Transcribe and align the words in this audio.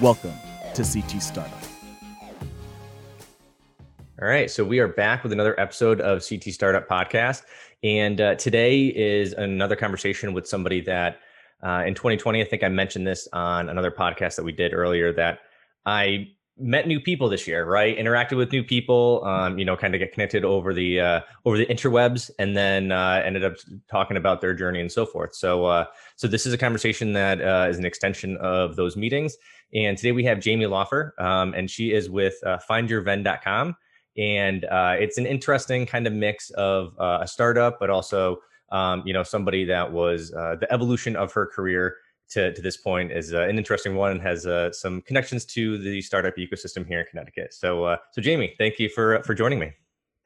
Welcome 0.00 0.34
to 0.74 0.82
CT 0.82 1.20
Startup. 1.20 1.52
All 4.20 4.26
right, 4.26 4.50
so 4.50 4.64
we 4.64 4.80
are 4.80 4.88
back 4.88 5.22
with 5.22 5.32
another 5.32 5.58
episode 5.60 6.00
of 6.00 6.26
CT 6.26 6.44
Startup 6.44 6.88
Podcast. 6.88 7.42
And 7.84 8.20
uh, 8.20 8.34
today 8.34 8.86
is 8.86 9.32
another 9.32 9.76
conversation 9.76 10.32
with 10.32 10.48
somebody 10.48 10.80
that 10.80 11.20
uh, 11.62 11.84
in 11.86 11.94
2020, 11.94 12.40
I 12.40 12.44
think 12.44 12.62
I 12.62 12.68
mentioned 12.68 13.06
this 13.06 13.28
on 13.32 13.68
another 13.68 13.90
podcast 13.90 14.36
that 14.36 14.44
we 14.44 14.52
did 14.52 14.72
earlier 14.72 15.12
that 15.14 15.40
I 15.84 16.28
met 16.60 16.86
new 16.86 17.00
people 17.00 17.28
this 17.28 17.46
year, 17.46 17.64
right? 17.64 17.96
Interacted 17.96 18.36
with 18.36 18.52
new 18.52 18.64
people, 18.64 19.22
um, 19.24 19.58
you 19.58 19.64
know, 19.64 19.76
kind 19.76 19.94
of 19.94 20.00
get 20.00 20.12
connected 20.12 20.44
over 20.44 20.74
the 20.74 21.00
uh, 21.00 21.20
over 21.44 21.56
the 21.56 21.66
interwebs, 21.66 22.30
and 22.38 22.56
then 22.56 22.92
uh, 22.92 23.22
ended 23.24 23.44
up 23.44 23.54
talking 23.90 24.16
about 24.16 24.40
their 24.40 24.54
journey 24.54 24.80
and 24.80 24.90
so 24.90 25.06
forth. 25.06 25.34
So, 25.34 25.66
uh, 25.66 25.86
so 26.16 26.26
this 26.26 26.46
is 26.46 26.52
a 26.52 26.58
conversation 26.58 27.12
that 27.12 27.40
uh, 27.40 27.68
is 27.68 27.78
an 27.78 27.84
extension 27.84 28.36
of 28.38 28.76
those 28.76 28.96
meetings. 28.96 29.36
And 29.74 29.96
today 29.96 30.12
we 30.12 30.24
have 30.24 30.40
Jamie 30.40 30.66
Laufer, 30.66 31.12
um, 31.18 31.54
and 31.54 31.70
she 31.70 31.92
is 31.92 32.08
with 32.08 32.34
uh, 32.44 32.58
FindYourVenn.com, 32.68 33.76
and 34.16 34.64
uh, 34.64 34.96
it's 34.98 35.18
an 35.18 35.26
interesting 35.26 35.86
kind 35.86 36.06
of 36.06 36.12
mix 36.12 36.50
of 36.50 36.94
uh, 36.98 37.18
a 37.22 37.26
startup, 37.26 37.78
but 37.78 37.90
also 37.90 38.38
um, 38.70 39.02
you 39.04 39.12
know, 39.12 39.22
somebody 39.22 39.64
that 39.64 39.92
was 39.92 40.32
uh, 40.32 40.56
the 40.60 40.72
evolution 40.72 41.16
of 41.16 41.32
her 41.32 41.46
career 41.46 41.96
to, 42.30 42.52
to 42.52 42.60
this 42.60 42.76
point 42.76 43.10
is 43.10 43.32
uh, 43.32 43.40
an 43.42 43.56
interesting 43.58 43.94
one 43.94 44.12
and 44.12 44.20
has 44.20 44.46
uh, 44.46 44.70
some 44.72 45.00
connections 45.02 45.44
to 45.46 45.78
the 45.78 46.00
startup 46.02 46.36
ecosystem 46.36 46.86
here 46.86 47.00
in 47.00 47.06
Connecticut. 47.06 47.54
So, 47.54 47.84
uh, 47.84 47.96
so 48.12 48.20
Jamie, 48.20 48.54
thank 48.58 48.78
you 48.78 48.88
for 48.88 49.22
for 49.22 49.34
joining 49.34 49.58
me. 49.58 49.72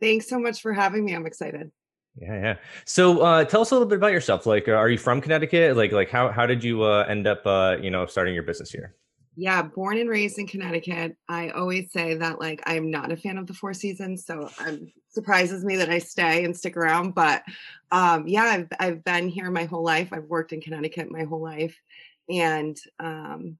Thanks 0.00 0.28
so 0.28 0.38
much 0.38 0.60
for 0.60 0.72
having 0.72 1.04
me. 1.04 1.14
I'm 1.14 1.26
excited. 1.26 1.70
Yeah, 2.16 2.34
yeah. 2.34 2.56
So, 2.84 3.20
uh, 3.20 3.44
tell 3.44 3.62
us 3.62 3.70
a 3.70 3.74
little 3.74 3.88
bit 3.88 3.96
about 3.96 4.12
yourself. 4.12 4.44
Like, 4.44 4.68
uh, 4.68 4.72
are 4.72 4.88
you 4.88 4.98
from 4.98 5.20
Connecticut? 5.20 5.76
Like, 5.76 5.92
like 5.92 6.10
how 6.10 6.28
how 6.30 6.44
did 6.44 6.62
you 6.62 6.82
uh, 6.82 7.06
end 7.08 7.26
up, 7.26 7.46
uh, 7.46 7.76
you 7.80 7.90
know, 7.90 8.04
starting 8.06 8.34
your 8.34 8.42
business 8.42 8.70
here? 8.70 8.96
Yeah, 9.34 9.62
born 9.62 9.96
and 9.98 10.10
raised 10.10 10.38
in 10.38 10.46
Connecticut. 10.46 11.16
I 11.28 11.50
always 11.50 11.90
say 11.90 12.14
that 12.14 12.38
like 12.38 12.62
I'm 12.66 12.90
not 12.90 13.10
a 13.10 13.16
fan 13.16 13.38
of 13.38 13.46
the 13.46 13.54
Four 13.54 13.72
Seasons, 13.72 14.26
so 14.26 14.50
it 14.66 14.82
surprises 15.08 15.64
me 15.64 15.76
that 15.76 15.88
I 15.88 15.98
stay 15.98 16.44
and 16.44 16.54
stick 16.56 16.76
around. 16.76 17.14
But 17.14 17.42
um, 17.90 18.26
yeah, 18.26 18.44
I've 18.44 18.68
I've 18.78 19.04
been 19.04 19.28
here 19.28 19.50
my 19.50 19.64
whole 19.64 19.84
life. 19.84 20.12
I've 20.12 20.24
worked 20.24 20.52
in 20.52 20.60
Connecticut 20.60 21.10
my 21.10 21.24
whole 21.24 21.40
life, 21.40 21.80
and 22.28 22.76
um, 23.00 23.56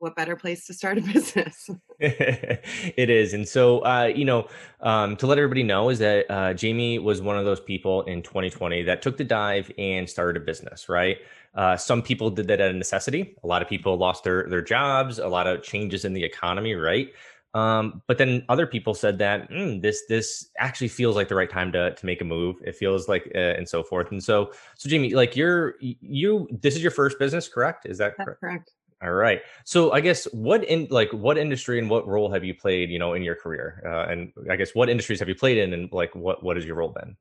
what 0.00 0.16
better 0.16 0.34
place 0.34 0.66
to 0.66 0.74
start 0.74 0.98
a 0.98 1.00
business? 1.12 1.70
it 2.00 3.10
is. 3.10 3.34
And 3.34 3.46
so, 3.46 3.80
uh, 3.80 4.10
you 4.12 4.24
know, 4.24 4.48
um, 4.80 5.16
to 5.18 5.26
let 5.26 5.38
everybody 5.38 5.62
know 5.62 5.90
is 5.90 5.98
that 6.00 6.28
uh, 6.30 6.54
Jamie 6.54 6.98
was 6.98 7.20
one 7.22 7.38
of 7.38 7.44
those 7.44 7.60
people 7.60 8.02
in 8.02 8.22
2020 8.22 8.82
that 8.84 9.02
took 9.02 9.16
the 9.18 9.24
dive 9.24 9.70
and 9.78 10.08
started 10.08 10.42
a 10.42 10.44
business, 10.44 10.88
right? 10.88 11.18
Uh, 11.54 11.76
some 11.76 12.02
people 12.02 12.30
did 12.30 12.46
that 12.48 12.60
out 12.60 12.70
of 12.70 12.76
necessity. 12.76 13.36
A 13.42 13.46
lot 13.46 13.62
of 13.62 13.68
people 13.68 13.96
lost 13.96 14.24
their 14.24 14.48
their 14.48 14.62
jobs. 14.62 15.18
A 15.18 15.28
lot 15.28 15.46
of 15.46 15.62
changes 15.62 16.04
in 16.04 16.12
the 16.12 16.22
economy, 16.22 16.74
right? 16.74 17.12
Um, 17.52 18.02
but 18.06 18.18
then 18.18 18.44
other 18.48 18.66
people 18.66 18.94
said 18.94 19.18
that 19.18 19.50
mm, 19.50 19.82
this 19.82 20.04
this 20.08 20.50
actually 20.58 20.88
feels 20.88 21.16
like 21.16 21.28
the 21.28 21.34
right 21.34 21.50
time 21.50 21.72
to 21.72 21.94
to 21.94 22.06
make 22.06 22.20
a 22.20 22.24
move. 22.24 22.56
It 22.64 22.76
feels 22.76 23.08
like 23.08 23.30
uh, 23.34 23.38
and 23.38 23.68
so 23.68 23.82
forth. 23.82 24.12
And 24.12 24.22
so 24.22 24.52
so 24.76 24.88
Jamie, 24.88 25.14
like 25.14 25.34
you're 25.34 25.74
you 25.80 26.48
this 26.62 26.76
is 26.76 26.82
your 26.82 26.92
first 26.92 27.18
business, 27.18 27.48
correct? 27.48 27.86
Is 27.86 27.98
that 27.98 28.14
That's 28.16 28.26
correct? 28.26 28.40
correct. 28.40 28.70
All 29.02 29.12
right. 29.12 29.40
So 29.64 29.92
I 29.92 30.00
guess 30.00 30.24
what 30.32 30.62
in 30.64 30.86
like 30.90 31.10
what 31.12 31.38
industry 31.38 31.78
and 31.78 31.88
what 31.90 32.06
role 32.06 32.30
have 32.30 32.44
you 32.44 32.54
played, 32.54 32.90
you 32.90 32.98
know, 32.98 33.14
in 33.14 33.22
your 33.22 33.34
career? 33.34 33.82
Uh, 33.84 34.12
and 34.12 34.32
I 34.50 34.56
guess 34.56 34.74
what 34.74 34.90
industries 34.90 35.18
have 35.20 35.28
you 35.28 35.34
played 35.34 35.58
in, 35.58 35.72
and 35.72 35.90
like 35.90 36.14
what 36.14 36.44
what 36.44 36.56
has 36.56 36.66
your 36.66 36.76
role 36.76 36.90
been? 36.90 37.16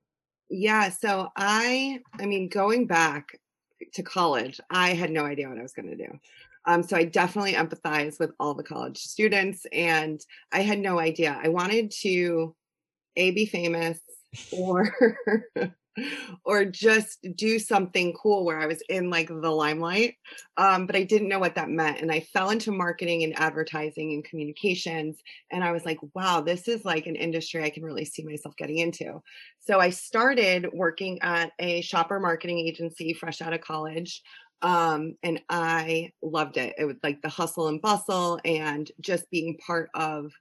Yeah, 0.50 0.90
so 0.90 1.30
I 1.36 2.02
I 2.20 2.26
mean 2.26 2.50
going 2.50 2.86
back 2.86 3.40
to 3.94 4.04
college, 4.04 4.60
I 4.70 4.94
had 4.94 5.12
no 5.12 5.26
idea 5.26 5.50
what 5.50 5.58
I 5.58 5.64
was 5.64 5.74
going 5.74 5.90
to 5.90 5.96
do. 5.96 6.20
Um, 6.66 6.84
so 6.84 6.98
I 6.98 7.06
definitely 7.06 7.54
empathize 7.54 8.20
with 8.20 8.32
all 8.40 8.54
the 8.54 8.64
college 8.64 8.98
students, 8.98 9.66
and 9.72 10.24
I 10.52 10.62
had 10.62 10.80
no 10.80 11.00
idea. 11.00 11.40
I 11.42 11.50
wanted 11.50 11.92
to 12.02 12.56
a 13.16 13.32
be 13.32 13.46
famous 13.46 14.00
or 14.52 14.94
or 16.44 16.66
just 16.66 17.20
do 17.36 17.60
something 17.60 18.14
cool 18.14 18.46
where 18.46 18.60
I 18.60 18.66
was 18.66 18.82
in 18.90 19.10
like 19.10 19.28
the 19.28 19.50
limelight. 19.50 20.16
Um, 20.58 20.86
but 20.86 20.96
I 20.96 21.04
didn't 21.04 21.30
know 21.30 21.40
what 21.40 21.56
that 21.56 21.70
meant. 21.70 22.02
And 22.02 22.12
I 22.12 22.22
fell 22.22 22.50
into 22.50 22.72
marketing 22.72 23.24
and 23.24 23.38
advertising 23.40 24.14
and 24.14 24.24
communications. 24.24 25.18
And 25.52 25.64
I 25.64 25.72
was 25.72 25.86
like, 25.86 26.00
wow, 26.14 26.42
this 26.42 26.68
is 26.68 26.86
like 26.86 27.08
an 27.08 27.16
industry 27.16 27.64
I 27.64 27.70
can 27.70 27.84
really 27.84 28.06
see 28.06 28.24
myself 28.24 28.56
getting 28.58 28.78
into. 28.78 29.22
So 29.60 29.80
I 29.80 29.90
started 29.90 30.68
working 30.74 31.20
at 31.22 31.52
a 31.60 31.82
shopper 31.82 32.20
marketing 32.20 32.60
agency 32.60 33.14
fresh 33.14 33.42
out 33.42 33.54
of 33.54 33.62
college. 33.62 34.22
Um, 34.62 35.16
and 35.24 35.42
I 35.50 36.12
loved 36.22 36.58
it. 36.58 36.76
It 36.78 36.86
was 36.86 36.98
like 37.02 37.22
the 37.22 37.30
hustle 37.30 37.68
and 37.70 37.82
bustle 37.82 38.40
and 38.44 38.92
just 39.00 39.30
being 39.32 39.58
part 39.66 39.90
of 39.94 40.32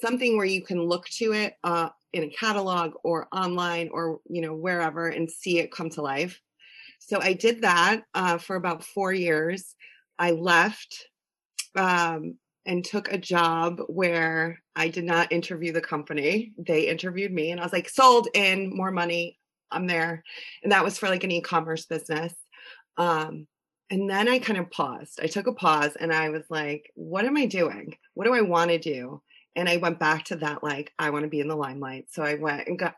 something 0.00 0.36
where 0.36 0.46
you 0.46 0.62
can 0.62 0.82
look 0.82 1.06
to 1.06 1.32
it 1.32 1.54
uh, 1.64 1.88
in 2.14 2.22
a 2.22 2.30
catalog 2.30 2.92
or 3.02 3.26
online 3.32 3.90
or 3.92 4.20
you 4.28 4.40
know 4.40 4.54
wherever 4.54 5.08
and 5.08 5.30
see 5.30 5.58
it 5.58 5.72
come 5.72 5.90
to 5.90 6.02
life. 6.02 6.40
So 7.00 7.20
i 7.20 7.34
did 7.34 7.62
that 7.62 8.02
uh, 8.14 8.38
for 8.38 8.56
about 8.56 8.84
four 8.84 9.12
years. 9.12 9.74
I 10.18 10.30
left 10.30 11.08
um, 11.76 12.38
and 12.64 12.84
took 12.84 13.12
a 13.12 13.18
job 13.18 13.80
where 13.88 14.62
i 14.76 14.88
did 14.88 15.04
not 15.04 15.32
interview 15.32 15.72
the 15.72 15.80
company. 15.80 16.52
They 16.56 16.88
interviewed 16.88 17.32
me 17.32 17.50
and 17.50 17.60
i 17.60 17.64
was 17.64 17.72
like 17.72 17.88
sold 17.88 18.28
in 18.32 18.74
more 18.74 18.92
money 18.92 19.38
i'm 19.70 19.86
there. 19.88 20.22
And 20.62 20.70
that 20.72 20.84
was 20.84 20.96
for 20.96 21.08
like 21.08 21.24
an 21.24 21.32
e-commerce 21.32 21.86
business. 21.86 22.32
Um, 22.96 23.48
and 23.90 24.08
then 24.08 24.28
i 24.28 24.38
kind 24.38 24.58
of 24.58 24.70
paused. 24.70 25.18
I 25.20 25.26
took 25.26 25.48
a 25.48 25.52
pause 25.52 25.96
and 25.98 26.12
i 26.12 26.28
was 26.30 26.44
like 26.48 26.90
what 26.94 27.24
am 27.24 27.36
i 27.36 27.46
doing? 27.46 27.96
What 28.14 28.26
do 28.26 28.34
i 28.34 28.40
want 28.40 28.70
to 28.70 28.78
do 28.78 29.20
and 29.56 29.68
I 29.68 29.76
went 29.76 29.98
back 29.98 30.24
to 30.26 30.36
that 30.36 30.62
like 30.62 30.92
I 30.98 31.10
want 31.10 31.24
to 31.24 31.28
be 31.28 31.40
in 31.40 31.48
the 31.48 31.56
limelight. 31.56 32.06
So 32.10 32.22
I 32.22 32.34
went 32.34 32.66
and 32.68 32.78
got 32.78 32.96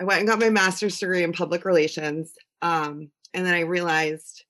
I 0.00 0.04
went 0.04 0.20
and 0.20 0.28
got 0.28 0.38
my 0.38 0.50
master's 0.50 0.98
degree 0.98 1.24
in 1.24 1.32
public 1.32 1.64
relations. 1.64 2.34
Um, 2.62 3.10
and 3.34 3.44
then 3.44 3.54
I 3.54 3.60
realized 3.60 4.44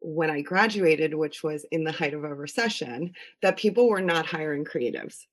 when 0.00 0.30
I 0.30 0.42
graduated, 0.42 1.14
which 1.14 1.42
was 1.42 1.64
in 1.72 1.82
the 1.82 1.92
height 1.92 2.14
of 2.14 2.24
a 2.24 2.34
recession, 2.34 3.12
that 3.42 3.56
people 3.56 3.88
were 3.88 4.02
not 4.02 4.26
hiring 4.26 4.64
creatives. 4.64 5.24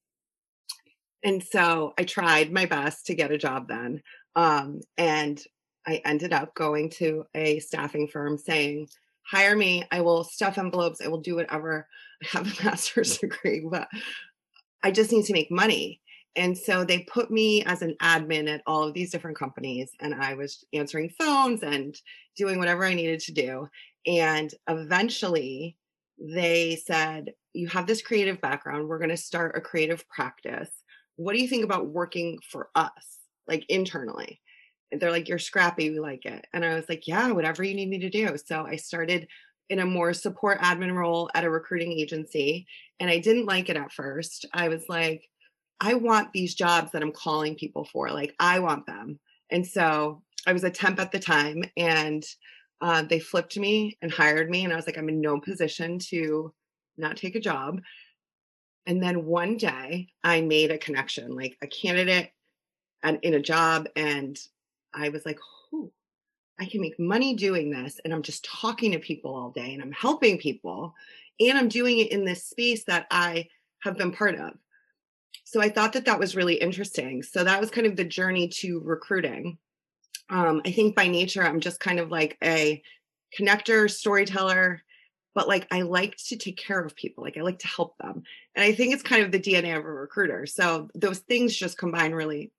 And 1.24 1.44
so 1.44 1.94
I 2.00 2.04
tried 2.04 2.52
my 2.52 2.66
best 2.66 3.06
to 3.08 3.16
get 3.16 3.32
a 3.32 3.38
job 3.38 3.68
then. 3.68 4.02
Um, 4.36 4.82
and 4.98 5.40
I 5.86 6.02
ended 6.06 6.34
up 6.34 6.56
going 6.56 6.90
to 6.92 7.26
a 7.36 7.60
staffing 7.60 8.08
firm 8.08 8.38
saying, 8.38 8.88
hire 9.24 9.56
me. 9.56 9.84
I 9.92 10.02
will 10.02 10.24
stuff 10.24 10.58
envelopes. 10.58 11.02
I 11.02 11.08
will 11.08 11.22
do 11.22 11.36
whatever. 11.36 11.88
I 12.24 12.38
have 12.38 12.48
a 12.48 12.64
master's 12.66 13.18
degree, 13.18 13.66
but 13.70 13.88
I 14.84 14.92
just 14.92 15.12
need 15.12 15.26
to 15.26 15.34
make 15.34 15.52
money. 15.52 16.02
And 16.36 16.58
so 16.58 16.84
they 16.84 17.00
put 17.00 17.30
me 17.30 17.64
as 17.66 17.82
an 17.82 17.96
admin 18.02 18.48
at 18.50 18.62
all 18.66 18.84
of 18.84 18.94
these 18.94 19.12
different 19.12 19.38
companies, 19.38 19.92
and 20.00 20.16
I 20.16 20.34
was 20.34 20.64
answering 20.72 21.10
phones 21.20 21.62
and 21.62 21.96
doing 22.38 22.58
whatever 22.58 22.86
I 22.86 22.94
needed 22.94 23.20
to 23.22 23.34
do. 23.34 23.68
And 24.08 24.50
eventually, 24.70 25.76
they 26.18 26.78
said, 26.86 27.34
You 27.54 27.68
have 27.68 27.86
this 27.86 28.02
creative 28.02 28.40
background. 28.40 28.88
We're 28.88 28.98
going 28.98 29.10
to 29.10 29.18
start 29.18 29.58
a 29.58 29.62
creative 29.62 30.08
practice. 30.08 30.70
What 31.18 31.34
do 31.34 31.42
you 31.42 31.48
think 31.48 31.66
about 31.66 31.90
working 31.90 32.40
for 32.50 32.70
us, 32.76 33.20
like 33.48 33.66
internally? 33.68 34.40
And 34.92 35.02
they're 35.02 35.12
like, 35.12 35.28
You're 35.28 35.40
scrappy. 35.40 35.90
We 35.90 36.00
like 36.00 36.26
it. 36.26 36.46
And 36.54 36.64
I 36.64 36.76
was 36.76 36.88
like, 36.88 37.08
Yeah, 37.08 37.32
whatever 37.32 37.64
you 37.64 37.76
need 37.76 37.90
me 37.90 38.00
to 38.00 38.10
do. 38.10 38.38
So 38.38 38.66
I 38.66 38.78
started 38.78 39.28
in 39.70 39.80
a 39.80 39.86
more 39.86 40.14
support 40.14 40.60
admin 40.60 40.94
role 40.94 41.30
at 41.34 41.46
a 41.46 41.50
recruiting 41.50 41.94
agency. 41.94 42.68
And 43.00 43.10
I 43.10 43.20
didn't 43.20 43.46
like 43.46 43.70
it 43.70 43.78
at 43.78 43.94
first. 43.94 44.46
I 44.54 44.68
was 44.68 44.84
like, 44.90 45.24
I 45.80 45.96
want 45.96 46.32
these 46.32 46.54
jobs 46.54 46.92
that 46.92 47.02
I'm 47.02 47.12
calling 47.12 47.56
people 47.56 47.86
for. 47.86 48.12
Like, 48.12 48.36
I 48.40 48.60
want 48.60 48.86
them. 48.86 49.20
And 49.50 49.66
so 49.66 50.22
I 50.46 50.54
was 50.54 50.64
a 50.64 50.70
temp 50.70 51.00
at 51.00 51.12
the 51.12 51.20
time 51.20 51.64
and 51.78 52.24
uh, 52.82 53.04
they 53.04 53.20
flipped 53.20 53.58
me 53.58 53.98
and 54.02 54.12
hired 54.12 54.50
me. 54.50 54.64
And 54.64 54.74
I 54.74 54.76
was 54.76 54.88
like, 54.88 54.98
I'm 54.98 55.10
in 55.10 55.22
no 55.22 55.40
position 55.40 56.00
to 56.10 56.54
not 56.98 57.18
take 57.18 57.36
a 57.36 57.40
job. 57.40 57.80
And 58.88 59.02
then 59.02 59.26
one 59.26 59.58
day 59.58 60.08
I 60.24 60.42
made 60.42 60.72
a 60.72 60.78
connection, 60.78 61.36
like 61.36 61.58
a 61.62 61.68
candidate 61.68 62.32
and 63.04 63.20
in 63.22 63.36
a 63.36 63.42
job. 63.42 63.88
And 63.96 64.38
I 64.94 65.10
was 65.10 65.26
like, 65.26 65.40
oh, 65.74 65.92
I 66.62 66.66
can 66.66 66.82
make 66.82 67.00
money 67.00 67.34
doing 67.36 67.72
this. 67.72 68.00
And 68.04 68.14
I'm 68.14 68.22
just 68.22 68.46
talking 68.46 68.92
to 68.92 69.00
people 69.00 69.36
all 69.36 69.50
day 69.50 69.74
and 69.74 69.82
I'm 69.82 69.92
helping 69.92 70.38
people. 70.38 70.94
And 71.40 71.58
I'm 71.58 71.68
doing 71.68 72.00
it 72.00 72.12
in 72.12 72.24
this 72.24 72.46
space 72.46 72.84
that 72.86 73.08
I 73.10 73.48
have 73.80 73.98
been 73.98 74.12
part 74.12 74.36
of. 74.36 74.54
So 75.44 75.60
I 75.60 75.70
thought 75.70 75.94
that 75.94 76.06
that 76.06 76.20
was 76.20 76.36
really 76.36 76.56
interesting. 76.56 77.24
So 77.24 77.44
that 77.44 77.60
was 77.60 77.72
kind 77.72 77.88
of 77.88 77.96
the 77.96 78.06
journey 78.06 78.48
to 78.60 78.80
recruiting 78.80 79.58
um, 80.32 80.62
I 80.66 80.72
think 80.72 80.96
by 80.96 81.08
nature, 81.08 81.44
I'm 81.44 81.60
just 81.60 81.80
kind 81.80 82.00
of 82.00 82.10
like 82.10 82.38
a 82.42 82.82
connector, 83.38 83.92
storyteller, 83.92 84.82
but 85.36 85.48
like 85.48 85.68
I 85.72 85.82
like 85.82 86.16
to 86.28 86.38
take 86.38 86.58
care 86.58 86.80
of 86.80 86.96
people. 86.96 87.24
Like 87.24 87.38
I 87.38 87.42
like 87.42 87.60
to 87.60 87.68
help 87.68 87.98
them. 87.98 88.24
And 88.56 88.64
I 88.64 88.74
think 88.74 88.94
it's 88.94 89.04
kind 89.04 89.24
of 89.24 89.32
the 89.32 89.40
DNA 89.40 89.78
of 89.78 89.86
a 89.86 89.92
recruiter. 89.92 90.46
So 90.46 90.90
those 90.96 91.20
things 91.20 91.56
just 91.56 91.78
combine 91.78 92.14
really 92.14 92.52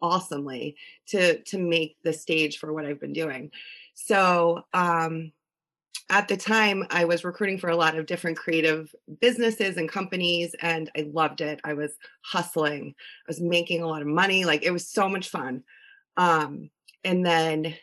awesomely 0.00 0.76
to 1.06 1.40
to 1.42 1.58
make 1.58 1.96
the 2.02 2.12
stage 2.12 2.58
for 2.58 2.72
what 2.72 2.86
I've 2.86 3.00
been 3.00 3.12
doing. 3.12 3.50
So 3.94 4.62
um 4.72 5.32
at 6.10 6.28
the 6.28 6.36
time 6.36 6.86
I 6.90 7.04
was 7.04 7.24
recruiting 7.24 7.58
for 7.58 7.68
a 7.68 7.76
lot 7.76 7.98
of 7.98 8.06
different 8.06 8.38
creative 8.38 8.94
businesses 9.20 9.76
and 9.76 9.88
companies 9.88 10.54
and 10.60 10.90
I 10.96 11.10
loved 11.12 11.42
it. 11.42 11.60
I 11.64 11.74
was 11.74 11.92
hustling. 12.22 12.94
I 12.96 13.28
was 13.28 13.40
making 13.40 13.82
a 13.82 13.86
lot 13.86 14.00
of 14.00 14.08
money. 14.08 14.44
Like 14.44 14.62
it 14.62 14.70
was 14.70 14.88
so 14.88 15.08
much 15.08 15.28
fun. 15.28 15.64
Um, 16.16 16.70
and 17.04 17.24
then 17.24 17.74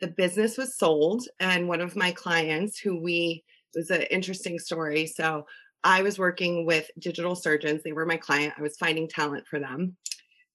the 0.00 0.08
business 0.08 0.56
was 0.56 0.76
sold, 0.76 1.24
and 1.38 1.68
one 1.68 1.80
of 1.80 1.94
my 1.94 2.10
clients, 2.10 2.78
who 2.78 3.00
we 3.00 3.44
it 3.74 3.78
was 3.78 3.90
an 3.90 4.02
interesting 4.02 4.58
story. 4.58 5.06
So 5.06 5.46
I 5.84 6.02
was 6.02 6.18
working 6.18 6.66
with 6.66 6.90
digital 6.98 7.36
surgeons. 7.36 7.82
They 7.82 7.92
were 7.92 8.06
my 8.06 8.16
client. 8.16 8.54
I 8.58 8.62
was 8.62 8.76
finding 8.76 9.08
talent 9.08 9.46
for 9.46 9.60
them. 9.60 9.96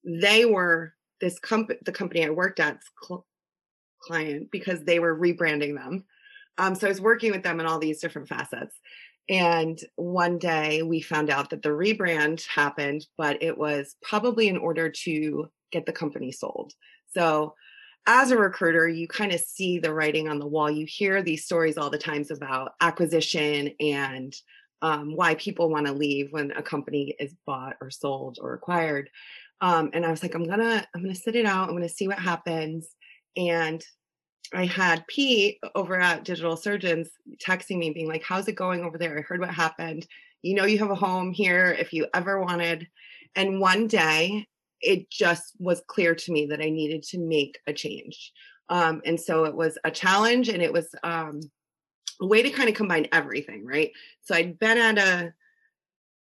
They 0.05 0.45
were 0.45 0.93
this 1.21 1.39
company, 1.39 1.79
the 1.83 1.91
company 1.91 2.25
I 2.25 2.29
worked 2.29 2.59
at's 2.59 2.89
cl- 3.01 3.25
client 4.01 4.49
because 4.51 4.83
they 4.83 4.99
were 4.99 5.17
rebranding 5.17 5.75
them. 5.75 6.05
Um, 6.57 6.75
so 6.75 6.87
I 6.87 6.89
was 6.89 7.01
working 7.01 7.31
with 7.31 7.43
them 7.43 7.59
in 7.59 7.65
all 7.65 7.79
these 7.79 7.99
different 7.99 8.27
facets. 8.27 8.79
And 9.27 9.79
one 9.95 10.37
day 10.37 10.83
we 10.83 11.01
found 11.01 11.29
out 11.29 11.49
that 11.49 11.63
the 11.63 11.69
rebrand 11.69 12.45
happened, 12.45 13.07
but 13.17 13.41
it 13.41 13.57
was 13.57 13.95
probably 14.03 14.47
in 14.47 14.57
order 14.57 14.89
to 14.89 15.49
get 15.71 15.85
the 15.85 15.91
company 15.91 16.31
sold. 16.31 16.73
So 17.13 17.55
as 18.07 18.29
a 18.29 18.37
recruiter, 18.37 18.87
you 18.87 19.07
kind 19.07 19.33
of 19.33 19.39
see 19.39 19.79
the 19.79 19.93
writing 19.93 20.29
on 20.29 20.37
the 20.37 20.45
wall. 20.45 20.69
You 20.69 20.85
hear 20.85 21.23
these 21.23 21.45
stories 21.45 21.77
all 21.77 21.89
the 21.89 21.97
times 21.97 22.29
about 22.29 22.73
acquisition 22.81 23.71
and 23.79 24.33
um, 24.83 25.15
why 25.15 25.33
people 25.35 25.69
want 25.69 25.87
to 25.87 25.93
leave 25.93 26.31
when 26.31 26.51
a 26.51 26.61
company 26.61 27.15
is 27.19 27.33
bought 27.47 27.77
or 27.81 27.89
sold 27.89 28.37
or 28.39 28.53
acquired. 28.53 29.09
Um, 29.61 29.89
and 29.93 30.05
I 30.05 30.11
was 30.11 30.21
like, 30.21 30.35
I'm 30.35 30.47
gonna, 30.47 30.85
I'm 30.93 31.01
gonna 31.01 31.15
sit 31.15 31.35
it 31.35 31.45
out. 31.45 31.69
I'm 31.69 31.75
gonna 31.75 31.89
see 31.89 32.07
what 32.07 32.19
happens. 32.19 32.87
And 33.37 33.83
I 34.53 34.65
had 34.65 35.07
Pete 35.07 35.57
over 35.73 35.99
at 35.99 36.23
Digital 36.23 36.55
Surgeons 36.55 37.09
texting 37.45 37.77
me, 37.77 37.89
being 37.89 38.07
like, 38.07 38.23
"How's 38.23 38.47
it 38.47 38.55
going 38.55 38.83
over 38.83 38.97
there? 38.97 39.17
I 39.17 39.21
heard 39.21 39.39
what 39.39 39.53
happened. 39.53 40.05
You 40.43 40.55
know, 40.55 40.65
you 40.65 40.77
have 40.79 40.91
a 40.91 40.95
home 40.95 41.31
here 41.31 41.75
if 41.79 41.93
you 41.93 42.07
ever 42.13 42.39
wanted." 42.39 42.87
And 43.35 43.59
one 43.59 43.87
day, 43.87 44.47
it 44.81 45.09
just 45.09 45.53
was 45.59 45.81
clear 45.87 46.15
to 46.15 46.31
me 46.31 46.45
that 46.47 46.61
I 46.61 46.69
needed 46.69 47.03
to 47.03 47.17
make 47.17 47.59
a 47.67 47.73
change. 47.73 48.31
Um, 48.69 49.01
and 49.05 49.19
so 49.19 49.45
it 49.45 49.55
was 49.55 49.77
a 49.83 49.91
challenge 49.91 50.49
and 50.49 50.61
it 50.61 50.71
was 50.71 50.87
um, 51.03 51.41
a 52.21 52.27
way 52.27 52.41
to 52.41 52.49
kind 52.49 52.69
of 52.69 52.75
combine 52.75 53.07
everything, 53.11 53.65
right? 53.65 53.91
So 54.21 54.35
I'd 54.35 54.59
been 54.59 54.77
at 54.77 54.97
a 54.97 55.33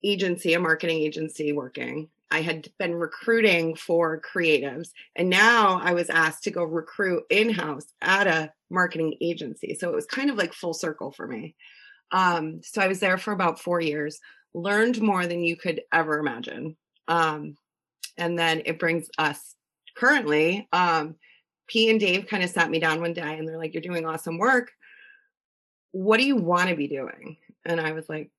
agency, 0.03 0.53
a 0.53 0.59
marketing 0.59 0.99
agency 0.99 1.53
working. 1.53 2.09
I 2.33 2.41
had 2.41 2.67
been 2.79 2.95
recruiting 2.95 3.75
for 3.75 4.21
creatives, 4.21 4.89
and 5.15 5.29
now 5.29 5.79
I 5.81 5.93
was 5.93 6.09
asked 6.09 6.43
to 6.43 6.51
go 6.51 6.63
recruit 6.63 7.23
in 7.29 7.49
house 7.49 7.85
at 8.01 8.27
a 8.27 8.51
marketing 8.69 9.15
agency. 9.21 9.75
So 9.75 9.89
it 9.89 9.95
was 9.95 10.05
kind 10.05 10.29
of 10.29 10.35
like 10.35 10.53
full 10.53 10.73
circle 10.73 11.11
for 11.11 11.27
me. 11.27 11.55
Um, 12.11 12.61
so 12.63 12.81
I 12.81 12.87
was 12.87 12.99
there 12.99 13.17
for 13.17 13.31
about 13.31 13.59
four 13.59 13.79
years, 13.79 14.19
learned 14.53 15.01
more 15.01 15.25
than 15.25 15.43
you 15.43 15.55
could 15.55 15.81
ever 15.93 16.19
imagine. 16.19 16.75
Um, 17.07 17.55
and 18.17 18.37
then 18.37 18.63
it 18.65 18.79
brings 18.79 19.09
us 19.17 19.55
currently 19.95 20.67
um 20.73 21.15
p 21.67 21.89
and 21.89 21.99
dave 21.99 22.27
kind 22.27 22.43
of 22.43 22.49
sat 22.49 22.69
me 22.69 22.79
down 22.79 23.01
one 23.01 23.13
day 23.13 23.37
and 23.37 23.47
they're 23.47 23.57
like 23.57 23.73
you're 23.73 23.81
doing 23.81 24.05
awesome 24.05 24.37
work 24.37 24.71
what 25.91 26.17
do 26.17 26.25
you 26.25 26.35
want 26.35 26.69
to 26.69 26.75
be 26.75 26.87
doing 26.87 27.37
and 27.65 27.79
i 27.79 27.91
was 27.91 28.07
like 28.09 28.31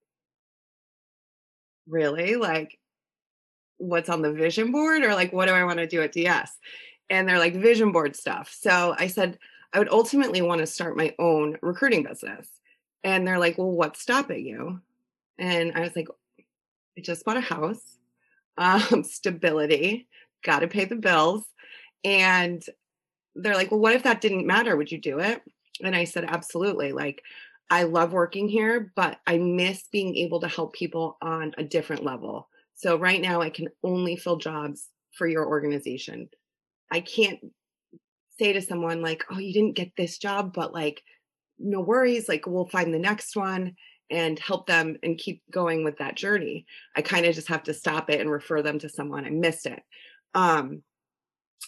really 1.86 2.36
like 2.36 2.78
what's 3.78 4.08
on 4.08 4.22
the 4.22 4.32
vision 4.32 4.72
board 4.72 5.02
or 5.02 5.14
like 5.14 5.32
what 5.32 5.46
do 5.46 5.52
i 5.52 5.64
want 5.64 5.78
to 5.78 5.86
do 5.86 6.02
at 6.02 6.12
ds 6.12 6.52
and 7.10 7.28
they're 7.28 7.38
like 7.38 7.54
vision 7.54 7.92
board 7.92 8.14
stuff 8.16 8.54
so 8.58 8.94
i 8.98 9.06
said 9.06 9.38
i 9.72 9.78
would 9.78 9.90
ultimately 9.90 10.42
want 10.42 10.60
to 10.60 10.66
start 10.66 10.96
my 10.96 11.14
own 11.18 11.56
recruiting 11.60 12.02
business 12.02 12.48
and 13.02 13.26
they're 13.26 13.38
like 13.38 13.58
well 13.58 13.70
what's 13.70 14.00
stopping 14.00 14.46
you 14.46 14.80
and 15.38 15.72
i 15.74 15.80
was 15.80 15.94
like 15.96 16.08
i 16.96 17.00
just 17.00 17.24
bought 17.24 17.36
a 17.36 17.40
house 17.40 17.94
um, 18.58 19.02
stability, 19.02 20.06
got 20.44 20.60
to 20.60 20.68
pay 20.68 20.84
the 20.84 20.96
bills. 20.96 21.44
And 22.04 22.64
they're 23.34 23.54
like, 23.54 23.70
well, 23.70 23.80
what 23.80 23.94
if 23.94 24.04
that 24.04 24.20
didn't 24.20 24.46
matter? 24.46 24.76
Would 24.76 24.92
you 24.92 24.98
do 24.98 25.18
it? 25.18 25.42
And 25.82 25.96
I 25.96 26.04
said, 26.04 26.24
absolutely. 26.24 26.92
Like, 26.92 27.22
I 27.70 27.84
love 27.84 28.12
working 28.12 28.48
here, 28.48 28.92
but 28.94 29.18
I 29.26 29.38
miss 29.38 29.84
being 29.90 30.16
able 30.16 30.40
to 30.40 30.48
help 30.48 30.74
people 30.74 31.16
on 31.20 31.54
a 31.58 31.64
different 31.64 32.04
level. 32.04 32.48
So 32.74 32.96
right 32.96 33.20
now, 33.20 33.40
I 33.40 33.50
can 33.50 33.68
only 33.82 34.16
fill 34.16 34.36
jobs 34.36 34.88
for 35.12 35.26
your 35.26 35.46
organization. 35.46 36.28
I 36.90 37.00
can't 37.00 37.38
say 38.38 38.52
to 38.52 38.60
someone, 38.60 39.00
like, 39.00 39.24
oh, 39.30 39.38
you 39.38 39.52
didn't 39.52 39.76
get 39.76 39.92
this 39.96 40.18
job, 40.18 40.52
but 40.52 40.72
like, 40.74 41.02
no 41.58 41.80
worries. 41.80 42.28
Like, 42.28 42.46
we'll 42.46 42.66
find 42.66 42.92
the 42.92 42.98
next 42.98 43.36
one 43.36 43.76
and 44.10 44.38
help 44.38 44.66
them 44.66 44.96
and 45.02 45.18
keep 45.18 45.42
going 45.50 45.84
with 45.84 45.98
that 45.98 46.16
journey. 46.16 46.66
I 46.96 47.02
kind 47.02 47.26
of 47.26 47.34
just 47.34 47.48
have 47.48 47.62
to 47.64 47.74
stop 47.74 48.10
it 48.10 48.20
and 48.20 48.30
refer 48.30 48.60
them 48.60 48.78
to 48.80 48.88
someone. 48.88 49.24
I 49.24 49.30
missed 49.30 49.66
it. 49.66 49.82
Um, 50.34 50.82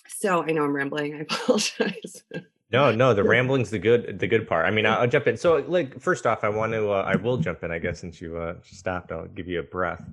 so 0.08 0.42
I 0.42 0.52
know 0.52 0.64
I'm 0.64 0.74
rambling. 0.74 1.14
I 1.14 1.20
apologize. 1.20 2.24
No, 2.70 2.92
no, 2.92 3.14
the 3.14 3.24
rambling's 3.24 3.70
the 3.70 3.78
good, 3.78 4.18
the 4.18 4.26
good 4.26 4.48
part. 4.48 4.66
I 4.66 4.70
mean, 4.70 4.86
I'll 4.86 5.06
jump 5.06 5.28
in. 5.28 5.36
So, 5.36 5.64
like, 5.68 6.00
first 6.00 6.26
off, 6.26 6.44
I 6.44 6.48
want 6.48 6.72
to, 6.72 6.90
uh, 6.90 7.02
I 7.06 7.16
will 7.16 7.38
jump 7.38 7.62
in. 7.62 7.70
I 7.70 7.78
guess 7.78 8.00
since 8.00 8.20
you 8.20 8.36
uh, 8.36 8.54
stopped, 8.62 9.12
I'll 9.12 9.28
give 9.28 9.48
you 9.48 9.60
a 9.60 9.62
breath. 9.62 10.04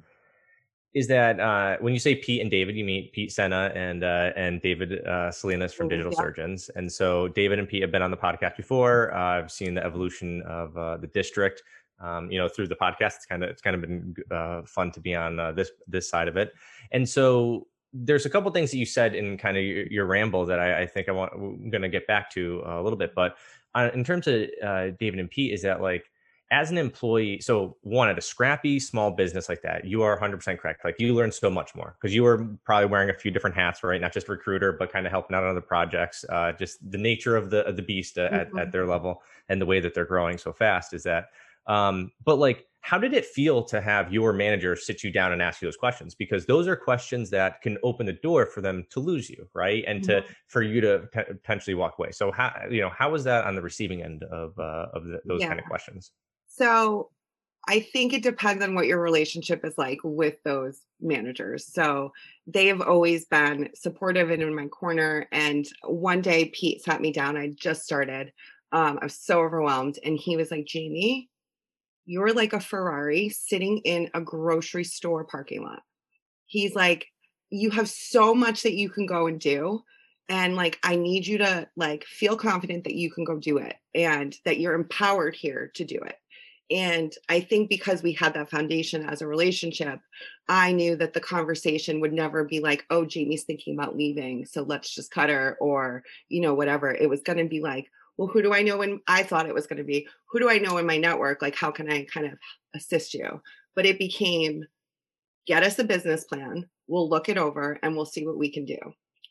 Is 0.94 1.08
that 1.08 1.40
uh, 1.40 1.78
when 1.80 1.94
you 1.94 2.00
say 2.00 2.14
Pete 2.14 2.42
and 2.42 2.52
David, 2.52 2.76
you 2.76 2.86
mean 2.86 3.10
Pete 3.14 3.32
Sena 3.32 3.72
and 3.74 4.04
uh, 4.04 4.32
and 4.36 4.62
David 4.62 5.06
uh, 5.06 5.32
Salinas 5.32 5.74
from 5.74 5.88
Digital 5.88 6.12
yeah. 6.12 6.20
Surgeons? 6.20 6.70
And 6.76 6.92
so 6.92 7.30
David 7.30 7.58
and 7.58 7.68
Pete 7.68 7.82
have 7.82 7.92
been 7.92 8.04
on 8.04 8.12
the 8.12 8.18
podcast 8.18 8.58
before. 8.58 9.12
Uh, 9.14 9.40
I've 9.40 9.52
seen 9.52 9.74
the 9.74 9.84
evolution 9.84 10.44
of 10.44 10.78
uh, 10.78 10.98
the 10.98 11.08
district 11.08 11.64
um, 12.04 12.30
you 12.30 12.38
know, 12.38 12.48
through 12.48 12.68
the 12.68 12.76
podcast. 12.76 13.16
It's 13.16 13.26
kind 13.26 13.44
of 13.44 13.50
it's 13.50 13.62
kind 13.62 13.76
of 13.76 13.82
been 13.82 14.16
uh, 14.30 14.62
fun 14.66 14.92
to 14.92 15.00
be 15.00 15.16
on 15.16 15.40
uh, 15.40 15.52
this 15.52 15.72
this 15.88 16.10
side 16.10 16.28
of 16.28 16.38
it. 16.38 16.54
And 16.92 17.08
so 17.08 17.68
there's 17.94 18.26
a 18.26 18.30
couple 18.30 18.52
things 18.52 18.72
that 18.72 18.78
you 18.78 18.86
said 18.86 19.16
in 19.16 19.38
kind 19.38 19.56
of 19.56 19.64
your, 19.64 19.86
your 19.86 20.06
ramble 20.06 20.46
that 20.48 20.60
I, 20.60 20.82
I, 20.82 20.88
think 20.88 21.08
I 21.08 21.12
want 21.12 21.32
I'm 21.34 21.70
going 21.70 21.84
to 21.84 21.90
get 21.90 22.08
back 22.08 22.32
to 22.32 22.64
a 22.66 22.82
little 22.82 22.98
bit. 22.98 23.14
But 23.16 23.38
uh, 23.76 23.92
in 23.94 24.04
terms 24.04 24.28
of 24.28 24.48
uh, 24.64 24.90
David 25.00 25.20
and 25.20 25.30
Pete, 25.30 25.54
is 25.54 25.62
that 25.62 25.82
like 25.82 26.06
as 26.54 26.70
an 26.70 26.78
employee, 26.78 27.40
so 27.42 27.76
one 27.82 28.08
at 28.10 28.18
a 28.18 28.22
scrappy 28.22 28.80
small 28.80 29.10
business 29.10 29.50
like 29.50 29.64
that, 29.64 29.86
you 29.86 30.04
are 30.04 30.20
100% 30.20 30.60
correct. 30.60 30.86
Like 30.86 30.96
you 31.00 31.16
learn 31.16 31.32
so 31.32 31.50
much 31.50 31.74
more 31.74 31.96
because 32.00 32.14
you 32.14 32.22
were 32.22 32.46
probably 32.64 32.86
wearing 32.86 33.10
a 33.10 33.14
few 33.14 33.32
different 33.32 33.56
hats, 33.56 33.84
right? 33.84 34.00
Not 34.00 34.14
just 34.14 34.30
recruiter, 34.30 34.72
but 34.72 34.94
kind 34.94 35.08
of 35.08 35.12
helping 35.12 35.36
out 35.36 35.44
on 35.44 35.50
other 35.50 35.62
projects. 35.62 36.24
Uh, 36.30 36.52
just 36.52 36.78
the 36.92 37.00
nature 37.00 37.36
of 37.36 37.50
the 37.50 37.66
of 37.66 37.76
the 37.76 37.82
beast 37.82 38.20
uh, 38.20 38.26
mm-hmm. 38.26 38.36
at, 38.36 38.42
at 38.42 38.54
mm-hmm. 38.54 38.70
their 38.70 38.86
level 38.86 39.24
and 39.50 39.60
the 39.60 39.66
way 39.66 39.80
that 39.80 39.96
they're 39.96 40.06
growing 40.06 40.38
so 40.38 40.54
fast 40.54 40.94
is 40.94 41.04
that 41.04 41.30
Um, 41.66 42.12
but 42.24 42.38
like, 42.38 42.68
how 42.82 42.98
did 43.00 43.14
it 43.14 43.26
feel 43.26 43.64
to 43.64 43.80
have 43.80 44.12
your 44.12 44.34
manager 44.34 44.76
sit 44.76 45.04
you 45.04 45.12
down 45.12 45.32
and 45.32 45.42
ask 45.42 45.62
you 45.62 45.68
those 45.68 45.78
questions? 45.78 46.14
Because 46.14 46.46
those 46.46 46.68
are 46.68 46.76
questions 46.76 47.30
that 47.30 47.62
can 47.62 47.78
open 47.82 48.06
the 48.06 48.20
door 48.28 48.46
for 48.46 48.62
them 48.62 48.86
to 48.90 49.00
lose 49.00 49.30
you, 49.30 49.48
right? 49.54 49.84
And 49.88 50.04
to 50.04 50.22
Mhm. 50.22 50.26
for 50.48 50.62
you 50.62 50.82
to 50.82 51.08
potentially 51.14 51.74
walk 51.76 51.98
away. 51.98 52.12
So 52.12 52.32
how 52.32 52.50
you 52.70 52.82
know 52.82 52.90
how 52.90 53.10
was 53.12 53.24
that 53.24 53.46
on 53.46 53.56
the 53.56 53.62
receiving 53.62 54.04
end 54.04 54.24
of 54.24 54.60
uh, 54.60 54.88
of 54.94 55.06
the, 55.06 55.22
those 55.26 55.42
kind 55.42 55.60
of 55.60 55.66
questions? 55.66 56.12
So 56.56 57.10
I 57.68 57.80
think 57.80 58.14
it 58.14 58.24
depends 58.24 58.64
on 58.64 58.76
what 58.76 58.88
your 58.88 59.02
relationship 59.02 59.64
is 59.66 59.78
like 59.78 60.00
with 60.04 60.36
those 60.44 60.82
managers. 61.02 61.66
So 61.72 62.12
they 62.46 62.68
have 62.68 62.82
always 62.82 63.26
been 63.26 63.70
supportive 63.74 64.30
and 64.30 64.42
in 64.42 64.56
my 64.56 64.68
corner. 64.68 65.28
And 65.32 65.66
one 65.84 66.22
day 66.22 66.52
Pete 66.54 66.84
sat 66.84 67.02
me 67.02 67.12
down. 67.12 67.38
I 67.38 67.54
just 67.56 67.84
started. 67.84 68.34
Um, 68.72 69.00
I 69.02 69.06
was 69.06 69.16
so 69.16 69.40
overwhelmed. 69.40 69.98
And 70.04 70.18
he 70.18 70.36
was 70.36 70.52
like, 70.52 70.66
Jamie, 70.66 71.30
you're 72.06 72.34
like 72.34 72.54
a 72.54 72.60
Ferrari 72.60 73.30
sitting 73.30 73.80
in 73.80 74.10
a 74.14 74.22
grocery 74.22 74.84
store 74.84 75.24
parking 75.24 75.64
lot. 75.64 75.84
He's 76.46 76.76
like, 76.76 77.08
you 77.50 77.70
have 77.72 77.90
so 77.90 78.36
much 78.36 78.64
that 78.64 78.74
you 78.74 78.90
can 78.90 79.06
go 79.06 79.28
and 79.28 79.40
do. 79.40 79.82
And 80.28 80.56
like, 80.56 80.80
I 80.84 80.98
need 80.98 81.26
you 81.26 81.38
to 81.40 81.68
like 81.78 82.04
feel 82.06 82.36
confident 82.36 82.84
that 82.84 82.96
you 82.96 83.12
can 83.12 83.24
go 83.24 83.38
do 83.38 83.58
it 83.58 83.76
and 83.96 84.36
that 84.46 84.60
you're 84.60 84.74
empowered 84.74 85.36
here 85.36 85.72
to 85.76 85.86
do 85.86 85.98
it. 85.98 86.18
And 86.72 87.14
I 87.30 87.42
think 87.42 87.70
because 87.70 88.02
we 88.02 88.14
had 88.14 88.34
that 88.34 88.50
foundation 88.50 89.08
as 89.08 89.22
a 89.22 89.28
relationship, 89.28 90.00
I 90.48 90.72
knew 90.72 90.96
that 90.96 91.14
the 91.14 91.20
conversation 91.20 92.00
would 92.00 92.14
never 92.14 92.46
be 92.46 92.60
like, 92.60 92.86
oh, 92.90 93.06
Jamie's 93.06 93.44
thinking 93.44 93.76
about 93.76 93.98
leaving. 93.98 94.46
So 94.46 94.64
let's 94.64 94.94
just 94.94 95.12
cut 95.12 95.30
her 95.30 95.58
or, 95.60 96.04
you 96.30 96.42
know, 96.42 96.54
whatever. 96.54 96.92
It 96.92 97.10
was 97.10 97.22
going 97.22 97.38
to 97.38 97.46
be 97.46 97.60
like, 97.60 97.90
well, 98.18 98.28
who 98.28 98.42
do 98.42 98.54
I 98.54 98.62
know? 98.62 98.82
And 98.82 99.02
I 99.08 99.24
thought 99.24 99.48
it 99.48 99.54
was 99.54 99.68
going 99.68 99.78
to 99.78 99.84
be, 99.84 100.08
who 100.30 100.40
do 100.40 100.50
I 100.50 100.58
know 100.58 100.78
in 100.78 100.86
my 100.86 100.98
network? 100.98 101.42
Like, 101.42 101.56
how 101.56 101.72
can 101.72 101.92
I 101.92 102.06
kind 102.06 102.28
of 102.28 102.34
assist 102.76 103.14
you? 103.14 103.42
But 103.76 103.86
it 103.86 104.00
became, 104.00 104.66
get 105.46 105.64
us 105.64 105.80
a 105.80 105.84
business 105.84 106.24
plan. 106.24 106.70
We'll 106.88 107.10
look 107.10 107.28
it 107.28 107.38
over 107.38 107.80
and 107.84 107.96
we'll 107.96 108.06
see 108.06 108.26
what 108.26 108.38
we 108.38 108.52
can 108.52 108.66
do. 108.66 108.78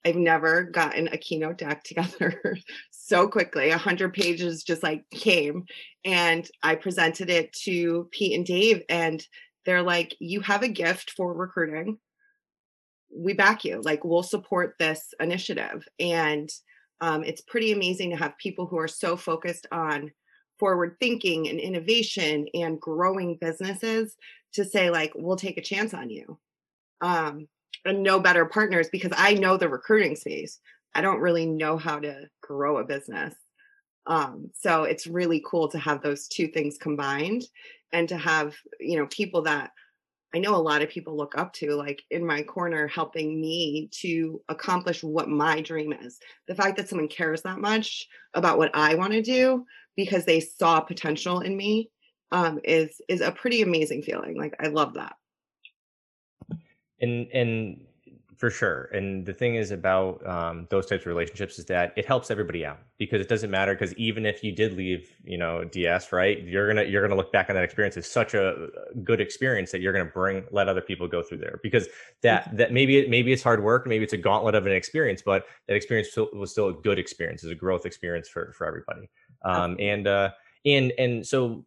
I've 0.04 0.16
never 0.16 0.64
gotten 0.64 1.08
a 1.08 1.16
keynote 1.16 1.58
deck 1.58 1.84
together 1.84 2.58
so 2.90 3.28
quickly. 3.28 3.70
A 3.70 3.78
hundred 3.78 4.14
pages 4.14 4.64
just 4.64 4.82
like 4.82 5.04
came, 5.10 5.64
and 6.04 6.48
I 6.62 6.74
presented 6.74 7.30
it 7.30 7.52
to 7.64 8.08
Pete 8.10 8.36
and 8.36 8.46
Dave, 8.46 8.82
and 8.88 9.24
they're 9.64 9.82
like, 9.82 10.14
"You 10.20 10.40
have 10.40 10.62
a 10.62 10.68
gift 10.68 11.12
for 11.12 11.32
recruiting. 11.34 11.98
We 13.14 13.34
back 13.34 13.64
you. 13.64 13.80
Like, 13.82 14.04
we'll 14.04 14.22
support 14.22 14.74
this 14.78 15.14
initiative." 15.20 15.86
And 15.98 16.50
um, 17.00 17.24
it's 17.24 17.42
pretty 17.42 17.72
amazing 17.72 18.10
to 18.10 18.16
have 18.16 18.38
people 18.38 18.66
who 18.66 18.78
are 18.78 18.88
so 18.88 19.16
focused 19.16 19.66
on 19.72 20.12
forward 20.58 20.96
thinking 21.00 21.48
and 21.48 21.58
innovation 21.58 22.46
and 22.54 22.80
growing 22.80 23.36
businesses 23.40 24.16
to 24.54 24.64
say 24.64 24.90
like, 24.90 25.12
"We'll 25.14 25.36
take 25.36 25.58
a 25.58 25.62
chance 25.62 25.94
on 25.94 26.10
you." 26.10 26.38
um, 27.02 27.48
and 27.84 28.02
no 28.02 28.20
better 28.20 28.46
partners 28.46 28.88
because 28.90 29.12
I 29.16 29.34
know 29.34 29.56
the 29.56 29.68
recruiting 29.68 30.16
space. 30.16 30.60
I 30.94 31.00
don't 31.00 31.20
really 31.20 31.46
know 31.46 31.76
how 31.76 31.98
to 31.98 32.28
grow 32.42 32.78
a 32.78 32.84
business. 32.84 33.34
Um, 34.06 34.50
so 34.54 34.84
it's 34.84 35.06
really 35.06 35.42
cool 35.48 35.68
to 35.68 35.78
have 35.78 36.02
those 36.02 36.28
two 36.28 36.48
things 36.48 36.76
combined 36.78 37.42
and 37.92 38.08
to 38.08 38.16
have, 38.16 38.54
you 38.80 38.98
know, 38.98 39.06
people 39.06 39.42
that 39.42 39.70
I 40.34 40.38
know 40.38 40.56
a 40.56 40.56
lot 40.56 40.80
of 40.80 40.88
people 40.88 41.16
look 41.16 41.36
up 41.36 41.52
to, 41.54 41.74
like 41.74 42.02
in 42.10 42.26
my 42.26 42.42
corner, 42.42 42.88
helping 42.88 43.38
me 43.40 43.90
to 44.00 44.40
accomplish 44.48 45.04
what 45.04 45.28
my 45.28 45.60
dream 45.60 45.92
is. 45.92 46.18
The 46.48 46.54
fact 46.54 46.78
that 46.78 46.88
someone 46.88 47.08
cares 47.08 47.42
that 47.42 47.58
much 47.58 48.06
about 48.32 48.56
what 48.56 48.70
I 48.74 48.94
want 48.94 49.12
to 49.12 49.20
do 49.22 49.66
because 49.94 50.24
they 50.24 50.40
saw 50.40 50.80
potential 50.80 51.40
in 51.40 51.54
me 51.54 51.90
um, 52.30 52.60
is 52.64 52.98
is 53.08 53.20
a 53.20 53.30
pretty 53.30 53.60
amazing 53.60 54.02
feeling. 54.02 54.38
Like 54.38 54.54
I 54.58 54.68
love 54.68 54.94
that. 54.94 55.16
And 57.02 57.28
and 57.32 57.80
for 58.42 58.50
sure 58.50 58.88
and 58.92 59.24
the 59.24 59.32
thing 59.32 59.54
is 59.54 59.70
about 59.70 60.20
um, 60.26 60.66
those 60.68 60.86
types 60.86 61.02
of 61.02 61.06
relationships 61.06 61.60
is 61.60 61.64
that 61.64 61.92
it 61.96 62.04
helps 62.04 62.28
everybody 62.28 62.66
out 62.66 62.80
because 62.98 63.20
it 63.20 63.28
doesn't 63.28 63.52
matter 63.52 63.72
because 63.72 63.94
even 63.94 64.26
if 64.26 64.42
you 64.42 64.50
did 64.50 64.76
leave 64.76 65.14
you 65.22 65.38
know 65.38 65.62
ds 65.62 66.10
right 66.10 66.42
you're 66.42 66.66
gonna 66.66 66.82
you're 66.82 67.02
gonna 67.02 67.14
look 67.14 67.30
back 67.30 67.48
on 67.48 67.54
that 67.54 67.62
experience 67.62 67.96
as 67.96 68.10
such 68.10 68.34
a 68.34 68.68
good 69.04 69.20
experience 69.20 69.70
that 69.70 69.80
you're 69.80 69.92
gonna 69.92 70.04
bring 70.04 70.42
let 70.50 70.68
other 70.68 70.80
people 70.80 71.06
go 71.06 71.22
through 71.22 71.38
there 71.38 71.60
because 71.62 71.86
that 72.22 72.50
that 72.56 72.72
maybe 72.72 72.98
it 72.98 73.08
maybe 73.08 73.32
it's 73.32 73.44
hard 73.44 73.62
work 73.62 73.86
maybe 73.86 74.02
it's 74.02 74.12
a 74.12 74.16
gauntlet 74.16 74.56
of 74.56 74.66
an 74.66 74.72
experience 74.72 75.22
but 75.24 75.44
that 75.68 75.76
experience 75.76 76.08
was 76.32 76.50
still 76.50 76.68
a 76.68 76.72
good 76.72 76.98
experience 76.98 77.44
it's 77.44 77.52
a 77.52 77.54
growth 77.54 77.86
experience 77.86 78.28
for 78.28 78.52
for 78.54 78.66
everybody. 78.66 79.08
Um, 79.44 79.76
and 79.78 80.08
uh 80.08 80.30
and 80.64 80.92
and 80.98 81.24
so 81.24 81.64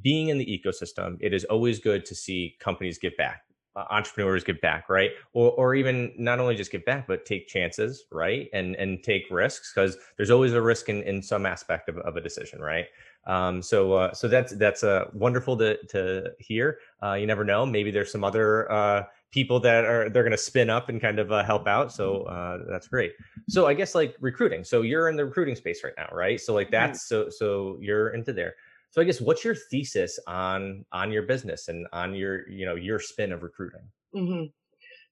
being 0.00 0.28
in 0.28 0.38
the 0.38 0.46
ecosystem 0.46 1.16
it 1.20 1.32
is 1.32 1.44
always 1.44 1.80
good 1.80 2.04
to 2.06 2.14
see 2.14 2.56
companies 2.60 2.98
give 2.98 3.16
back 3.16 3.42
entrepreneurs 3.76 4.44
give 4.44 4.60
back 4.60 4.88
right? 4.88 5.10
Or 5.32 5.52
or 5.52 5.74
even 5.74 6.12
not 6.16 6.38
only 6.38 6.54
just 6.54 6.70
give 6.70 6.84
back 6.84 7.06
but 7.06 7.26
take 7.26 7.48
chances 7.48 8.04
right? 8.10 8.48
And 8.52 8.76
and 8.76 9.02
take 9.02 9.24
risks 9.30 9.72
because 9.74 9.96
there's 10.16 10.30
always 10.30 10.52
a 10.52 10.62
risk 10.62 10.88
in 10.88 11.02
in 11.02 11.22
some 11.22 11.46
aspect 11.46 11.88
of, 11.88 11.98
of 11.98 12.16
a 12.16 12.20
decision 12.20 12.60
right? 12.60 12.86
Um 13.26 13.62
so 13.62 13.94
uh, 13.94 14.12
so 14.12 14.28
that's 14.28 14.52
that's 14.56 14.84
uh 14.84 15.06
wonderful 15.12 15.56
to 15.58 15.82
to 15.86 16.32
hear. 16.38 16.78
Uh 17.02 17.14
you 17.14 17.26
never 17.26 17.44
know. 17.44 17.66
Maybe 17.66 17.90
there's 17.90 18.12
some 18.12 18.24
other 18.24 18.70
uh 18.70 19.04
people 19.32 19.58
that 19.58 19.84
are 19.84 20.08
they're 20.08 20.22
going 20.22 20.30
to 20.30 20.38
spin 20.38 20.70
up 20.70 20.88
and 20.88 21.00
kind 21.00 21.18
of 21.18 21.32
uh, 21.32 21.42
help 21.42 21.66
out. 21.66 21.92
So 21.92 22.22
uh 22.22 22.58
that's 22.70 22.86
great. 22.86 23.12
So 23.48 23.66
i 23.66 23.74
guess 23.74 23.94
like 23.94 24.16
recruiting. 24.20 24.62
So 24.62 24.82
you're 24.82 25.08
in 25.08 25.16
the 25.16 25.24
recruiting 25.24 25.56
space 25.56 25.82
right 25.82 25.94
now 25.96 26.08
right? 26.12 26.40
So 26.40 26.54
like 26.54 26.70
that's 26.70 27.08
so 27.08 27.28
so 27.28 27.76
you're 27.80 28.10
into 28.10 28.32
there 28.32 28.54
so 28.94 29.02
I 29.02 29.04
guess 29.04 29.20
what's 29.20 29.44
your 29.44 29.56
thesis 29.56 30.20
on 30.28 30.84
on 30.92 31.10
your 31.10 31.24
business 31.24 31.66
and 31.66 31.88
on 31.92 32.14
your 32.14 32.48
you 32.48 32.64
know 32.64 32.76
your 32.76 33.00
spin 33.00 33.32
of 33.32 33.42
recruiting? 33.42 33.80
hmm 34.14 34.44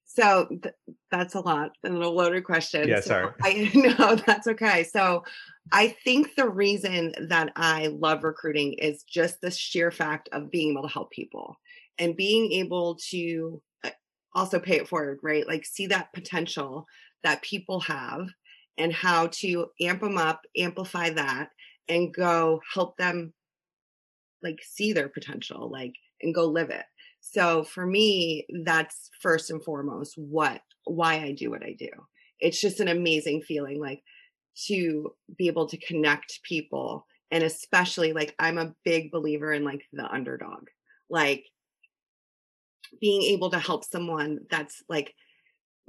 So 0.05 0.47
th- 0.63 0.75
that's 1.11 1.35
a 1.35 1.41
lot 1.41 1.73
and 1.83 1.97
a 1.97 2.09
loaded 2.09 2.45
question. 2.45 2.89
Yeah, 2.89 3.01
So 3.01 3.09
sorry. 3.11 3.33
I 3.43 3.73
know 3.99 4.15
that's 4.15 4.47
okay. 4.47 4.85
So 4.85 5.25
I 5.73 5.89
think 6.05 6.37
the 6.37 6.49
reason 6.49 7.13
that 7.29 7.51
I 7.57 7.89
love 7.89 8.23
recruiting 8.23 8.75
is 8.75 9.03
just 9.03 9.41
the 9.41 9.51
sheer 9.51 9.91
fact 9.91 10.29
of 10.31 10.49
being 10.53 10.71
able 10.71 10.83
to 10.83 10.89
help 10.89 11.11
people 11.11 11.57
and 11.99 12.17
being 12.17 12.53
able 12.53 12.99
to 13.11 13.61
uh, 13.83 13.91
also 14.33 14.61
pay 14.61 14.77
it 14.77 14.87
forward, 14.87 15.19
right? 15.25 15.45
Like 15.45 15.65
see 15.65 15.89
that 15.89 16.13
potential 16.13 16.87
that 17.25 17.43
people 17.43 17.81
have 17.81 18.29
and 18.79 18.93
how 18.93 19.27
to 19.41 19.73
amp 19.81 20.03
them 20.03 20.19
up, 20.19 20.43
amplify 20.57 21.11
that, 21.11 21.49
and 21.89 22.15
go 22.15 22.61
help 22.73 22.97
them 22.97 23.33
like 24.43 24.61
see 24.63 24.93
their 24.93 25.09
potential 25.09 25.71
like 25.71 25.95
and 26.21 26.35
go 26.35 26.47
live 26.47 26.71
it. 26.71 26.85
So 27.21 27.65
for 27.65 27.87
me 27.87 28.47
that's 28.65 29.11
first 29.21 29.51
and 29.51 29.63
foremost 29.63 30.15
what 30.17 30.61
why 30.85 31.15
i 31.21 31.33
do 31.33 31.51
what 31.51 31.63
i 31.63 31.75
do. 31.79 31.91
It's 32.41 32.61
just 32.61 32.81
an 32.81 32.89
amazing 32.89 33.43
feeling 33.43 33.81
like 33.81 34.03
to 34.67 35.15
be 35.39 35.47
able 35.47 35.67
to 35.69 35.79
connect 35.79 36.41
people 36.43 37.07
and 37.31 37.43
especially 37.43 38.13
like 38.13 38.35
i'm 38.39 38.59
a 38.59 38.75
big 38.85 39.11
believer 39.11 39.53
in 39.53 39.65
like 39.65 39.85
the 39.93 40.11
underdog. 40.13 40.69
Like 41.09 41.45
being 43.01 43.23
able 43.23 43.51
to 43.51 43.59
help 43.59 43.85
someone 43.85 44.41
that's 44.51 44.83
like 44.89 45.15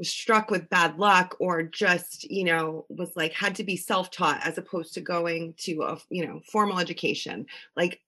struck 0.02 0.50
with 0.50 0.70
bad 0.70 0.98
luck 0.98 1.36
or 1.40 1.64
just 1.64 2.24
you 2.30 2.44
know 2.44 2.86
was 2.90 3.12
like 3.16 3.34
had 3.34 3.56
to 3.56 3.64
be 3.64 3.78
self-taught 3.78 4.40
as 4.44 4.58
opposed 4.58 4.94
to 4.94 5.02
going 5.02 5.54
to 5.58 5.82
a 5.84 5.98
you 6.10 6.26
know 6.26 6.42
formal 6.52 6.80
education. 6.80 7.46
Like 7.76 8.00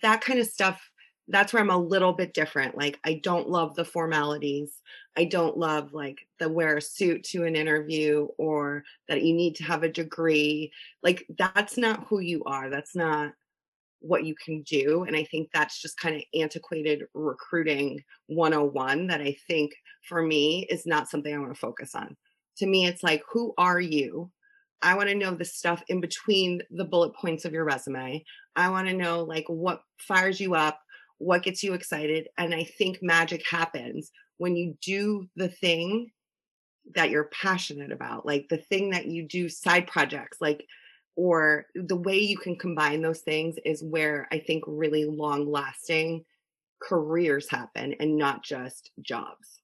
that 0.00 0.20
kind 0.20 0.38
of 0.38 0.46
stuff 0.46 0.80
that's 1.28 1.52
where 1.52 1.62
i'm 1.62 1.70
a 1.70 1.76
little 1.76 2.12
bit 2.12 2.34
different 2.34 2.76
like 2.76 2.98
i 3.04 3.20
don't 3.22 3.48
love 3.48 3.74
the 3.74 3.84
formalities 3.84 4.80
i 5.16 5.24
don't 5.24 5.56
love 5.56 5.92
like 5.92 6.18
the 6.38 6.48
wear 6.48 6.76
a 6.76 6.82
suit 6.82 7.22
to 7.22 7.44
an 7.44 7.54
interview 7.54 8.26
or 8.38 8.82
that 9.08 9.22
you 9.22 9.32
need 9.34 9.54
to 9.54 9.64
have 9.64 9.82
a 9.82 9.88
degree 9.88 10.72
like 11.02 11.24
that's 11.38 11.76
not 11.76 12.06
who 12.08 12.20
you 12.20 12.42
are 12.44 12.70
that's 12.70 12.96
not 12.96 13.32
what 14.00 14.24
you 14.24 14.34
can 14.34 14.62
do 14.62 15.04
and 15.04 15.14
i 15.14 15.22
think 15.24 15.48
that's 15.52 15.80
just 15.80 15.96
kind 15.96 16.16
of 16.16 16.22
antiquated 16.34 17.04
recruiting 17.14 18.02
101 18.26 19.06
that 19.06 19.20
i 19.20 19.36
think 19.46 19.72
for 20.08 20.22
me 20.22 20.66
is 20.68 20.86
not 20.86 21.08
something 21.08 21.32
i 21.32 21.38
want 21.38 21.54
to 21.54 21.58
focus 21.58 21.94
on. 21.94 22.16
To 22.58 22.66
me 22.66 22.86
it's 22.86 23.02
like 23.02 23.22
who 23.32 23.54
are 23.56 23.80
you 23.80 24.30
i 24.82 24.94
want 24.94 25.08
to 25.08 25.14
know 25.14 25.34
the 25.34 25.44
stuff 25.44 25.82
in 25.88 26.00
between 26.00 26.60
the 26.70 26.84
bullet 26.84 27.14
points 27.14 27.44
of 27.44 27.52
your 27.52 27.64
resume 27.64 28.22
i 28.56 28.68
want 28.68 28.88
to 28.88 28.94
know 28.94 29.22
like 29.22 29.44
what 29.48 29.82
fires 29.98 30.40
you 30.40 30.54
up 30.54 30.80
what 31.18 31.42
gets 31.42 31.62
you 31.62 31.74
excited 31.74 32.28
and 32.38 32.54
i 32.54 32.64
think 32.64 32.98
magic 33.02 33.42
happens 33.48 34.10
when 34.38 34.56
you 34.56 34.74
do 34.82 35.28
the 35.36 35.48
thing 35.48 36.10
that 36.94 37.10
you're 37.10 37.30
passionate 37.32 37.92
about 37.92 38.26
like 38.26 38.46
the 38.50 38.56
thing 38.56 38.90
that 38.90 39.06
you 39.06 39.26
do 39.26 39.48
side 39.48 39.86
projects 39.86 40.38
like 40.40 40.66
or 41.16 41.66
the 41.74 41.96
way 41.96 42.18
you 42.18 42.36
can 42.36 42.56
combine 42.56 43.02
those 43.02 43.20
things 43.20 43.56
is 43.64 43.84
where 43.84 44.28
I 44.32 44.38
think 44.38 44.64
really 44.66 45.04
long 45.04 45.50
lasting 45.50 46.24
careers 46.80 47.48
happen 47.50 47.94
and 48.00 48.16
not 48.16 48.42
just 48.42 48.90
jobs. 49.02 49.61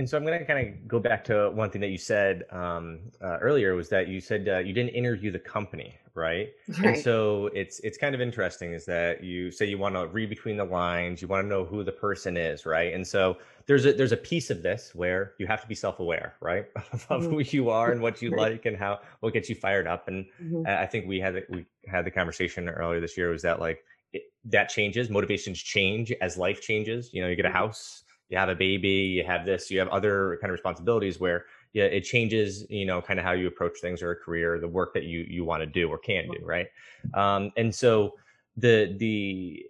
And 0.00 0.08
so 0.08 0.16
I'm 0.16 0.24
going 0.24 0.38
to 0.38 0.46
kind 0.46 0.66
of 0.66 0.88
go 0.88 0.98
back 0.98 1.22
to 1.24 1.50
one 1.50 1.68
thing 1.68 1.82
that 1.82 1.90
you 1.90 1.98
said 1.98 2.44
um, 2.50 3.00
uh, 3.22 3.36
earlier 3.42 3.74
was 3.74 3.90
that 3.90 4.08
you 4.08 4.18
said 4.18 4.48
uh, 4.48 4.56
you 4.56 4.72
didn't 4.72 4.94
interview 4.94 5.30
the 5.30 5.38
company, 5.38 5.94
right? 6.14 6.48
right? 6.68 6.86
And 6.86 6.98
so 6.98 7.50
it's 7.52 7.80
it's 7.80 7.98
kind 7.98 8.14
of 8.14 8.20
interesting 8.22 8.72
is 8.72 8.86
that 8.86 9.22
you 9.22 9.50
say 9.50 9.66
you 9.66 9.76
want 9.76 9.96
to 9.96 10.06
read 10.06 10.30
between 10.30 10.56
the 10.56 10.64
lines, 10.64 11.20
you 11.20 11.28
want 11.28 11.44
to 11.44 11.48
know 11.48 11.66
who 11.66 11.84
the 11.84 11.92
person 11.92 12.38
is, 12.38 12.64
right? 12.64 12.94
And 12.94 13.06
so 13.06 13.36
there's 13.66 13.84
a 13.84 13.92
there's 13.92 14.12
a 14.12 14.16
piece 14.16 14.48
of 14.48 14.62
this 14.62 14.94
where 14.94 15.34
you 15.38 15.46
have 15.46 15.60
to 15.60 15.68
be 15.68 15.74
self-aware, 15.74 16.34
right, 16.40 16.64
of 16.92 17.06
mm-hmm. 17.06 17.30
who 17.30 17.40
you 17.40 17.68
are 17.68 17.92
and 17.92 18.00
what 18.00 18.22
you 18.22 18.30
right. 18.30 18.52
like 18.52 18.64
and 18.64 18.78
how 18.78 19.00
what 19.20 19.34
gets 19.34 19.50
you 19.50 19.54
fired 19.54 19.86
up. 19.86 20.08
And 20.08 20.24
mm-hmm. 20.42 20.62
I 20.66 20.86
think 20.86 21.08
we 21.08 21.20
had 21.20 21.44
we 21.50 21.66
had 21.86 22.06
the 22.06 22.10
conversation 22.10 22.70
earlier 22.70 23.00
this 23.00 23.18
year 23.18 23.28
was 23.28 23.42
that 23.42 23.60
like 23.60 23.84
it, 24.14 24.22
that 24.46 24.70
changes, 24.70 25.10
motivations 25.10 25.58
change 25.58 26.10
as 26.22 26.38
life 26.38 26.62
changes. 26.62 27.12
You 27.12 27.20
know, 27.20 27.28
you 27.28 27.36
get 27.36 27.44
a 27.44 27.48
mm-hmm. 27.48 27.58
house 27.58 28.04
you 28.30 28.38
have 28.38 28.48
a 28.48 28.54
baby, 28.54 28.88
you 28.88 29.24
have 29.24 29.44
this, 29.44 29.70
you 29.70 29.78
have 29.78 29.88
other 29.88 30.38
kind 30.40 30.50
of 30.50 30.54
responsibilities 30.54 31.20
where 31.20 31.44
yeah, 31.72 31.84
it 31.84 32.02
changes, 32.02 32.64
you 32.70 32.84
know, 32.84 33.00
kind 33.00 33.20
of 33.20 33.24
how 33.24 33.32
you 33.32 33.46
approach 33.46 33.78
things 33.80 34.02
or 34.02 34.12
a 34.12 34.16
career, 34.16 34.58
the 34.58 34.68
work 34.68 34.94
that 34.94 35.04
you 35.04 35.26
you 35.28 35.44
want 35.44 35.60
to 35.62 35.66
do 35.66 35.88
or 35.88 35.98
can 35.98 36.26
do, 36.26 36.44
right? 36.44 36.66
Um, 37.14 37.52
and 37.56 37.74
so 37.74 38.14
the 38.56 38.96
the 38.98 39.66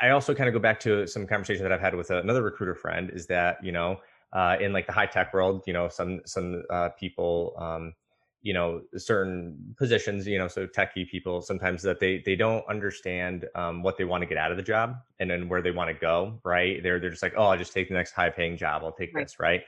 I 0.00 0.10
also 0.10 0.34
kind 0.34 0.48
of 0.48 0.54
go 0.54 0.58
back 0.58 0.80
to 0.80 1.06
some 1.06 1.26
conversation 1.26 1.62
that 1.62 1.70
I've 1.72 1.80
had 1.80 1.94
with 1.94 2.10
another 2.10 2.42
recruiter 2.42 2.74
friend 2.74 3.10
is 3.10 3.26
that 3.26 3.62
you 3.62 3.72
know 3.72 4.00
uh, 4.32 4.56
in 4.60 4.72
like 4.72 4.86
the 4.86 4.92
high 4.92 5.06
tech 5.06 5.32
world, 5.34 5.62
you 5.66 5.72
know, 5.72 5.88
some 5.88 6.20
some 6.24 6.62
uh, 6.70 6.90
people 6.90 7.54
um, 7.58 7.94
you 8.42 8.54
know 8.54 8.80
certain 8.96 9.74
positions 9.76 10.26
you 10.26 10.38
know 10.38 10.48
so 10.48 10.66
techie 10.66 11.08
people 11.08 11.42
sometimes 11.42 11.82
that 11.82 12.00
they 12.00 12.22
they 12.24 12.34
don't 12.34 12.64
understand 12.68 13.46
um, 13.54 13.82
what 13.82 13.98
they 13.98 14.04
want 14.04 14.22
to 14.22 14.26
get 14.26 14.38
out 14.38 14.50
of 14.50 14.56
the 14.56 14.62
job 14.62 14.96
and 15.18 15.30
then 15.30 15.48
where 15.48 15.60
they 15.62 15.70
want 15.70 15.88
to 15.88 15.94
go 15.94 16.38
right? 16.44 16.82
They're 16.82 16.98
they're 17.00 17.10
just 17.10 17.22
like 17.22 17.34
oh 17.36 17.44
i'll 17.44 17.58
just 17.58 17.72
take 17.72 17.88
the 17.88 17.94
next 17.94 18.12
high 18.12 18.30
paying 18.30 18.56
job. 18.56 18.82
I'll 18.84 18.92
take 18.92 19.14
right. 19.14 19.26
this 19.26 19.38
right? 19.38 19.62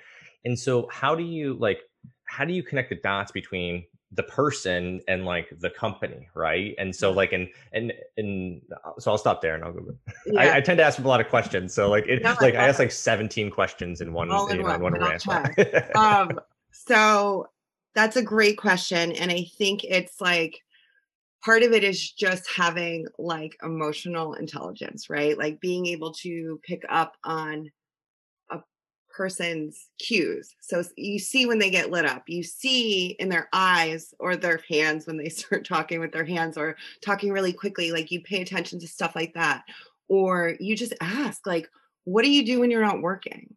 And 0.44 0.58
so 0.58 0.88
how 0.90 1.14
do 1.14 1.22
you 1.22 1.54
like 1.54 1.80
how 2.24 2.44
do 2.44 2.52
you 2.52 2.62
connect 2.62 2.88
the 2.88 2.96
dots 2.96 3.32
between 3.32 3.84
the 4.14 4.22
person 4.24 5.00
and 5.08 5.24
like 5.24 5.48
the 5.60 5.70
company 5.70 6.28
right? 6.34 6.74
And 6.78 6.94
so 6.94 7.12
like 7.12 7.32
and 7.32 7.48
and 7.72 7.92
and 8.16 8.62
uh, 8.84 8.92
so 8.98 9.10
i'll 9.10 9.18
stop 9.18 9.42
there 9.42 9.54
and 9.54 9.64
i'll 9.64 9.72
go 9.72 9.82
yeah. 10.26 10.40
I, 10.40 10.56
I, 10.56 10.60
tend 10.60 10.78
to 10.78 10.84
ask 10.84 10.98
a 10.98 11.02
lot 11.02 11.20
of 11.20 11.28
questions 11.28 11.74
so 11.74 11.88
like 11.88 12.06
it 12.06 12.22
no, 12.22 12.36
like 12.40 12.54
i 12.54 12.68
asked 12.68 12.78
like 12.78 12.92
17 12.92 13.50
questions 13.50 14.00
in 14.00 14.12
one 14.12 14.30
in 14.30 14.58
you 14.58 14.62
know, 14.62 14.78
one, 14.78 14.82
one 14.82 14.94
rant. 14.94 15.26
um 15.96 16.38
so 16.70 17.48
that's 17.94 18.16
a 18.16 18.22
great 18.22 18.56
question. 18.58 19.12
And 19.12 19.30
I 19.30 19.46
think 19.58 19.84
it's 19.84 20.20
like 20.20 20.60
part 21.44 21.62
of 21.62 21.72
it 21.72 21.84
is 21.84 22.12
just 22.12 22.48
having 22.54 23.06
like 23.18 23.56
emotional 23.62 24.34
intelligence, 24.34 25.10
right? 25.10 25.36
Like 25.36 25.60
being 25.60 25.86
able 25.86 26.12
to 26.14 26.60
pick 26.62 26.82
up 26.88 27.16
on 27.24 27.70
a 28.50 28.60
person's 29.10 29.88
cues. 29.98 30.54
So 30.60 30.82
you 30.96 31.18
see 31.18 31.46
when 31.46 31.58
they 31.58 31.70
get 31.70 31.90
lit 31.90 32.06
up, 32.06 32.24
you 32.28 32.42
see 32.42 33.16
in 33.18 33.28
their 33.28 33.48
eyes 33.52 34.14
or 34.18 34.36
their 34.36 34.60
hands 34.68 35.06
when 35.06 35.16
they 35.16 35.28
start 35.30 35.66
talking 35.66 36.00
with 36.00 36.12
their 36.12 36.24
hands 36.24 36.56
or 36.56 36.76
talking 37.04 37.32
really 37.32 37.52
quickly, 37.52 37.90
like 37.90 38.10
you 38.10 38.22
pay 38.22 38.40
attention 38.40 38.78
to 38.80 38.88
stuff 38.88 39.14
like 39.16 39.34
that. 39.34 39.64
Or 40.08 40.54
you 40.60 40.76
just 40.76 40.94
ask, 41.00 41.46
like, 41.46 41.70
what 42.04 42.22
do 42.24 42.30
you 42.30 42.44
do 42.44 42.60
when 42.60 42.70
you're 42.70 42.84
not 42.84 43.00
working? 43.00 43.54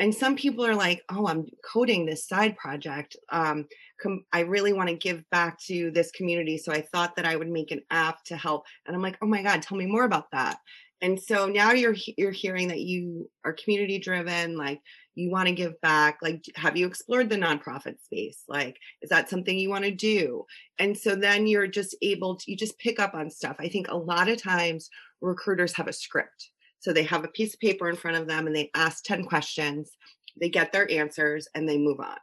And 0.00 0.12
some 0.12 0.34
people 0.34 0.66
are 0.66 0.74
like 0.74 1.02
oh 1.10 1.28
i'm 1.28 1.46
coding 1.64 2.04
this 2.04 2.26
side 2.26 2.56
project 2.56 3.16
um, 3.30 3.66
com- 4.02 4.24
i 4.32 4.40
really 4.40 4.72
want 4.72 4.88
to 4.88 4.96
give 4.96 5.22
back 5.30 5.58
to 5.60 5.92
this 5.92 6.10
community 6.10 6.58
so 6.58 6.72
i 6.72 6.80
thought 6.80 7.14
that 7.14 7.26
i 7.26 7.36
would 7.36 7.48
make 7.48 7.70
an 7.70 7.82
app 7.90 8.24
to 8.24 8.36
help. 8.36 8.64
And 8.86 8.96
i'm 8.96 9.02
like 9.02 9.18
oh 9.22 9.26
my 9.26 9.42
god 9.42 9.62
tell 9.62 9.78
me 9.78 9.86
more 9.86 10.04
about 10.04 10.30
that. 10.32 10.58
And 11.02 11.20
so 11.20 11.46
now 11.46 11.72
you're 11.72 11.96
you're 12.18 12.30
hearing 12.30 12.68
that 12.68 12.80
you 12.80 13.30
are 13.44 13.52
community 13.54 13.98
driven 13.98 14.56
like 14.56 14.80
you 15.14 15.30
want 15.30 15.48
to 15.48 15.54
give 15.54 15.80
back 15.80 16.18
like 16.22 16.44
have 16.56 16.76
you 16.76 16.86
explored 16.86 17.30
the 17.30 17.36
nonprofit 17.36 18.00
space? 18.02 18.44
Like 18.48 18.76
is 19.02 19.10
that 19.10 19.30
something 19.30 19.58
you 19.58 19.70
want 19.70 19.84
to 19.84 19.90
do? 19.90 20.44
And 20.78 20.96
so 20.96 21.14
then 21.14 21.46
you're 21.46 21.66
just 21.66 21.96
able 22.02 22.36
to 22.36 22.50
you 22.50 22.56
just 22.56 22.78
pick 22.78 23.00
up 23.00 23.14
on 23.14 23.30
stuff. 23.30 23.56
I 23.58 23.68
think 23.68 23.88
a 23.88 23.96
lot 23.96 24.28
of 24.28 24.42
times 24.42 24.90
recruiters 25.20 25.74
have 25.76 25.88
a 25.88 25.92
script 25.92 26.49
so 26.80 26.92
they 26.92 27.04
have 27.04 27.24
a 27.24 27.28
piece 27.28 27.54
of 27.54 27.60
paper 27.60 27.88
in 27.88 27.96
front 27.96 28.16
of 28.16 28.26
them 28.26 28.46
and 28.46 28.56
they 28.56 28.70
ask 28.74 29.04
10 29.04 29.24
questions, 29.24 29.92
they 30.40 30.48
get 30.48 30.72
their 30.72 30.90
answers 30.90 31.46
and 31.54 31.68
they 31.68 31.78
move 31.78 32.00
on. 32.00 32.18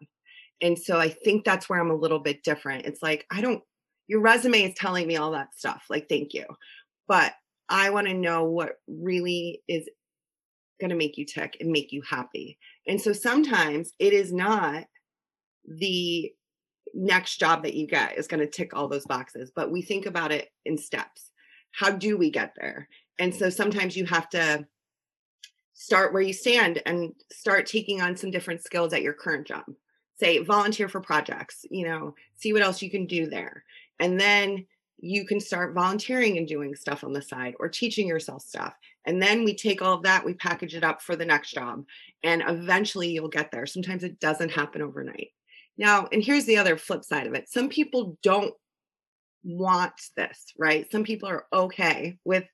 And 0.61 0.77
so 0.77 0.99
I 0.99 1.09
think 1.09 1.45
that's 1.45 1.69
where 1.69 1.79
I'm 1.79 1.91
a 1.91 1.95
little 1.95 2.19
bit 2.19 2.43
different. 2.43 2.85
It's 2.85 3.03
like, 3.03 3.25
I 3.31 3.41
don't, 3.41 3.61
your 4.07 4.21
resume 4.21 4.63
is 4.63 4.73
telling 4.75 5.07
me 5.07 5.17
all 5.17 5.31
that 5.31 5.53
stuff. 5.55 5.83
Like, 5.89 6.09
thank 6.09 6.33
you. 6.33 6.45
But 7.07 7.33
I 7.69 7.91
want 7.91 8.07
to 8.07 8.13
know 8.13 8.45
what 8.45 8.79
really 8.87 9.61
is 9.67 9.87
going 10.79 10.89
to 10.89 10.95
make 10.95 11.17
you 11.17 11.25
tick 11.25 11.57
and 11.59 11.71
make 11.71 11.91
you 11.91 12.01
happy. 12.07 12.57
And 12.87 12.99
so 12.99 13.13
sometimes 13.13 13.91
it 13.99 14.13
is 14.13 14.33
not 14.33 14.85
the 15.67 16.31
next 16.93 17.37
job 17.37 17.63
that 17.63 17.73
you 17.73 17.85
get 17.85 18.17
is 18.17 18.27
going 18.27 18.39
to 18.39 18.47
tick 18.47 18.73
all 18.73 18.87
those 18.87 19.05
boxes, 19.05 19.51
but 19.55 19.71
we 19.71 19.81
think 19.81 20.05
about 20.05 20.31
it 20.31 20.49
in 20.65 20.77
steps. 20.77 21.31
How 21.71 21.91
do 21.91 22.17
we 22.17 22.31
get 22.31 22.53
there? 22.59 22.87
And 23.19 23.33
so 23.33 23.49
sometimes 23.49 23.95
you 23.97 24.05
have 24.05 24.29
to 24.29 24.65
start 25.73 26.11
where 26.11 26.21
you 26.21 26.33
stand 26.33 26.81
and 26.85 27.13
start 27.31 27.65
taking 27.65 28.01
on 28.01 28.17
some 28.17 28.31
different 28.31 28.63
skills 28.63 28.93
at 28.93 29.01
your 29.01 29.13
current 29.13 29.47
job. 29.47 29.63
Say 30.19 30.39
volunteer 30.39 30.89
for 30.89 30.99
projects, 30.99 31.65
you 31.69 31.87
know, 31.87 32.15
see 32.35 32.51
what 32.51 32.63
else 32.63 32.81
you 32.81 32.89
can 32.89 33.05
do 33.05 33.27
there. 33.27 33.63
And 33.99 34.19
then 34.19 34.65
you 34.99 35.25
can 35.25 35.39
start 35.39 35.75
volunteering 35.75 36.37
and 36.37 36.47
doing 36.47 36.75
stuff 36.75 37.03
on 37.03 37.13
the 37.13 37.21
side 37.21 37.53
or 37.59 37.69
teaching 37.69 38.07
yourself 38.07 38.41
stuff. 38.41 38.73
And 39.05 39.21
then 39.21 39.43
we 39.43 39.55
take 39.55 39.81
all 39.81 39.93
of 39.93 40.03
that, 40.03 40.25
we 40.25 40.33
package 40.33 40.75
it 40.75 40.83
up 40.83 41.01
for 41.01 41.15
the 41.15 41.25
next 41.25 41.51
job, 41.51 41.85
and 42.23 42.43
eventually 42.47 43.09
you'll 43.09 43.29
get 43.29 43.51
there. 43.51 43.67
Sometimes 43.67 44.03
it 44.03 44.19
doesn't 44.19 44.49
happen 44.49 44.81
overnight. 44.81 45.29
Now, 45.77 46.07
and 46.11 46.23
here's 46.23 46.45
the 46.45 46.57
other 46.57 46.77
flip 46.77 47.03
side 47.03 47.27
of 47.27 47.35
it 47.35 47.47
some 47.49 47.69
people 47.69 48.17
don't 48.23 48.53
want 49.43 49.93
this, 50.15 50.45
right? 50.57 50.91
Some 50.91 51.03
people 51.03 51.29
are 51.29 51.45
okay 51.53 52.17
with 52.25 52.45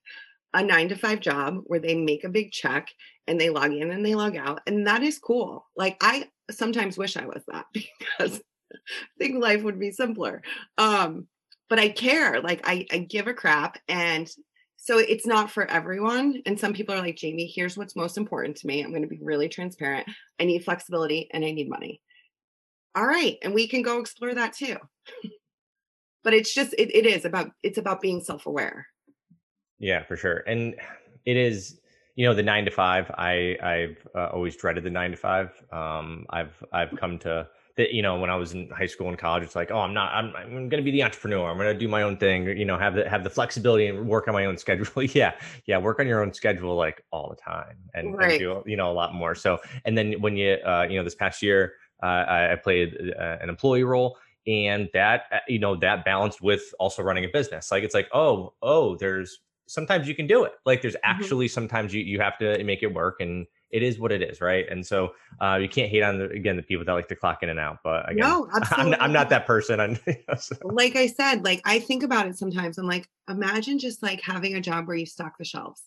a 0.53 0.63
nine 0.63 0.89
to 0.89 0.95
five 0.95 1.19
job 1.19 1.61
where 1.65 1.79
they 1.79 1.95
make 1.95 2.23
a 2.23 2.29
big 2.29 2.51
check 2.51 2.89
and 3.27 3.39
they 3.39 3.49
log 3.49 3.73
in 3.73 3.91
and 3.91 4.05
they 4.05 4.15
log 4.15 4.35
out. 4.35 4.61
And 4.67 4.87
that 4.87 5.03
is 5.03 5.19
cool. 5.19 5.65
Like 5.75 5.97
I 6.01 6.29
sometimes 6.51 6.97
wish 6.97 7.17
I 7.17 7.25
was 7.25 7.43
that 7.47 7.65
because 7.73 8.41
I 8.73 8.77
think 9.17 9.41
life 9.41 9.63
would 9.63 9.79
be 9.79 9.91
simpler. 9.91 10.41
Um, 10.77 11.27
but 11.69 11.79
I 11.79 11.89
care. 11.89 12.41
Like 12.41 12.61
I, 12.65 12.85
I 12.91 12.99
give 12.99 13.27
a 13.27 13.33
crap. 13.33 13.79
And 13.87 14.29
so 14.77 14.97
it's 14.97 15.25
not 15.25 15.49
for 15.49 15.65
everyone. 15.65 16.41
And 16.45 16.59
some 16.59 16.73
people 16.73 16.93
are 16.93 17.01
like, 17.01 17.15
Jamie, 17.15 17.47
here's 17.47 17.77
what's 17.77 17.95
most 17.95 18.17
important 18.17 18.57
to 18.57 18.67
me. 18.67 18.83
I'm 18.83 18.89
going 18.89 19.01
to 19.01 19.07
be 19.07 19.19
really 19.21 19.47
transparent. 19.47 20.07
I 20.39 20.43
need 20.43 20.65
flexibility 20.65 21.29
and 21.31 21.43
I 21.43 21.51
need 21.51 21.69
money. 21.69 22.01
All 22.95 23.05
right. 23.05 23.37
And 23.41 23.53
we 23.53 23.67
can 23.67 23.81
go 23.81 23.99
explore 23.99 24.33
that 24.35 24.53
too. 24.53 24.75
but 26.23 26.33
it's 26.33 26.53
just, 26.53 26.73
it, 26.73 26.93
it 26.93 27.05
is 27.05 27.25
about, 27.25 27.51
it's 27.63 27.77
about 27.77 28.01
being 28.01 28.21
self 28.21 28.45
aware. 28.45 28.87
Yeah, 29.79 30.03
for 30.03 30.15
sure. 30.15 30.43
And 30.47 30.75
it 31.25 31.37
is, 31.37 31.79
you 32.15 32.25
know, 32.25 32.33
the 32.33 32.43
nine 32.43 32.65
to 32.65 32.71
five. 32.71 33.09
I 33.17 33.57
I've 33.61 34.07
uh, 34.15 34.29
always 34.33 34.55
dreaded 34.55 34.83
the 34.83 34.89
nine 34.89 35.11
to 35.11 35.17
five. 35.17 35.51
Um, 35.71 36.25
I've 36.29 36.63
I've 36.71 36.95
come 36.97 37.17
to 37.19 37.47
that. 37.77 37.91
You 37.91 38.01
know, 38.01 38.19
when 38.19 38.29
I 38.29 38.35
was 38.35 38.53
in 38.53 38.69
high 38.69 38.85
school 38.85 39.09
and 39.09 39.17
college, 39.17 39.43
it's 39.43 39.55
like, 39.55 39.71
oh, 39.71 39.79
I'm 39.79 39.93
not. 39.93 40.13
I'm, 40.13 40.33
I'm 40.35 40.69
going 40.69 40.81
to 40.81 40.83
be 40.83 40.91
the 40.91 41.03
entrepreneur. 41.03 41.49
I'm 41.49 41.57
going 41.57 41.73
to 41.73 41.79
do 41.79 41.87
my 41.87 42.03
own 42.03 42.17
thing. 42.17 42.45
You 42.45 42.65
know, 42.65 42.77
have 42.77 42.95
the 42.95 43.09
have 43.09 43.23
the 43.23 43.29
flexibility 43.29 43.87
and 43.87 44.07
work 44.07 44.27
on 44.27 44.33
my 44.33 44.45
own 44.45 44.57
schedule. 44.57 45.03
yeah, 45.03 45.33
yeah, 45.65 45.77
work 45.79 45.99
on 45.99 46.07
your 46.07 46.21
own 46.21 46.33
schedule 46.33 46.75
like 46.75 47.03
all 47.11 47.29
the 47.29 47.35
time 47.35 47.77
and, 47.93 48.15
right. 48.15 48.31
and 48.31 48.39
do 48.39 48.63
you 48.65 48.77
know 48.77 48.91
a 48.91 48.93
lot 48.93 49.13
more. 49.13 49.33
So, 49.33 49.59
and 49.85 49.97
then 49.97 50.13
when 50.21 50.37
you 50.37 50.57
uh, 50.65 50.85
you 50.89 50.97
know 50.97 51.03
this 51.03 51.15
past 51.15 51.41
year, 51.41 51.73
uh, 52.03 52.05
I, 52.05 52.53
I 52.53 52.55
played 52.55 52.95
uh, 53.19 53.37
an 53.41 53.49
employee 53.49 53.83
role 53.83 54.17
and 54.45 54.89
that 54.93 55.23
uh, 55.31 55.37
you 55.47 55.59
know 55.59 55.75
that 55.77 56.05
balanced 56.05 56.41
with 56.41 56.73
also 56.79 57.01
running 57.01 57.23
a 57.23 57.29
business 57.29 57.71
like 57.71 57.83
it's 57.83 57.93
like 57.93 58.09
oh 58.13 58.53
oh 58.61 58.97
there's 58.97 59.39
sometimes 59.67 60.07
you 60.07 60.15
can 60.15 60.27
do 60.27 60.43
it. 60.43 60.53
Like 60.65 60.81
there's 60.81 60.95
mm-hmm. 60.95 61.11
actually 61.11 61.47
mm-hmm. 61.47 61.53
sometimes 61.53 61.93
you 61.93 62.01
you 62.01 62.19
have 62.19 62.37
to 62.39 62.63
make 62.63 62.83
it 62.83 62.93
work 62.93 63.17
and 63.19 63.47
it 63.71 63.81
is 63.81 63.97
what 63.97 64.11
it 64.11 64.21
is, 64.21 64.39
right? 64.39 64.65
And 64.69 64.85
so 64.85 65.13
uh, 65.41 65.57
you 65.59 65.67
can't 65.67 65.89
hate 65.89 66.03
on 66.03 66.19
the, 66.19 66.29
again 66.29 66.55
the 66.55 66.61
people 66.61 66.85
that 66.85 66.93
like 66.93 67.07
to 67.07 67.15
clock 67.15 67.41
in 67.41 67.49
and 67.49 67.59
out. 67.59 67.79
But 67.83 68.09
again, 68.09 68.27
no, 68.27 68.47
absolutely. 68.55 68.93
I'm, 68.97 69.01
I'm 69.01 69.13
not 69.13 69.29
that 69.29 69.47
person. 69.47 69.79
I'm, 69.79 69.97
so. 70.37 70.55
Like 70.63 70.95
I 70.95 71.07
said, 71.07 71.43
like 71.43 71.61
I 71.65 71.79
think 71.79 72.03
about 72.03 72.27
it 72.27 72.37
sometimes. 72.37 72.77
I'm 72.77 72.87
like, 72.87 73.09
imagine 73.27 73.79
just 73.79 74.03
like 74.03 74.21
having 74.21 74.55
a 74.55 74.61
job 74.61 74.87
where 74.87 74.95
you 74.95 75.07
stock 75.07 75.37
the 75.37 75.45
shelves, 75.45 75.81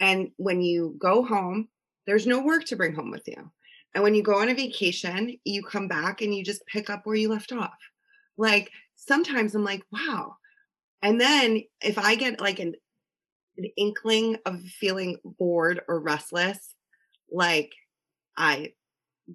and 0.00 0.30
when 0.38 0.62
you 0.62 0.96
go 0.98 1.22
home, 1.22 1.68
there's 2.06 2.26
no 2.26 2.42
work 2.42 2.64
to 2.66 2.76
bring 2.76 2.94
home 2.94 3.10
with 3.10 3.28
you. 3.28 3.50
And 3.94 4.04
when 4.04 4.14
you 4.14 4.22
go 4.22 4.38
on 4.38 4.48
a 4.48 4.54
vacation, 4.54 5.36
you 5.44 5.62
come 5.62 5.88
back 5.88 6.22
and 6.22 6.34
you 6.34 6.44
just 6.44 6.64
pick 6.66 6.88
up 6.88 7.02
where 7.04 7.16
you 7.16 7.28
left 7.28 7.52
off. 7.52 7.76
Like 8.38 8.70
sometimes 8.96 9.54
I'm 9.54 9.64
like, 9.64 9.82
wow. 9.92 10.36
And 11.02 11.20
then 11.20 11.62
if 11.82 11.98
I 11.98 12.14
get 12.14 12.40
like 12.40 12.60
an 12.60 12.74
an 13.60 13.70
inkling 13.76 14.38
of 14.46 14.62
feeling 14.62 15.18
bored 15.22 15.82
or 15.86 16.00
restless, 16.00 16.74
like 17.30 17.72
I 18.36 18.72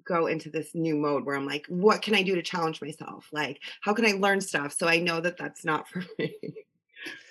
go 0.04 0.26
into 0.26 0.50
this 0.50 0.74
new 0.74 0.96
mode 0.96 1.24
where 1.24 1.36
I'm 1.36 1.46
like, 1.46 1.64
what 1.68 2.02
can 2.02 2.14
I 2.14 2.22
do 2.22 2.34
to 2.34 2.42
challenge 2.42 2.82
myself? 2.82 3.28
Like, 3.32 3.60
how 3.80 3.94
can 3.94 4.04
I 4.04 4.12
learn 4.12 4.40
stuff 4.40 4.72
so 4.72 4.88
I 4.88 4.98
know 4.98 5.20
that 5.20 5.38
that's 5.38 5.64
not 5.64 5.88
for 5.88 6.02
me? 6.18 6.34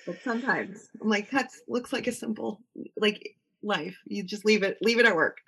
but 0.05 0.21
sometimes 0.23 0.89
I'm 1.01 1.09
like, 1.09 1.29
that 1.31 1.51
looks 1.67 1.91
like 1.91 2.07
a 2.07 2.11
simple 2.11 2.61
like 2.97 3.35
life. 3.61 3.97
You 4.05 4.23
just 4.23 4.45
leave 4.45 4.63
it, 4.63 4.77
leave 4.81 4.99
it 4.99 5.05
at 5.05 5.15
work. 5.15 5.39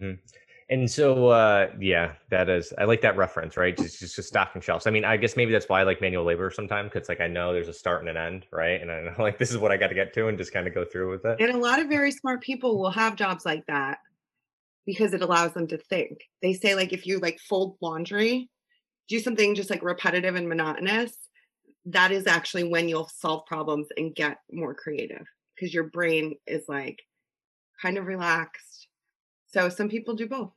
Mm-hmm. 0.00 0.20
And 0.70 0.88
so 0.90 1.28
uh 1.28 1.68
yeah 1.80 2.12
that 2.30 2.48
is 2.48 2.72
i 2.78 2.84
like 2.84 3.00
that 3.02 3.16
reference 3.16 3.56
right? 3.56 3.76
Just 3.76 3.98
just, 3.98 4.16
just 4.16 4.28
stocking 4.28 4.62
shelves. 4.62 4.86
I 4.86 4.90
mean 4.90 5.04
i 5.04 5.16
guess 5.16 5.36
maybe 5.36 5.52
that's 5.52 5.68
why 5.68 5.80
i 5.80 5.82
like 5.82 6.00
manual 6.00 6.24
labor 6.24 6.50
sometimes 6.50 6.90
because 6.92 7.08
like 7.08 7.20
i 7.20 7.26
know 7.26 7.52
there's 7.52 7.68
a 7.68 7.72
start 7.72 8.00
and 8.00 8.08
an 8.08 8.16
end 8.16 8.46
right? 8.52 8.80
And 8.80 8.90
i 8.90 9.02
know 9.02 9.14
like 9.18 9.38
this 9.38 9.50
is 9.50 9.58
what 9.58 9.72
i 9.72 9.76
got 9.76 9.88
to 9.88 9.94
get 9.94 10.14
to 10.14 10.28
and 10.28 10.38
just 10.38 10.52
kind 10.52 10.66
of 10.66 10.74
go 10.74 10.84
through 10.84 11.10
with 11.10 11.24
it. 11.24 11.40
And 11.40 11.54
a 11.54 11.58
lot 11.58 11.80
of 11.80 11.88
very 11.88 12.12
smart 12.12 12.40
people 12.40 12.78
will 12.78 12.90
have 12.90 13.16
jobs 13.16 13.44
like 13.44 13.66
that 13.66 13.98
because 14.86 15.12
it 15.12 15.22
allows 15.22 15.52
them 15.52 15.66
to 15.68 15.78
think. 15.78 16.18
They 16.40 16.54
say 16.54 16.74
like 16.74 16.92
if 16.92 17.06
you 17.06 17.18
like 17.18 17.38
fold 17.40 17.76
laundry 17.80 18.48
do 19.08 19.18
something 19.18 19.56
just 19.56 19.70
like 19.70 19.82
repetitive 19.82 20.36
and 20.36 20.48
monotonous 20.48 21.16
that 21.86 22.12
is 22.12 22.26
actually 22.26 22.64
when 22.64 22.88
you'll 22.88 23.08
solve 23.08 23.46
problems 23.46 23.88
and 23.96 24.14
get 24.14 24.38
more 24.52 24.74
creative 24.74 25.26
because 25.54 25.72
your 25.72 25.84
brain 25.84 26.34
is 26.46 26.64
like 26.68 27.00
kind 27.80 27.96
of 27.98 28.06
relaxed. 28.06 28.88
So 29.48 29.68
some 29.68 29.88
people 29.88 30.14
do 30.14 30.28
both 30.28 30.52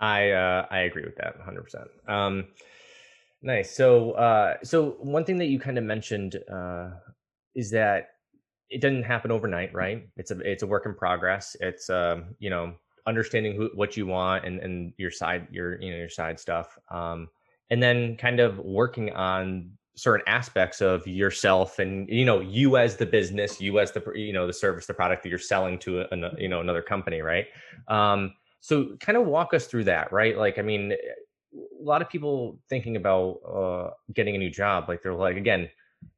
I 0.00 0.30
uh, 0.30 0.66
I 0.70 0.80
agree 0.80 1.04
with 1.04 1.16
that 1.16 1.36
100. 1.38 1.62
percent 1.62 1.88
um, 2.08 2.46
Nice. 3.42 3.76
So 3.76 4.12
uh, 4.12 4.56
so 4.64 4.96
one 5.00 5.24
thing 5.24 5.38
that 5.38 5.46
you 5.46 5.58
kind 5.60 5.78
of 5.78 5.84
mentioned 5.84 6.36
uh, 6.52 6.90
is 7.54 7.70
that 7.70 8.08
it 8.70 8.80
doesn't 8.80 9.04
happen 9.04 9.30
overnight, 9.30 9.72
right? 9.72 10.08
It's 10.16 10.30
a 10.30 10.38
it's 10.40 10.62
a 10.62 10.66
work 10.66 10.86
in 10.86 10.94
progress. 10.94 11.56
It's 11.60 11.88
um, 11.90 12.34
you 12.38 12.50
know 12.50 12.74
understanding 13.06 13.54
who, 13.54 13.70
what 13.74 13.96
you 13.96 14.04
want 14.06 14.44
and, 14.44 14.58
and 14.60 14.92
your 14.96 15.10
side 15.10 15.46
your 15.50 15.80
you 15.80 15.92
know 15.92 15.96
your 15.96 16.08
side 16.08 16.40
stuff, 16.40 16.76
um, 16.90 17.28
and 17.70 17.82
then 17.82 18.16
kind 18.16 18.40
of 18.40 18.58
working 18.58 19.12
on 19.12 19.70
certain 19.94 20.26
aspects 20.26 20.82
of 20.82 21.06
yourself 21.06 21.78
and 21.78 22.06
you 22.08 22.24
know 22.24 22.40
you 22.40 22.76
as 22.76 22.96
the 22.96 23.06
business 23.06 23.62
you 23.62 23.78
as 23.78 23.92
the 23.92 24.02
you 24.14 24.32
know 24.32 24.46
the 24.46 24.52
service 24.52 24.84
the 24.86 24.92
product 24.92 25.22
that 25.22 25.30
you're 25.30 25.38
selling 25.38 25.78
to 25.78 26.00
a 26.00 26.32
you 26.36 26.48
know 26.48 26.60
another 26.60 26.82
company 26.82 27.22
right 27.22 27.46
um, 27.88 28.34
so 28.60 28.96
kind 29.00 29.16
of 29.16 29.26
walk 29.26 29.54
us 29.54 29.66
through 29.66 29.84
that, 29.84 30.12
right? 30.12 30.36
Like, 30.36 30.58
I 30.58 30.62
mean, 30.62 30.92
a 30.92 31.82
lot 31.82 32.02
of 32.02 32.08
people 32.08 32.58
thinking 32.68 32.96
about 32.96 33.40
uh, 33.46 33.90
getting 34.12 34.34
a 34.34 34.38
new 34.38 34.50
job, 34.50 34.88
like 34.88 35.02
they're 35.02 35.14
like, 35.14 35.36
again, 35.36 35.68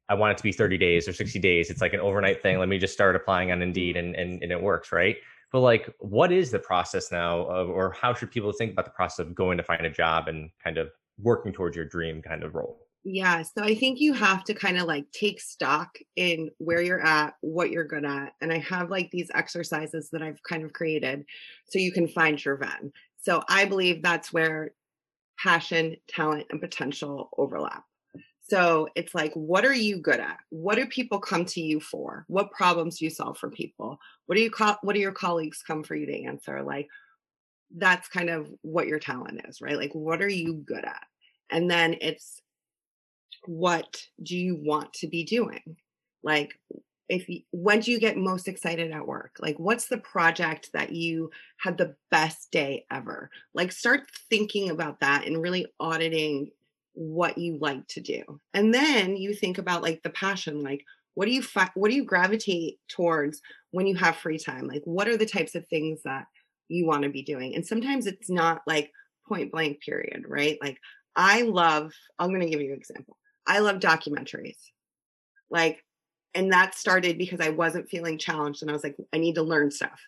I 0.09 0.15
want 0.15 0.31
it 0.31 0.37
to 0.37 0.43
be 0.43 0.51
30 0.51 0.77
days 0.77 1.07
or 1.07 1.13
60 1.13 1.39
days. 1.39 1.69
It's 1.69 1.81
like 1.81 1.93
an 1.93 1.99
overnight 1.99 2.41
thing. 2.41 2.59
Let 2.59 2.67
me 2.67 2.79
just 2.79 2.93
start 2.93 3.15
applying 3.15 3.51
on 3.51 3.61
Indeed 3.61 3.95
and, 3.95 4.15
and, 4.15 4.41
and 4.41 4.51
it 4.51 4.61
works, 4.61 4.91
right? 4.91 5.17
But 5.51 5.61
like, 5.61 5.93
what 5.99 6.31
is 6.31 6.51
the 6.51 6.59
process 6.59 7.11
now 7.11 7.41
of, 7.41 7.69
or 7.69 7.91
how 7.91 8.13
should 8.13 8.31
people 8.31 8.51
think 8.51 8.73
about 8.73 8.85
the 8.85 8.91
process 8.91 9.25
of 9.25 9.35
going 9.35 9.57
to 9.57 9.63
find 9.63 9.85
a 9.85 9.89
job 9.89 10.27
and 10.27 10.49
kind 10.63 10.77
of 10.77 10.89
working 11.21 11.53
towards 11.53 11.75
your 11.75 11.85
dream 11.85 12.21
kind 12.21 12.43
of 12.43 12.55
role? 12.55 12.88
Yeah. 13.05 13.43
So 13.43 13.63
I 13.63 13.75
think 13.75 13.99
you 13.99 14.13
have 14.13 14.43
to 14.45 14.53
kind 14.53 14.77
of 14.77 14.85
like 14.85 15.05
take 15.11 15.39
stock 15.39 15.97
in 16.15 16.49
where 16.57 16.81
you're 16.81 17.05
at, 17.05 17.33
what 17.41 17.71
you're 17.71 17.87
good 17.87 18.05
at. 18.05 18.33
And 18.41 18.51
I 18.51 18.59
have 18.59 18.89
like 18.89 19.09
these 19.11 19.31
exercises 19.33 20.09
that 20.11 20.21
I've 20.21 20.41
kind 20.43 20.63
of 20.63 20.73
created 20.73 21.23
so 21.69 21.79
you 21.79 21.93
can 21.93 22.07
find 22.07 22.43
your 22.43 22.57
Venn. 22.57 22.91
So 23.17 23.41
I 23.47 23.65
believe 23.65 24.01
that's 24.01 24.33
where 24.33 24.71
passion, 25.41 25.95
talent, 26.09 26.47
and 26.49 26.59
potential 26.59 27.29
overlap. 27.37 27.83
So 28.49 28.87
it's 28.95 29.13
like, 29.13 29.31
what 29.33 29.63
are 29.63 29.73
you 29.73 30.01
good 30.01 30.19
at? 30.19 30.39
What 30.49 30.75
do 30.75 30.85
people 30.87 31.19
come 31.19 31.45
to 31.45 31.61
you 31.61 31.79
for? 31.79 32.25
What 32.27 32.51
problems 32.51 32.97
do 32.97 33.05
you 33.05 33.11
solve 33.11 33.37
for 33.37 33.49
people? 33.49 33.99
What 34.25 34.35
do 34.35 34.41
you 34.41 34.49
call 34.49 34.77
what 34.81 34.93
do 34.93 34.99
your 34.99 35.11
colleagues 35.11 35.63
come 35.65 35.83
for 35.83 35.95
you 35.95 36.07
to 36.07 36.23
answer? 36.25 36.63
Like 36.63 36.87
that's 37.75 38.09
kind 38.09 38.29
of 38.29 38.49
what 38.63 38.87
your 38.87 38.99
talent 38.99 39.41
is, 39.47 39.61
right? 39.61 39.77
Like 39.77 39.93
what 39.93 40.21
are 40.21 40.29
you 40.29 40.55
good 40.65 40.83
at? 40.83 41.05
And 41.51 41.69
then 41.69 41.95
it's 42.01 42.41
what 43.45 44.01
do 44.21 44.37
you 44.37 44.55
want 44.55 44.93
to 44.93 45.07
be 45.07 45.23
doing? 45.23 45.77
Like, 46.23 46.59
if 47.07 47.27
you, 47.27 47.41
when 47.51 47.79
do 47.79 47.91
you 47.91 47.99
get 47.99 48.17
most 48.17 48.47
excited 48.47 48.91
at 48.91 49.07
work? 49.07 49.37
Like, 49.39 49.57
what's 49.57 49.87
the 49.87 49.97
project 49.97 50.69
that 50.73 50.91
you 50.91 51.31
had 51.57 51.77
the 51.77 51.95
best 52.11 52.51
day 52.51 52.85
ever? 52.91 53.29
Like, 53.53 53.71
start 53.71 54.01
thinking 54.29 54.69
about 54.69 54.99
that 54.99 55.25
and 55.25 55.41
really 55.41 55.65
auditing 55.79 56.51
what 56.93 57.37
you 57.37 57.57
like 57.59 57.87
to 57.87 58.01
do. 58.01 58.21
And 58.53 58.73
then 58.73 59.15
you 59.15 59.33
think 59.33 59.57
about 59.57 59.81
like 59.81 60.03
the 60.03 60.09
passion, 60.11 60.61
like, 60.61 60.83
what 61.15 61.25
do 61.25 61.31
you 61.31 61.41
fi- 61.41 61.71
what 61.75 61.89
do 61.89 61.95
you 61.95 62.05
gravitate 62.05 62.79
towards 62.87 63.41
when 63.71 63.87
you 63.87 63.95
have 63.95 64.15
free 64.15 64.37
time? 64.37 64.67
Like, 64.67 64.83
what 64.85 65.07
are 65.07 65.17
the 65.17 65.25
types 65.25 65.55
of 65.55 65.67
things 65.67 66.01
that 66.03 66.25
you 66.67 66.85
want 66.85 67.03
to 67.03 67.09
be 67.09 67.23
doing? 67.23 67.55
And 67.55 67.65
sometimes 67.65 68.05
it's 68.05 68.29
not 68.29 68.61
like 68.67 68.91
point 69.27 69.51
blank 69.51 69.81
period, 69.81 70.23
right? 70.27 70.57
Like, 70.61 70.77
I 71.15 71.41
love, 71.41 71.93
I'm 72.17 72.29
going 72.29 72.41
to 72.41 72.49
give 72.49 72.61
you 72.61 72.71
an 72.71 72.77
example. 72.77 73.17
I 73.49 73.59
love 73.59 73.79
documentaries. 73.79 74.57
Like, 75.49 75.83
and 76.35 76.53
that 76.53 76.75
started 76.75 77.17
because 77.17 77.41
I 77.41 77.49
wasn't 77.49 77.89
feeling 77.89 78.19
challenged 78.19 78.61
and 78.61 78.69
I 78.69 78.73
was 78.73 78.83
like, 78.83 78.95
I 79.11 79.17
need 79.17 79.35
to 79.35 79.41
learn 79.41 79.71
stuff. 79.71 79.99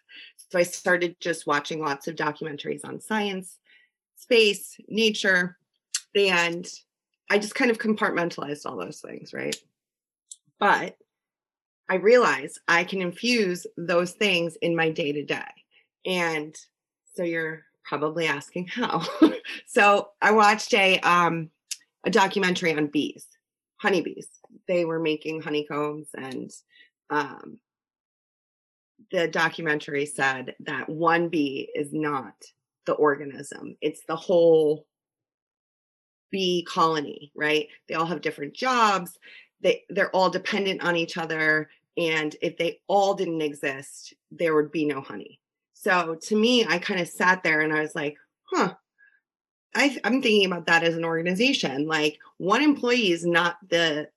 So 0.50 0.60
I 0.60 0.64
started 0.64 1.16
just 1.20 1.48
watching 1.48 1.82
lots 1.82 2.08
of 2.08 2.16
documentaries 2.16 2.86
on 2.86 3.02
science, 3.02 3.58
space, 4.16 4.78
nature, 4.88 5.58
and 6.16 6.68
I 7.32 7.40
just 7.40 7.56
kind 7.56 7.72
of 7.72 7.80
compartmentalized 7.80 8.66
all 8.66 8.78
those 8.78 9.02
things, 9.02 9.34
right? 9.34 9.56
But 10.60 10.96
I 11.90 11.96
realized 11.96 12.60
I 12.68 12.84
can 12.84 13.02
infuse 13.02 13.66
those 13.76 14.12
things 14.12 14.56
in 14.62 14.76
my 14.76 14.92
day 14.92 15.12
to 15.14 15.24
day. 15.24 15.50
And 16.06 16.56
so 17.16 17.24
you're 17.24 17.64
probably 17.84 18.28
asking 18.28 18.68
how. 18.68 19.04
so 19.66 20.10
I 20.22 20.32
watched 20.32 20.74
a 20.76 21.00
um 21.00 21.50
a 22.04 22.10
documentary 22.10 22.76
on 22.76 22.88
bees 22.88 23.26
honeybees. 23.82 24.28
They 24.68 24.86
were 24.86 25.00
making 25.00 25.42
honeycombs, 25.42 26.08
and 26.16 26.52
um, 27.10 27.60
the 29.12 29.28
documentary 29.28 30.06
said 30.06 30.56
that 30.62 30.88
one 30.88 31.30
bee 31.30 31.70
is 31.74 31.92
not 31.92 32.34
the 32.86 32.94
organism, 32.94 33.76
it's 33.82 34.02
the 34.08 34.16
whole 34.16 34.86
bee 36.32 36.66
colony, 36.68 37.32
right? 37.36 37.68
They 37.88 37.96
all 37.96 38.06
have 38.06 38.22
different 38.22 38.54
jobs, 38.54 39.18
they, 39.62 39.84
they're 39.90 40.16
all 40.16 40.30
dependent 40.30 40.84
on 40.84 40.96
each 40.96 41.18
other. 41.18 41.70
And 41.98 42.34
if 42.42 42.58
they 42.58 42.80
all 42.88 43.16
didn't 43.16 43.42
exist, 43.42 44.14
there 44.32 44.56
would 44.56 44.72
be 44.72 44.86
no 44.86 45.02
honey. 45.02 45.40
So 45.74 46.18
to 46.24 46.36
me, 46.38 46.66
I 46.66 46.80
kind 46.80 47.02
of 47.02 47.10
sat 47.10 47.44
there 47.44 47.60
and 47.60 47.74
I 47.74 47.82
was 47.82 47.94
like, 47.94 48.16
huh, 48.46 48.76
I, 49.74 49.98
I'm 50.04 50.22
thinking 50.22 50.46
about 50.46 50.66
that 50.68 50.84
as 50.84 50.96
an 50.96 51.06
organization. 51.06 51.88
Like 51.88 52.18
one 52.38 52.62
employee 52.62 53.12
is 53.12 53.26
not 53.26 53.58
the 53.70 54.10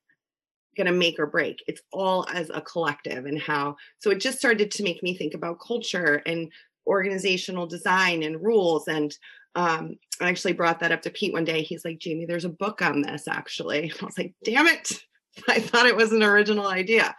going 0.77 0.87
to 0.87 0.93
make 0.93 1.19
or 1.19 1.27
break. 1.27 1.63
It's 1.67 1.83
all 1.93 2.27
as 2.33 2.51
a 2.51 2.61
collective 2.61 3.27
and 3.27 3.41
how. 3.41 3.77
So 3.99 4.11
it 4.11 4.21
just 4.21 4.39
started 4.39 4.71
to 4.73 4.83
make 4.83 5.03
me 5.03 5.17
think 5.17 5.35
about 5.35 5.61
culture 5.61 6.23
and 6.27 6.51
organizational 6.87 7.67
design 7.67 8.23
and 8.23 8.43
rules. 8.43 8.89
And 8.89 9.17
um, 9.55 9.97
I 10.21 10.29
actually 10.29 10.53
brought 10.53 10.81
that 10.81 10.93
up 10.93 11.03
to 11.03 11.11
Pete 11.11 11.33
one 11.33 11.45
day. 11.45 11.63
He's 11.63 11.85
like, 11.85 11.99
Jamie, 11.99 12.27
there's 12.27 12.45
a 12.45 12.51
book 12.51 12.83
on 12.83 13.03
this 13.03 13.29
actually. 13.29 13.93
I 14.03 14.05
was 14.05 14.19
like, 14.19 14.35
damn 14.45 14.67
it. 14.67 15.01
I 15.49 15.61
thought 15.61 15.87
it 15.87 15.97
was 15.97 16.13
an 16.13 16.23
original 16.23 16.67
idea. 16.67 17.15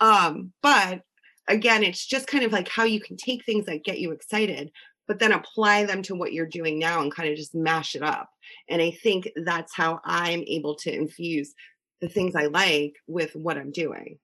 Um, 0.00 0.52
but 0.62 1.02
again, 1.48 1.82
it's 1.82 2.06
just 2.06 2.26
kind 2.26 2.44
of 2.44 2.52
like 2.52 2.68
how 2.68 2.84
you 2.84 3.00
can 3.00 3.16
take 3.16 3.44
things 3.44 3.66
that 3.66 3.84
get 3.84 3.98
you 3.98 4.12
excited, 4.12 4.70
but 5.10 5.18
then 5.18 5.32
apply 5.32 5.84
them 5.86 6.02
to 6.02 6.14
what 6.14 6.32
you're 6.32 6.46
doing 6.46 6.78
now 6.78 7.02
and 7.02 7.12
kind 7.12 7.28
of 7.28 7.36
just 7.36 7.52
mash 7.52 7.96
it 7.96 8.02
up. 8.02 8.30
And 8.68 8.80
I 8.80 8.92
think 8.92 9.28
that's 9.44 9.74
how 9.74 9.98
I'm 10.04 10.44
able 10.46 10.76
to 10.76 10.94
infuse 10.94 11.52
the 12.00 12.08
things 12.08 12.36
I 12.36 12.46
like 12.46 12.94
with 13.08 13.34
what 13.34 13.58
I'm 13.58 13.72
doing. 13.72 14.20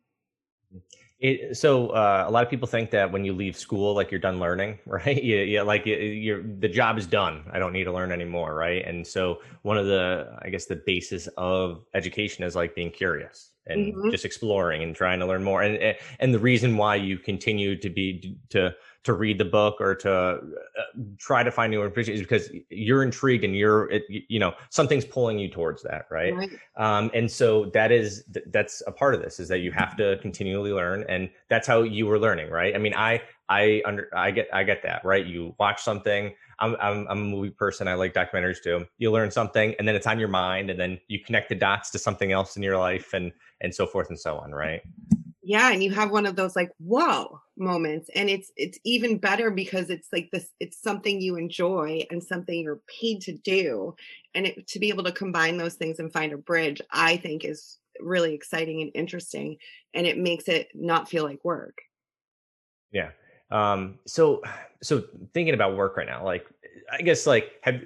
It, 1.19 1.57
so 1.57 1.89
uh, 1.89 2.27
a 2.29 2.31
lot 2.31 2.45
of 2.45 2.51
people 2.51 2.69
think 2.69 2.93
that 2.93 3.11
when 3.11 3.25
you 3.25 3.33
leave 3.33 3.57
school, 3.57 3.97
like 3.97 4.13
you're 4.13 4.21
done 4.21 4.39
learning, 4.39 4.79
right? 4.87 5.21
You, 5.21 5.39
you 5.39 5.63
like 5.63 5.87
you, 5.87 5.97
you're 5.97 6.45
the 6.45 6.69
job 6.69 6.99
is 6.99 7.07
done. 7.09 7.43
I 7.53 7.59
don't 7.59 7.73
need 7.73 7.85
to 7.85 7.93
learn 7.93 8.13
anymore, 8.13 8.55
right? 8.55 8.87
And 8.87 9.05
so 9.05 9.41
one 9.63 9.79
of 9.79 9.87
the, 9.87 10.39
I 10.43 10.51
guess, 10.51 10.67
the 10.67 10.83
basis 10.87 11.27
of 11.37 11.85
education 11.95 12.45
is 12.45 12.55
like 12.55 12.77
being 12.77 12.93
curious 12.93 13.51
and 13.67 13.93
mm-hmm. 13.93 14.11
just 14.11 14.25
exploring 14.25 14.85
and 14.85 14.95
trying 14.95 15.19
to 15.19 15.27
learn 15.27 15.43
more. 15.43 15.63
And 15.63 15.97
and 16.21 16.33
the 16.33 16.39
reason 16.39 16.77
why 16.77 16.95
you 16.95 17.19
continue 17.19 17.77
to 17.77 17.91
be 17.91 18.39
to 18.51 18.73
to 19.07 19.15
read 19.15 19.39
the 19.39 19.45
book 19.45 19.77
or 19.81 19.95
to 19.95 20.13
uh, 20.13 20.39
try 21.17 21.45
to 21.45 21.51
find 21.51 21.71
new 21.71 21.83
information 21.85 22.15
is 22.15 22.21
because 22.21 22.51
you're 22.71 23.05
intrigued 23.05 23.45
and 23.45 23.57
you're 23.57 23.89
it, 23.91 24.03
you 24.09 24.41
know 24.41 24.53
something's 24.71 25.05
pulling 25.05 25.39
you 25.39 25.49
towards 25.49 25.81
that 25.85 26.07
right, 26.11 26.35
right. 26.35 26.51
Um, 26.77 27.09
and 27.15 27.31
so 27.31 27.67
that 27.67 27.93
is 27.93 28.25
that's 28.51 28.83
a 28.89 28.93
part 28.93 29.15
of 29.15 29.23
this 29.23 29.39
is 29.39 29.47
that 29.47 29.61
you 29.61 29.71
have 29.71 29.97
to 29.97 30.19
continually 30.19 30.73
learn 30.73 31.05
and 31.09 31.31
that's 31.49 31.69
how 31.69 31.83
you 31.83 32.05
were 32.07 32.19
learning 32.19 32.51
right? 32.51 32.75
I 32.75 32.79
mean 32.79 32.95
i 32.95 33.23
i 33.49 33.81
under 33.87 34.09
i 34.15 34.33
get 34.33 34.49
i 34.53 34.65
get 34.65 34.83
that 34.83 35.05
right? 35.05 35.25
You 35.25 35.55
watch 35.59 35.83
something. 35.83 36.35
I'm, 36.59 36.75
I'm 36.81 37.07
i'm 37.09 37.19
a 37.19 37.25
movie 37.25 37.51
person. 37.51 37.87
I 37.87 37.95
like 37.95 38.13
documentaries 38.13 38.61
too. 38.61 38.87
You 38.99 39.13
learn 39.13 39.31
something 39.31 39.77
and 39.79 39.87
then 39.87 39.95
it's 39.95 40.09
on 40.09 40.19
your 40.19 40.29
mind 40.29 40.69
and 40.69 40.81
then 40.81 40.99
you 41.07 41.21
connect 41.21 41.49
the 41.49 41.55
dots 41.55 41.91
to 41.91 41.99
something 42.01 42.33
else 42.33 42.57
in 42.57 42.63
your 42.65 42.77
life 42.77 43.15
and 43.15 43.31
and 43.61 43.73
so 43.73 43.87
forth 43.87 44.09
and 44.09 44.19
so 44.19 44.37
on 44.39 44.51
right 44.51 44.83
yeah 45.47 45.73
and 45.73 45.83
you 45.83 45.91
have 45.91 46.11
one 46.11 46.27
of 46.27 46.37
those 46.37 46.57
like 46.57 46.71
whoa 46.79 47.41
moments 47.57 48.11
and 48.15 48.29
it's 48.29 48.53
it's 48.57 48.79
even 48.85 49.17
better 49.17 49.51
because 49.51 49.89
it's 49.91 50.09
like 50.13 50.29
this 50.33 50.51
it's 50.61 50.83
something 50.83 51.21
you 51.21 51.37
enjoy 51.37 52.05
and 52.11 52.23
something 52.23 52.61
you're 52.61 52.83
paid 53.01 53.21
to 53.23 53.33
do 53.33 53.95
and 54.35 54.47
it, 54.47 54.67
to 54.67 54.79
be 54.79 54.89
able 54.89 55.05
to 55.05 55.13
combine 55.13 55.57
those 55.57 55.75
things 55.75 55.99
and 55.99 56.13
find 56.13 56.33
a 56.33 56.37
bridge 56.37 56.81
i 56.91 57.17
think 57.17 57.45
is 57.45 57.79
really 58.01 58.35
exciting 58.35 58.83
and 58.83 58.91
interesting 58.95 59.57
and 59.95 60.07
it 60.07 60.19
makes 60.19 60.49
it 60.49 60.69
not 60.75 61.09
feel 61.09 61.25
like 61.25 61.45
work. 61.45 61.79
Yeah 62.93 63.11
Um, 63.51 63.99
so 64.07 64.43
so 64.83 65.05
thinking 65.33 65.55
about 65.55 65.77
work 65.77 65.97
right 65.97 66.07
now, 66.07 66.25
like 66.25 66.47
I 66.93 67.03
guess 67.03 67.27
like 67.27 67.53
have 67.63 67.81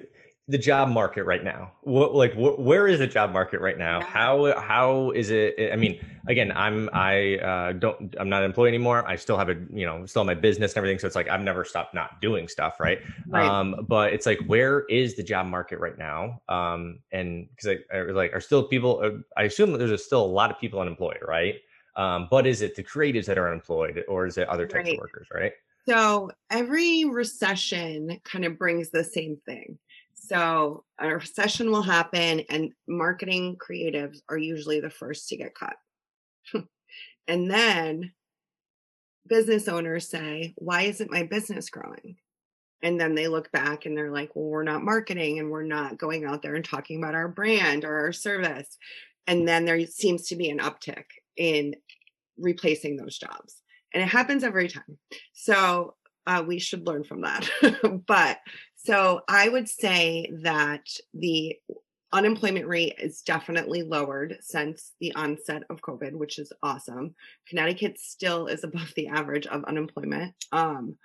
the 0.51 0.57
job 0.57 0.89
market 0.89 1.23
right 1.23 1.43
now? 1.43 1.71
What 1.81 2.13
like 2.13 2.33
wh- 2.33 2.59
where 2.59 2.87
is 2.87 2.99
the 2.99 3.07
job 3.07 3.31
market 3.31 3.61
right 3.61 3.77
now? 3.77 4.01
How 4.01 4.59
how 4.59 5.11
is 5.11 5.29
it 5.29 5.71
i 5.71 5.75
mean 5.75 5.99
again 6.27 6.51
i'm 6.55 6.89
i 6.93 7.37
uh, 7.37 7.71
don't 7.73 8.15
i'm 8.19 8.29
not 8.29 8.43
an 8.43 8.45
employee 8.45 8.67
anymore. 8.67 9.07
I 9.07 9.15
still 9.15 9.37
have 9.37 9.49
a 9.49 9.55
you 9.71 9.85
know 9.85 10.05
still 10.05 10.23
my 10.25 10.33
business 10.33 10.73
and 10.73 10.77
everything 10.77 10.99
so 10.99 11.07
it's 11.07 11.15
like 11.15 11.29
i've 11.29 11.41
never 11.41 11.63
stopped 11.63 11.93
not 11.93 12.21
doing 12.21 12.47
stuff 12.47 12.79
right, 12.79 12.99
right. 13.27 13.47
um 13.47 13.85
but 13.87 14.13
it's 14.13 14.25
like 14.25 14.39
where 14.45 14.81
is 14.81 15.15
the 15.15 15.23
job 15.23 15.47
market 15.47 15.79
right 15.79 15.97
now? 15.97 16.41
Um 16.49 16.99
and 17.11 17.47
because 17.49 17.77
I, 17.93 17.97
I 17.97 18.01
like 18.11 18.33
are 18.33 18.41
still 18.41 18.63
people 18.63 19.01
uh, 19.03 19.39
i 19.39 19.43
assume 19.43 19.71
there's 19.71 20.05
still 20.05 20.23
a 20.23 20.33
lot 20.39 20.51
of 20.51 20.59
people 20.59 20.79
unemployed 20.79 21.19
right? 21.25 21.55
Um 21.95 22.27
but 22.29 22.45
is 22.45 22.61
it 22.61 22.75
the 22.75 22.83
creatives 22.83 23.25
that 23.25 23.37
are 23.37 23.47
unemployed 23.47 24.03
or 24.07 24.25
is 24.25 24.37
it 24.37 24.47
other 24.49 24.67
types 24.67 24.85
right. 24.85 24.93
of 24.93 24.99
workers 24.99 25.27
right? 25.33 25.53
So 25.87 26.29
every 26.51 27.05
recession 27.05 28.19
kind 28.23 28.45
of 28.45 28.59
brings 28.59 28.91
the 28.91 29.03
same 29.03 29.37
thing 29.47 29.79
so 30.23 30.83
a 30.99 31.15
recession 31.15 31.71
will 31.71 31.81
happen, 31.81 32.41
and 32.49 32.71
marketing 32.87 33.57
creatives 33.57 34.19
are 34.29 34.37
usually 34.37 34.79
the 34.79 34.91
first 34.91 35.27
to 35.29 35.37
get 35.37 35.55
cut. 35.55 35.75
and 37.27 37.49
then 37.49 38.11
business 39.27 39.67
owners 39.67 40.09
say, 40.09 40.53
Why 40.57 40.83
isn't 40.83 41.11
my 41.11 41.23
business 41.23 41.69
growing? 41.71 42.17
And 42.83 43.01
then 43.01 43.15
they 43.15 43.27
look 43.27 43.51
back 43.51 43.85
and 43.85 43.97
they're 43.97 44.11
like, 44.11 44.35
Well, 44.35 44.45
we're 44.45 44.63
not 44.63 44.83
marketing 44.83 45.39
and 45.39 45.49
we're 45.49 45.63
not 45.63 45.97
going 45.97 46.23
out 46.25 46.43
there 46.43 46.53
and 46.53 46.63
talking 46.63 47.01
about 47.01 47.15
our 47.15 47.27
brand 47.27 47.83
or 47.83 47.97
our 48.01 48.13
service. 48.13 48.77
And 49.25 49.47
then 49.47 49.65
there 49.65 49.83
seems 49.87 50.27
to 50.27 50.35
be 50.35 50.51
an 50.51 50.59
uptick 50.59 51.05
in 51.35 51.75
replacing 52.37 52.95
those 52.95 53.17
jobs. 53.17 53.63
And 53.91 54.03
it 54.03 54.09
happens 54.09 54.43
every 54.43 54.67
time. 54.67 54.99
So 55.33 55.95
uh, 56.27 56.43
we 56.45 56.59
should 56.59 56.85
learn 56.85 57.03
from 57.03 57.21
that. 57.21 57.49
but 58.07 58.37
so 58.83 59.21
I 59.27 59.47
would 59.47 59.69
say 59.69 60.31
that 60.41 60.85
the 61.13 61.55
unemployment 62.13 62.67
rate 62.67 62.95
is 62.99 63.21
definitely 63.21 63.83
lowered 63.83 64.37
since 64.41 64.93
the 64.99 65.13
onset 65.15 65.63
of 65.69 65.81
COVID, 65.81 66.13
which 66.13 66.39
is 66.39 66.51
awesome. 66.61 67.15
Connecticut 67.47 67.99
still 67.99 68.47
is 68.47 68.63
above 68.65 68.91
the 68.95 69.07
average 69.07 69.47
of 69.47 69.63
unemployment. 69.65 70.33
Um, 70.51 70.97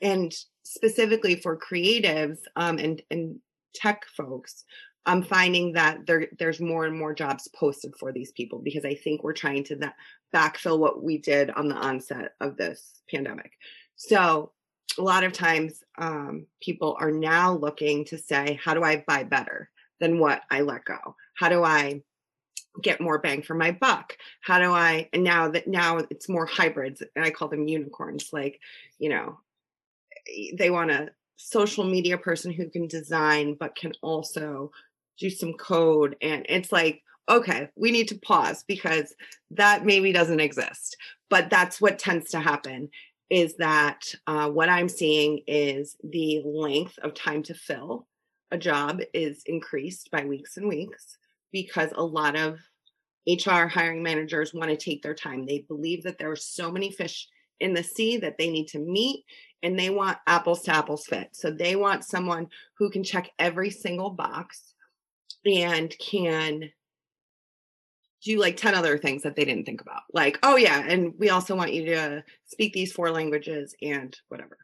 and 0.00 0.32
specifically 0.64 1.36
for 1.36 1.58
creatives 1.58 2.38
um, 2.54 2.78
and, 2.78 3.02
and 3.10 3.38
tech 3.74 4.04
folks, 4.16 4.64
I'm 5.06 5.22
finding 5.22 5.72
that 5.74 6.04
there 6.04 6.26
there's 6.38 6.60
more 6.60 6.84
and 6.84 6.98
more 6.98 7.14
jobs 7.14 7.48
posted 7.54 7.94
for 7.98 8.12
these 8.12 8.32
people 8.32 8.58
because 8.58 8.84
I 8.84 8.94
think 8.96 9.22
we're 9.22 9.32
trying 9.32 9.62
to 9.64 9.92
backfill 10.34 10.80
what 10.80 11.02
we 11.02 11.18
did 11.18 11.50
on 11.50 11.68
the 11.68 11.76
onset 11.76 12.32
of 12.40 12.56
this 12.56 13.00
pandemic. 13.08 13.52
So 13.94 14.52
a 14.98 15.02
lot 15.02 15.24
of 15.24 15.32
times 15.32 15.82
um, 15.98 16.46
people 16.60 16.96
are 17.00 17.10
now 17.10 17.54
looking 17.54 18.04
to 18.06 18.18
say, 18.18 18.58
how 18.62 18.74
do 18.74 18.82
I 18.82 19.04
buy 19.06 19.24
better 19.24 19.70
than 20.00 20.18
what 20.18 20.42
I 20.50 20.60
let 20.62 20.84
go? 20.84 21.16
How 21.34 21.48
do 21.48 21.62
I 21.62 22.02
get 22.82 23.00
more 23.00 23.18
bang 23.18 23.42
for 23.42 23.54
my 23.54 23.72
buck? 23.72 24.16
How 24.42 24.58
do 24.58 24.72
I, 24.72 25.08
and 25.12 25.24
now 25.24 25.48
that 25.50 25.66
now 25.66 25.98
it's 26.10 26.28
more 26.28 26.46
hybrids, 26.46 27.02
and 27.14 27.24
I 27.24 27.30
call 27.30 27.48
them 27.48 27.68
unicorns, 27.68 28.30
like, 28.32 28.60
you 28.98 29.08
know, 29.08 29.38
they 30.54 30.70
want 30.70 30.90
a 30.90 31.10
social 31.36 31.84
media 31.84 32.18
person 32.18 32.52
who 32.52 32.68
can 32.68 32.88
design, 32.88 33.56
but 33.58 33.76
can 33.76 33.92
also 34.02 34.70
do 35.18 35.30
some 35.30 35.54
code. 35.54 36.16
And 36.20 36.44
it's 36.48 36.72
like, 36.72 37.02
okay, 37.28 37.68
we 37.76 37.90
need 37.90 38.08
to 38.08 38.18
pause 38.18 38.64
because 38.66 39.14
that 39.50 39.84
maybe 39.84 40.12
doesn't 40.12 40.40
exist. 40.40 40.96
But 41.28 41.50
that's 41.50 41.80
what 41.80 41.98
tends 41.98 42.30
to 42.30 42.40
happen 42.40 42.90
is 43.30 43.56
that 43.56 44.02
uh, 44.26 44.48
what 44.48 44.68
I'm 44.68 44.88
seeing 44.88 45.40
is 45.46 45.96
the 46.02 46.42
length 46.44 46.98
of 46.98 47.14
time 47.14 47.42
to 47.44 47.54
fill 47.54 48.06
a 48.50 48.58
job 48.58 49.00
is 49.12 49.42
increased 49.46 50.10
by 50.10 50.24
weeks 50.24 50.56
and 50.56 50.68
weeks 50.68 51.18
because 51.52 51.90
a 51.94 52.04
lot 52.04 52.36
of 52.36 52.58
HR 53.26 53.66
hiring 53.66 54.02
managers 54.02 54.54
want 54.54 54.70
to 54.70 54.76
take 54.76 55.02
their 55.02 55.14
time. 55.14 55.44
They 55.44 55.64
believe 55.66 56.04
that 56.04 56.18
there 56.18 56.30
are 56.30 56.36
so 56.36 56.70
many 56.70 56.92
fish 56.92 57.28
in 57.58 57.74
the 57.74 57.82
sea 57.82 58.18
that 58.18 58.38
they 58.38 58.50
need 58.50 58.68
to 58.68 58.78
meet 58.78 59.24
and 59.62 59.78
they 59.78 59.90
want 59.90 60.18
apples 60.26 60.62
to 60.62 60.74
apples 60.74 61.06
fit. 61.06 61.30
So 61.32 61.50
they 61.50 61.74
want 61.74 62.04
someone 62.04 62.48
who 62.78 62.90
can 62.90 63.02
check 63.02 63.30
every 63.38 63.70
single 63.70 64.10
box 64.10 64.74
and 65.44 65.92
can 65.98 66.70
do 68.22 68.38
like 68.40 68.56
10 68.56 68.74
other 68.74 68.98
things 68.98 69.22
that 69.22 69.36
they 69.36 69.44
didn't 69.44 69.64
think 69.64 69.80
about. 69.80 70.02
Like, 70.12 70.38
oh, 70.42 70.56
yeah, 70.56 70.84
and 70.86 71.14
we 71.18 71.30
also 71.30 71.54
want 71.54 71.72
you 71.72 71.84
to 71.86 72.24
speak 72.46 72.72
these 72.72 72.92
four 72.92 73.10
languages 73.10 73.74
and 73.82 74.16
whatever. 74.28 74.58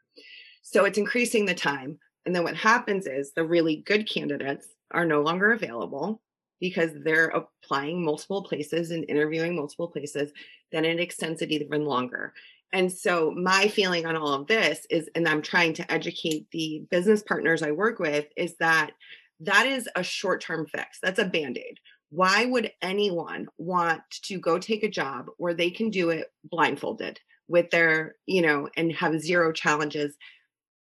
So 0.62 0.85
it's 0.85 0.99
increasing 0.99 1.45
the 1.45 1.55
time. 1.55 1.99
And 2.25 2.35
then 2.35 2.45
what 2.45 2.57
happens 2.57 3.07
is 3.07 3.33
the 3.33 3.45
really 3.45 3.77
good 3.87 4.09
candidates 4.09 4.69
are 4.93 5.05
no 5.05 5.23
longer 5.23 5.53
available 5.53 6.23
because 6.61 6.91
they're 7.05 7.33
applying 7.35 8.05
multiple 8.05 8.45
places 8.45 8.93
and 8.93 9.05
interviewing 9.09 9.57
multiple 9.57 9.88
places. 9.88 10.33
Then 10.71 10.85
it 10.85 11.01
extends 11.01 11.43
it 11.43 11.51
even 11.51 11.85
longer. 11.85 12.33
And 12.73 12.91
so 12.91 13.33
my 13.33 13.69
feeling 13.69 14.07
on 14.07 14.17
all 14.17 14.33
of 14.33 14.47
this 14.47 14.87
is, 14.88 15.11
and 15.15 15.29
I'm 15.29 15.43
trying 15.43 15.75
to 15.75 15.93
educate 15.93 16.47
the 16.53 16.85
business 16.91 17.23
partners 17.23 17.62
I 17.62 17.73
work 17.73 17.99
with, 17.99 18.27
is 18.37 18.57
that 18.61 18.93
that 19.41 19.67
is 19.67 19.88
a 19.97 20.03
short 20.03 20.41
term 20.41 20.67
fix. 20.67 20.99
That's 21.03 21.19
a 21.19 21.25
band 21.25 21.59
aid 21.59 21.79
why 22.12 22.44
would 22.44 22.70
anyone 22.83 23.48
want 23.57 24.03
to 24.25 24.38
go 24.38 24.59
take 24.59 24.83
a 24.83 24.90
job 24.90 25.31
where 25.38 25.55
they 25.55 25.70
can 25.70 25.88
do 25.88 26.11
it 26.11 26.27
blindfolded 26.44 27.18
with 27.48 27.70
their, 27.70 28.16
you 28.27 28.42
know, 28.42 28.68
and 28.77 28.92
have 28.92 29.18
zero 29.18 29.51
challenges? 29.51 30.14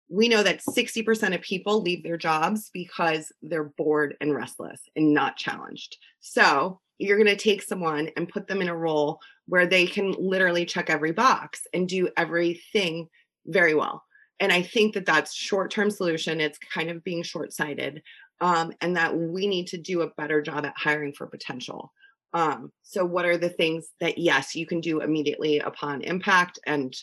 We 0.08 0.28
know 0.28 0.42
that 0.42 0.62
60% 0.64 1.34
of 1.34 1.42
people 1.42 1.82
leave 1.82 2.02
their 2.02 2.16
jobs 2.16 2.70
because 2.72 3.30
they're 3.42 3.72
bored 3.76 4.16
and 4.22 4.34
restless 4.34 4.80
and 4.96 5.12
not 5.12 5.36
challenged. 5.36 5.98
So 6.20 6.80
you're 6.96 7.22
going 7.22 7.28
to 7.28 7.36
take 7.36 7.62
someone 7.62 8.08
and 8.16 8.26
put 8.26 8.48
them 8.48 8.62
in 8.62 8.70
a 8.70 8.76
role 8.76 9.20
where 9.44 9.66
they 9.66 9.86
can 9.86 10.12
literally 10.18 10.64
check 10.64 10.88
every 10.88 11.12
box 11.12 11.60
and 11.74 11.86
do 11.86 12.08
everything 12.16 13.06
very 13.46 13.74
well. 13.74 14.02
And 14.40 14.50
I 14.50 14.62
think 14.62 14.94
that 14.94 15.04
that's 15.04 15.34
short-term 15.34 15.90
solution. 15.90 16.40
It's 16.40 16.58
kind 16.58 16.88
of 16.88 17.04
being 17.04 17.22
short-sighted 17.22 18.02
um, 18.40 18.72
and 18.80 18.96
that 18.96 19.16
we 19.16 19.46
need 19.46 19.66
to 19.68 19.78
do 19.78 20.02
a 20.02 20.10
better 20.16 20.40
job 20.40 20.64
at 20.64 20.74
hiring 20.76 21.12
for 21.12 21.26
potential. 21.26 21.92
Um, 22.32 22.72
so, 22.82 23.04
what 23.04 23.24
are 23.24 23.38
the 23.38 23.48
things 23.48 23.88
that 24.00 24.18
yes 24.18 24.54
you 24.54 24.66
can 24.66 24.80
do 24.80 25.00
immediately 25.00 25.58
upon 25.58 26.02
impact, 26.02 26.58
and 26.66 26.94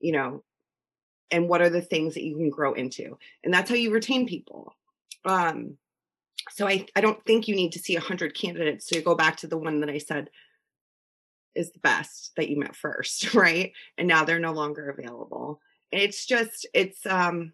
you 0.00 0.12
know, 0.12 0.42
and 1.30 1.48
what 1.48 1.62
are 1.62 1.70
the 1.70 1.82
things 1.82 2.14
that 2.14 2.24
you 2.24 2.36
can 2.36 2.50
grow 2.50 2.74
into, 2.74 3.18
and 3.42 3.52
that's 3.52 3.70
how 3.70 3.76
you 3.76 3.90
retain 3.90 4.26
people. 4.28 4.74
Um, 5.24 5.78
so, 6.50 6.68
I 6.68 6.86
I 6.94 7.00
don't 7.00 7.24
think 7.24 7.48
you 7.48 7.56
need 7.56 7.72
to 7.72 7.78
see 7.78 7.96
a 7.96 8.00
hundred 8.00 8.34
candidates 8.34 8.86
to 8.88 9.00
go 9.00 9.14
back 9.14 9.38
to 9.38 9.46
the 9.46 9.58
one 9.58 9.80
that 9.80 9.90
I 9.90 9.98
said 9.98 10.28
is 11.54 11.72
the 11.72 11.80
best 11.80 12.32
that 12.36 12.48
you 12.50 12.58
met 12.58 12.76
first, 12.76 13.34
right? 13.34 13.72
And 13.98 14.06
now 14.06 14.24
they're 14.24 14.38
no 14.38 14.52
longer 14.52 14.90
available. 14.90 15.60
It's 15.90 16.26
just 16.26 16.66
it's 16.74 17.06
um 17.06 17.52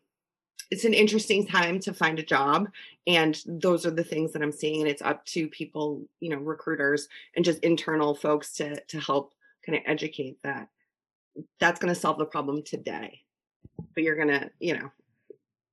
it's 0.73 0.85
an 0.85 0.95
interesting 0.95 1.47
time 1.47 1.79
to 1.79 1.93
find 1.93 2.19
a 2.19 2.25
job 2.25 2.69
and 3.07 3.43
those 3.47 3.85
are 3.87 3.91
the 3.91 4.05
things 4.05 4.33
that 4.33 4.43
i'm 4.43 4.53
seeing 4.53 4.81
and 4.81 4.91
it's 4.91 5.03
up 5.03 5.25
to 5.25 5.49
people 5.49 6.03
you 6.21 6.31
know 6.31 6.39
recruiters 6.39 7.09
and 7.37 7.45
just 7.45 7.59
internal 7.61 8.15
folks 8.15 8.53
to 8.55 8.81
to 8.87 8.99
help 8.99 9.35
kind 9.65 9.77
of 9.77 9.85
educate 9.87 10.39
that 10.43 10.69
that's 11.61 11.81
going 11.81 11.93
to 11.93 11.99
solve 11.99 12.19
the 12.19 12.25
problem 12.25 12.63
today. 12.63 13.21
But 13.95 14.05
you're 14.05 14.17
going 14.17 14.29
to 14.29 14.51
you 14.59 14.77
know 14.77 14.91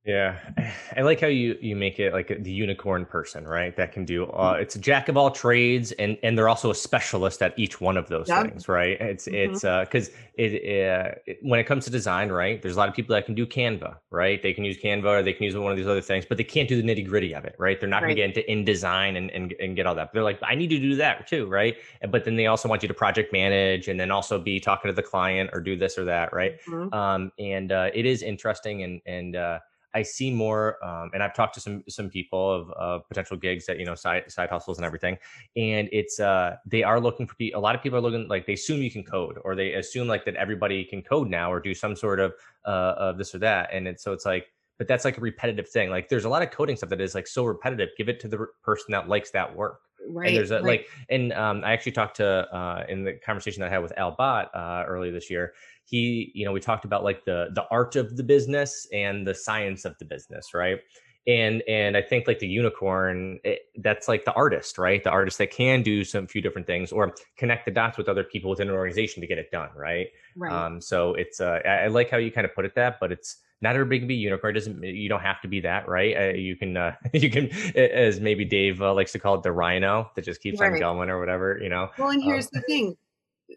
yeah, 0.10 0.40
I 0.98 1.02
like 1.02 1.22
how 1.22 1.28
you 1.28 1.58
you 1.62 1.76
make 1.76 2.00
it 2.00 2.14
like 2.14 2.44
the 2.44 2.52
unicorn 2.52 3.06
person, 3.06 3.48
right? 3.48 3.76
That 3.76 3.92
can 3.92 4.06
do 4.06 4.26
uh, 4.26 4.58
it's 4.60 4.76
a 4.76 4.80
jack 4.80 5.08
of 5.08 5.18
all 5.18 5.30
trades, 5.30 5.92
and 5.94 6.18
and 6.24 6.38
they're 6.38 6.50
also 6.50 6.72
a 6.72 6.76
specialist 6.76 7.42
at 7.42 7.58
each 7.58 7.80
one 7.80 7.96
of 7.96 8.08
those 8.10 8.28
things, 8.28 8.68
right? 8.68 9.00
It's 9.00 9.28
mm-hmm. 9.28 9.54
it's 9.54 9.64
uh 9.64 9.82
because 9.82 10.10
it, 10.36 10.54
uh, 10.90 11.12
it 11.26 11.40
when 11.42 11.60
it 11.60 11.66
comes 11.66 11.86
to 11.86 11.92
design, 11.92 12.32
right? 12.32 12.62
There's 12.62 12.76
a 12.76 12.80
lot 12.80 12.90
of 12.90 12.96
people 12.96 13.14
that 13.14 13.26
can 13.26 13.36
do 13.36 13.46
Canva, 13.46 13.98
right? 14.10 14.42
They 14.42 14.54
can 14.54 14.64
use 14.64 14.78
Canva 14.78 15.06
or 15.06 15.24
they 15.24 15.34
can 15.34 15.44
use 15.44 15.56
one 15.56 15.72
of 15.72 15.78
these 15.78 15.88
other 15.88 16.02
things, 16.02 16.26
but 16.26 16.38
they 16.38 16.44
can't 16.44 16.68
do 16.68 16.82
the 16.82 16.88
nitty 16.88 17.08
gritty 17.08 17.34
of 17.34 17.46
it, 17.46 17.56
right? 17.60 17.80
They're 17.80 17.90
not 17.90 18.02
right. 18.02 18.16
going 18.16 18.32
to 18.34 18.42
get 18.42 18.50
into 18.50 18.72
InDesign 18.72 19.18
and, 19.18 19.30
and 19.32 19.54
and 19.60 19.76
get 19.76 19.86
all 19.86 19.96
that. 19.96 20.08
But 20.08 20.14
they're 20.14 20.24
like, 20.24 20.40
I 20.42 20.56
need 20.56 20.70
to 20.70 20.80
do 20.80 20.96
that 20.96 21.28
too, 21.28 21.46
right? 21.48 21.76
But 22.10 22.26
then 22.26 22.36
they 22.36 22.48
also 22.48 22.68
want 22.68 22.82
you 22.82 22.88
to 22.88 22.94
project 22.94 23.32
manage 23.32 23.88
and 23.88 24.00
then 24.00 24.10
also 24.10 24.40
be 24.40 24.60
talking 24.60 24.90
to 24.90 24.94
the 24.94 25.04
client 25.04 25.52
or 25.54 25.62
do 25.62 25.76
this 25.76 25.98
or 25.98 26.06
that, 26.06 26.34
right? 26.34 26.60
Mm-hmm. 26.68 26.94
Um, 26.94 27.32
and 27.38 27.72
uh, 27.72 27.92
it 27.94 28.06
is 28.06 28.24
interesting 28.24 28.84
and 28.84 29.02
and 29.06 29.36
uh, 29.36 29.60
I 29.94 30.04
see 30.04 30.32
more, 30.32 30.84
um, 30.86 31.10
and 31.14 31.24
I've 31.24 31.34
talked 31.34 31.56
to 31.56 31.60
some 31.60 31.84
some 31.90 32.10
people 32.10 32.52
of 32.52 32.74
uh, 32.78 33.00
potential 33.08 33.38
gigs 33.38 33.66
that 33.66 33.80
you 33.80 33.86
know 33.86 33.96
side 33.96 34.32
side 34.32 34.50
hustles 34.50 34.78
and 34.78 34.86
everything, 34.86 35.18
and 35.56 35.90
it's 35.92 36.20
uh 36.20 36.56
they 36.66 36.84
are 36.84 37.00
looking 37.00 37.26
for 37.26 37.36
people. 37.36 37.60
A 37.60 37.62
lot 37.62 37.76
of 37.76 37.82
people 37.82 37.98
are 37.98 38.02
looking 38.02 38.28
like 38.28 38.46
they 38.46 38.54
assume 38.54 38.82
you 38.82 38.92
can 38.92 39.04
code, 39.04 39.38
or 39.44 39.56
they 39.56 39.74
assume 39.74 40.08
like 40.08 40.26
that 40.26 40.36
everybody 40.36 40.84
can 40.84 41.02
code 41.02 41.30
now, 41.30 41.52
or 41.52 41.60
do 41.60 41.74
some 41.74 41.96
sort 41.96 42.20
of 42.20 42.34
uh 42.66 42.94
of 42.98 43.18
this 43.18 43.34
or 43.34 43.40
that, 43.40 43.70
and 43.74 43.88
it's 43.88 44.04
so 44.04 44.14
it's 44.14 44.26
like, 44.26 44.48
but 44.78 44.88
that's 44.88 45.06
like 45.06 45.18
a 45.18 45.22
repetitive 45.22 45.68
thing. 45.68 45.90
Like 45.90 46.08
there's 46.08 46.26
a 46.26 46.30
lot 46.30 46.44
of 46.44 46.52
coding 46.52 46.76
stuff 46.76 46.90
that 46.90 47.02
is 47.02 47.16
like 47.16 47.28
so 47.28 47.46
repetitive. 47.46 47.90
Give 47.98 48.10
it 48.10 48.20
to 48.22 48.28
the 48.28 48.46
person 48.64 48.92
that 48.92 49.08
likes 49.08 49.32
that 49.32 49.56
work, 49.56 49.80
right 50.08 50.28
and 50.28 50.38
there's 50.38 50.52
a 50.52 50.56
right. 50.56 50.82
like 50.82 50.88
and 51.10 51.34
um 51.34 51.62
i 51.64 51.72
actually 51.72 51.92
talked 51.92 52.18
to 52.18 52.26
uh 52.26 52.86
in 52.90 53.04
the 53.04 53.14
conversation 53.14 53.62
that 53.62 53.68
i 53.68 53.70
had 53.70 53.82
with 53.82 53.94
al 53.98 54.12
bot 54.12 54.50
uh 54.56 54.84
earlier 54.88 55.12
this 55.12 55.30
year 55.30 55.54
he 55.90 56.32
you 56.34 56.46
know 56.46 56.52
we 56.52 56.60
talked 56.60 56.86
about 56.86 57.04
like 57.04 57.26
the 57.26 57.48
the 57.56 57.66
art 57.72 57.96
of 57.96 58.18
the 58.18 58.24
business 58.24 58.88
and 58.94 59.26
the 59.26 59.34
science 59.34 59.86
of 59.86 59.98
the 60.00 60.06
business 60.06 60.54
right 60.54 60.80
and 61.28 61.62
and 61.68 61.98
i 61.98 62.02
think 62.02 62.28
like 62.28 62.40
the 62.40 62.48
unicorn 62.48 63.40
it, 63.44 63.60
that's 63.78 64.08
like 64.08 64.26
the 64.26 64.34
artist 64.34 64.78
right 64.78 65.04
the 65.04 65.10
artist 65.10 65.38
that 65.38 65.52
can 65.52 65.82
do 65.82 66.04
some 66.04 66.28
few 66.28 66.42
different 66.42 66.68
things 66.68 66.92
or 66.92 67.14
connect 67.38 67.66
the 67.66 67.72
dots 67.72 67.98
with 67.98 68.08
other 68.08 68.24
people 68.24 68.50
within 68.50 68.70
an 68.70 68.76
organization 68.76 69.22
to 69.22 69.28
get 69.28 69.38
it 69.38 69.52
done 69.52 69.70
right, 69.76 70.08
right. 70.38 70.52
um 70.52 70.82
so 70.82 71.14
it's 71.16 71.42
uh 71.42 71.60
I, 71.66 71.70
I 71.70 71.88
like 71.88 72.10
how 72.10 72.18
you 72.18 72.32
kind 72.32 72.46
of 72.46 72.54
put 72.54 72.66
it 72.66 72.76
that 72.76 73.00
but 73.00 73.12
it's 73.12 73.38
not 73.62 73.76
everybody 73.76 74.00
can 74.00 74.08
be 74.08 74.16
unicorn. 74.16 74.56
It 74.56 74.60
doesn't 74.60 74.84
you 74.84 75.10
don't 75.10 75.22
have 75.22 75.42
to 75.42 75.48
be 75.48 75.60
that, 75.62 75.88
right? 75.88 76.16
Uh, 76.16 76.34
you 76.34 76.56
can 76.56 76.78
uh, 76.78 76.96
you 77.14 77.30
can 77.30 77.50
as 77.76 78.20
maybe 78.20 78.46
Dave 78.46 78.82
uh, 78.82 78.94
likes 78.94 79.12
to 79.14 79.20
call 79.20 79.36
it 79.36 79.44
the 79.44 79.52
rhino 79.52 80.10
that 80.16 80.24
just 80.24 80.42
keeps 80.42 80.62
Right. 80.62 80.72
on 80.74 80.80
going 80.80 81.10
or 81.10 81.20
whatever, 81.20 81.60
you 81.62 81.70
know. 81.70 81.90
Well, 81.98 82.10
and 82.10 82.22
Um, 82.22 82.30
here's 82.30 82.50
the 82.50 82.62
thing 82.62 82.96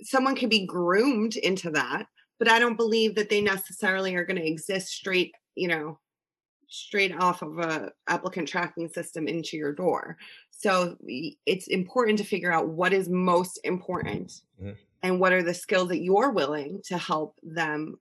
someone 0.02 0.34
can 0.34 0.48
be 0.48 0.66
groomed 0.66 1.36
into 1.36 1.70
that, 1.70 2.06
but 2.38 2.48
I 2.48 2.58
don't 2.58 2.76
believe 2.76 3.14
that 3.16 3.30
they 3.30 3.40
necessarily 3.40 4.14
are 4.14 4.24
going 4.24 4.40
to 4.40 4.46
exist 4.46 4.88
straight, 4.88 5.34
you 5.54 5.68
know, 5.68 5.98
straight 6.68 7.14
off 7.14 7.42
of 7.42 7.58
a 7.58 7.92
applicant 8.08 8.48
tracking 8.48 8.88
system 8.88 9.28
into 9.28 9.56
your 9.56 9.72
door. 9.74 10.16
So 10.50 10.96
it's 11.46 11.68
important 11.68 12.18
to 12.18 12.24
figure 12.24 12.52
out 12.52 12.68
what 12.68 12.92
is 12.92 13.08
most 13.08 13.60
important 13.64 14.42
Mhm. 14.58 14.76
and 15.02 15.20
what 15.20 15.32
are 15.32 15.42
the 15.42 15.54
skills 15.54 15.88
that 15.88 16.02
you're 16.02 16.32
willing 16.32 16.82
to 16.86 16.98
help 16.98 17.38
them 17.42 18.00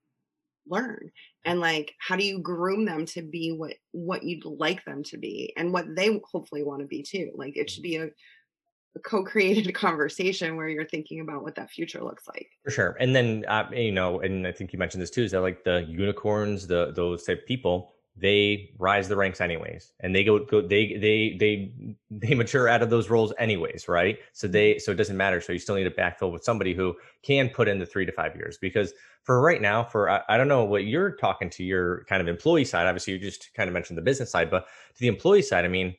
learn 0.68 1.12
and 1.44 1.60
like 1.60 1.96
how 2.00 2.16
do 2.16 2.24
you 2.24 2.40
groom 2.40 2.86
them 2.86 3.06
to 3.06 3.22
be 3.24 3.52
what 3.52 3.78
what 3.92 4.24
you'd 4.24 4.46
like 4.46 4.86
them 4.86 5.02
to 5.02 5.18
be 5.18 5.52
and 5.58 5.74
what 5.74 5.96
they 5.96 6.20
hopefully 6.32 6.64
want 6.64 6.82
to 6.82 6.88
be 6.88 7.02
too 7.02 7.32
like 7.36 7.58
it 7.58 7.70
should 7.70 7.82
be 7.84 7.96
a 7.96 8.06
a 8.06 8.12
co-created 9.00 9.74
conversation 9.74 10.56
where 10.56 10.68
you're 10.68 10.86
thinking 10.86 11.22
about 11.22 11.44
what 11.44 11.56
that 11.56 11.70
future 11.70 12.04
looks 12.04 12.28
like. 12.28 12.50
For 12.64 12.72
sure. 12.72 12.98
And 13.00 13.16
then, 13.16 13.46
uh, 13.48 13.70
you 13.72 13.92
know, 13.92 14.20
and 14.20 14.46
I 14.46 14.52
think 14.52 14.74
you 14.74 14.80
mentioned 14.80 15.02
this 15.02 15.10
too, 15.10 15.24
is 15.24 15.32
that 15.32 15.42
like 15.42 15.64
the 15.64 15.86
unicorns, 15.88 16.68
the 16.68 16.92
those 16.94 17.24
type 17.24 17.40
of 17.40 17.46
people, 17.46 17.94
they 18.18 18.72
rise 18.78 19.08
the 19.08 19.16
ranks 19.16 19.40
anyways, 19.40 19.94
and 20.02 20.14
they 20.14 20.24
go 20.24 20.40
go 20.40 20.62
they 20.62 20.98
they 20.98 21.38
they 21.40 21.96
they 22.10 22.34
mature 22.36 22.68
out 22.68 22.82
of 22.82 22.90
those 22.90 23.10
roles 23.10 23.34
anyways, 23.40 23.88
right? 23.88 24.18
So 24.34 24.48
they 24.48 24.78
so 24.80 24.92
it 24.92 24.96
doesn't 24.96 25.16
matter. 25.16 25.40
So 25.40 25.54
you 25.54 25.60
still 25.60 25.76
need 25.76 25.86
to 25.86 25.92
backfill 25.92 26.32
with 26.32 26.44
somebody 26.44 26.74
who 26.74 26.96
can 27.24 27.50
put 27.50 27.70
in 27.70 27.80
the 27.80 27.86
three 27.86 28.06
to 28.06 28.12
five 28.12 28.36
years 28.36 28.58
because 28.58 28.94
for 29.24 29.40
right 29.42 29.62
now, 29.62 29.84
for 29.84 30.10
I, 30.10 30.22
I 30.28 30.38
don't 30.38 30.50
know 30.50 30.66
what 30.66 30.84
you're 30.84 31.16
talking 31.16 31.50
to 31.52 31.64
your 31.64 32.04
kind 32.06 32.22
of 32.22 32.28
employee 32.28 32.66
side. 32.66 32.88
Obviously, 32.88 33.14
you 33.14 33.20
just 33.20 33.54
kind 33.56 33.70
of 33.70 33.74
mentioned 33.74 33.98
the 33.98 34.04
business 34.04 34.32
side, 34.32 34.52
but 34.52 34.66
to 34.66 35.00
the 35.00 35.08
employee 35.08 35.42
side, 35.42 35.64
I 35.64 35.70
mean 35.70 35.96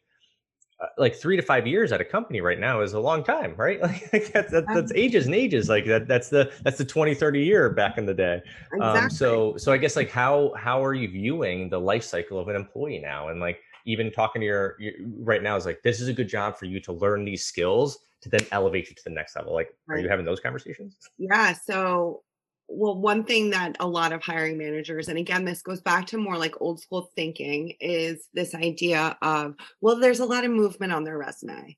like 0.98 1.14
three 1.14 1.36
to 1.36 1.42
five 1.42 1.66
years 1.66 1.92
at 1.92 2.00
a 2.00 2.04
company 2.04 2.40
right 2.40 2.58
now 2.58 2.80
is 2.80 2.92
a 2.92 3.00
long 3.00 3.22
time 3.24 3.54
right? 3.56 3.80
Like 4.12 4.32
that's, 4.32 4.50
that, 4.52 4.64
that's 4.66 4.92
ages 4.94 5.26
and 5.26 5.34
ages 5.34 5.68
like 5.68 5.86
that 5.86 6.08
that's 6.08 6.28
the 6.28 6.52
that's 6.62 6.78
the 6.78 6.84
20 6.84 7.14
30 7.14 7.42
year 7.42 7.70
back 7.70 7.98
in 7.98 8.06
the 8.06 8.14
day. 8.14 8.42
Exactly. 8.72 8.80
um 8.80 9.10
so 9.10 9.56
so 9.56 9.72
i 9.72 9.76
guess 9.76 9.96
like 9.96 10.10
how 10.10 10.52
how 10.56 10.84
are 10.84 10.94
you 10.94 11.08
viewing 11.08 11.68
the 11.68 11.78
life 11.78 12.04
cycle 12.04 12.38
of 12.38 12.48
an 12.48 12.56
employee 12.56 12.98
now? 12.98 13.28
And 13.28 13.40
like 13.40 13.60
even 13.84 14.10
talking 14.10 14.40
to 14.40 14.46
your, 14.46 14.76
your 14.78 14.92
right 15.18 15.42
now 15.42 15.56
is 15.56 15.66
like 15.66 15.82
this 15.82 16.00
is 16.00 16.08
a 16.08 16.12
good 16.12 16.28
job 16.28 16.56
for 16.56 16.66
you 16.66 16.80
to 16.80 16.92
learn 16.92 17.24
these 17.24 17.44
skills 17.44 17.98
to 18.20 18.28
then 18.28 18.46
elevate 18.52 18.88
you 18.88 18.94
to 18.94 19.04
the 19.04 19.10
next 19.10 19.34
level. 19.36 19.52
Like 19.52 19.74
are 19.88 19.98
you 19.98 20.08
having 20.08 20.24
those 20.24 20.40
conversations? 20.40 20.96
Yeah. 21.18 21.52
So, 21.52 22.22
well, 22.68 22.98
one 22.98 23.24
thing 23.24 23.50
that 23.50 23.76
a 23.80 23.86
lot 23.86 24.12
of 24.12 24.22
hiring 24.22 24.56
managers, 24.58 25.08
and 25.08 25.18
again, 25.18 25.44
this 25.44 25.62
goes 25.62 25.80
back 25.80 26.06
to 26.06 26.18
more 26.18 26.38
like 26.38 26.60
old 26.60 26.80
school 26.80 27.10
thinking, 27.14 27.74
is 27.80 28.28
this 28.32 28.54
idea 28.54 29.16
of, 29.22 29.54
well, 29.80 29.98
there's 29.98 30.20
a 30.20 30.24
lot 30.24 30.44
of 30.44 30.50
movement 30.50 30.92
on 30.92 31.04
their 31.04 31.18
resume. 31.18 31.76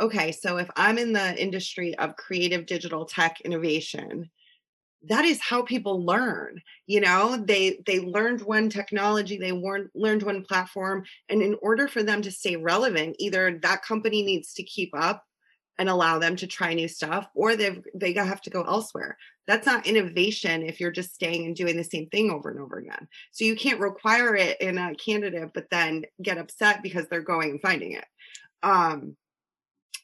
Okay. 0.00 0.32
So, 0.32 0.56
if 0.58 0.68
I'm 0.76 0.98
in 0.98 1.12
the 1.12 1.40
industry 1.40 1.96
of 1.98 2.16
creative 2.16 2.66
digital 2.66 3.06
tech 3.06 3.40
innovation, 3.42 4.30
that 5.08 5.24
is 5.24 5.40
how 5.40 5.62
people 5.62 6.04
learn 6.04 6.60
you 6.86 7.00
know 7.00 7.36
they 7.36 7.78
they 7.86 8.00
learned 8.00 8.40
one 8.42 8.68
technology 8.68 9.36
they 9.36 9.52
learned 9.52 9.88
learned 9.94 10.22
one 10.22 10.42
platform 10.42 11.04
and 11.28 11.42
in 11.42 11.56
order 11.62 11.88
for 11.88 12.02
them 12.02 12.22
to 12.22 12.30
stay 12.30 12.56
relevant 12.56 13.14
either 13.18 13.58
that 13.62 13.82
company 13.82 14.22
needs 14.22 14.54
to 14.54 14.62
keep 14.62 14.90
up 14.94 15.24
and 15.78 15.88
allow 15.88 16.18
them 16.18 16.36
to 16.36 16.46
try 16.46 16.72
new 16.72 16.88
stuff 16.88 17.28
or 17.34 17.56
they've 17.56 17.82
they 17.94 18.12
have 18.12 18.40
to 18.42 18.50
go 18.50 18.62
elsewhere. 18.62 19.16
That's 19.46 19.66
not 19.66 19.86
innovation 19.86 20.62
if 20.62 20.80
you're 20.80 20.92
just 20.92 21.14
staying 21.14 21.44
and 21.46 21.56
doing 21.56 21.76
the 21.76 21.84
same 21.84 22.08
thing 22.08 22.30
over 22.30 22.50
and 22.50 22.60
over 22.60 22.78
again. 22.78 23.08
So 23.32 23.44
you 23.44 23.56
can't 23.56 23.80
require 23.80 24.36
it 24.36 24.60
in 24.60 24.78
a 24.78 24.94
candidate 24.94 25.50
but 25.54 25.70
then 25.70 26.04
get 26.22 26.38
upset 26.38 26.82
because 26.82 27.06
they're 27.08 27.22
going 27.22 27.50
and 27.50 27.60
finding 27.60 27.92
it. 27.92 28.06
Um 28.62 29.16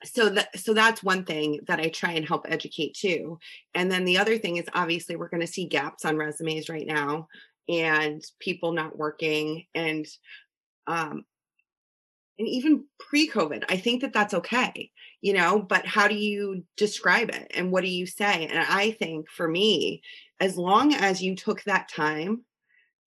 so 0.05 0.31
that 0.31 0.59
so 0.59 0.73
that's 0.73 1.03
one 1.03 1.25
thing 1.25 1.61
that 1.67 1.79
i 1.79 1.89
try 1.89 2.13
and 2.13 2.27
help 2.27 2.47
educate 2.49 2.95
too. 2.95 3.39
And 3.75 3.91
then 3.91 4.05
the 4.05 4.19
other 4.19 4.39
thing 4.39 4.57
is 4.57 4.67
obviously 4.75 5.17
we're 5.17 5.29
going 5.29 5.43
to 5.43 5.47
see 5.47 5.67
gaps 5.67 6.05
on 6.05 6.17
resumes 6.17 6.69
right 6.69 6.87
now 6.87 7.29
and 7.69 8.23
people 8.41 8.73
not 8.73 8.97
working 8.99 9.67
and 9.75 10.07
um 10.87 11.25
and 12.41 12.49
even 12.49 12.85
pre-covid 12.99 13.63
i 13.69 13.77
think 13.77 14.01
that 14.01 14.13
that's 14.13 14.35
okay 14.35 14.91
you 15.21 15.33
know 15.33 15.61
but 15.61 15.87
how 15.87 16.09
do 16.09 16.17
you 16.17 16.65
describe 16.77 17.29
it 17.29 17.53
and 17.55 17.71
what 17.71 17.85
do 17.85 17.91
you 17.91 18.07
say? 18.07 18.47
And 18.47 18.59
i 18.59 18.91
think 18.93 19.31
for 19.31 19.47
me 19.47 20.03
as 20.41 20.57
long 20.57 20.95
as 20.95 21.23
you 21.23 21.37
took 21.37 21.63
that 21.65 21.89
time 21.89 22.45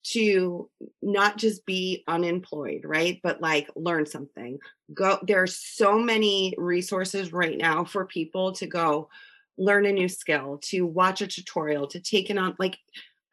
to 0.03 0.69
not 1.01 1.37
just 1.37 1.65
be 1.65 2.03
unemployed 2.07 2.81
right 2.83 3.19
but 3.23 3.41
like 3.41 3.69
learn 3.75 4.05
something 4.05 4.59
go 4.93 5.17
there's 5.25 5.57
so 5.57 5.97
many 5.97 6.53
resources 6.57 7.33
right 7.33 7.57
now 7.57 7.83
for 7.83 8.05
people 8.05 8.51
to 8.51 8.67
go 8.67 9.09
learn 9.57 9.85
a 9.85 9.91
new 9.91 10.09
skill 10.09 10.59
to 10.61 10.85
watch 10.85 11.21
a 11.21 11.27
tutorial 11.27 11.87
to 11.87 12.01
take 12.01 12.29
it 12.29 12.37
on 12.37 12.53
like 12.59 12.77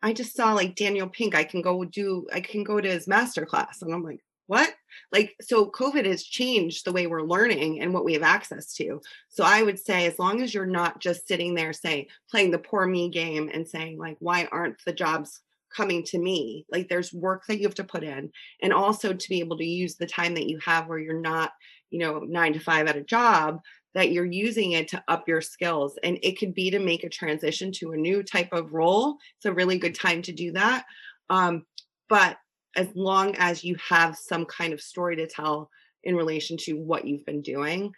i 0.02 0.12
just 0.12 0.36
saw 0.36 0.52
like 0.52 0.76
daniel 0.76 1.08
pink 1.08 1.34
i 1.34 1.42
can 1.42 1.60
go 1.60 1.84
do 1.84 2.24
i 2.32 2.40
can 2.40 2.62
go 2.62 2.80
to 2.80 2.88
his 2.88 3.08
master 3.08 3.44
class 3.44 3.82
and 3.82 3.92
i'm 3.92 4.04
like 4.04 4.20
what 4.46 4.72
like 5.12 5.35
so 5.40 5.70
covid 5.70 6.07
has 6.07 6.22
changed 6.22 6.85
the 6.85 6.92
way 6.92 7.07
we're 7.07 7.22
learning 7.22 7.81
and 7.81 7.92
what 7.92 8.05
we 8.05 8.12
have 8.14 8.22
access 8.22 8.72
to. 8.74 9.00
So 9.29 9.44
i 9.44 9.62
would 9.62 9.79
say 9.79 10.07
as 10.07 10.18
long 10.18 10.42
as 10.42 10.55
you're 10.55 10.66
not 10.66 11.00
just 11.00 11.26
sitting 11.26 11.55
there 11.55 11.72
say 11.72 12.09
playing 12.31 12.50
the 12.50 12.59
poor 12.59 12.87
me 12.87 13.09
game 13.09 13.50
and 13.53 13.66
saying 13.66 13.98
like 13.98 14.16
why 14.20 14.48
aren't 14.50 14.83
the 14.85 14.92
jobs 14.92 15.40
coming 15.74 16.03
to 16.03 16.18
me? 16.18 16.66
Like 16.70 16.88
there's 16.88 17.12
work 17.12 17.44
that 17.46 17.59
you 17.59 17.66
have 17.66 17.76
to 17.76 17.85
put 17.85 18.03
in 18.03 18.33
and 18.62 18.72
also 18.72 19.12
to 19.12 19.29
be 19.29 19.38
able 19.40 19.57
to 19.59 19.64
use 19.64 19.94
the 19.94 20.07
time 20.07 20.35
that 20.35 20.48
you 20.48 20.59
have 20.64 20.88
where 20.88 20.98
you're 20.98 21.20
not 21.20 21.53
you 21.90 22.00
know 22.00 22.20
9 22.20 22.53
to 22.55 22.61
5 22.61 22.87
at 22.87 22.96
a 22.96 23.03
job 23.03 23.61
that 23.94 24.12
you're 24.12 24.24
using 24.24 24.72
it 24.72 24.88
to 24.88 25.03
up 25.09 25.26
your 25.26 25.40
skills. 25.40 25.98
And 26.03 26.18
it 26.22 26.38
could 26.38 26.55
be 26.55 26.70
to 26.70 26.79
make 26.79 27.05
a 27.05 27.09
transition 27.09 27.72
to 27.72 27.92
a 27.92 27.96
new 27.96 28.22
type 28.22 28.53
of 28.53 28.72
role. 28.72 29.16
It's 29.37 29.46
a 29.46 29.53
really 29.53 29.79
good 29.79 29.94
time 29.94 30.22
to 30.22 30.33
do 30.33 30.53
that. 30.53 30.85
Um, 31.29 31.64
but 32.09 32.37
as 32.76 32.88
long 32.94 33.35
as 33.37 33.64
you 33.64 33.76
have 33.76 34.16
some 34.16 34.44
kind 34.46 34.72
of 34.72 34.80
story 34.80 35.16
to 35.16 35.26
tell 35.26 35.70
in 36.04 36.14
relation 36.14 36.56
to 36.56 36.74
what 36.74 37.06
you've 37.06 37.26
been 37.26 37.42
doing 37.42 37.92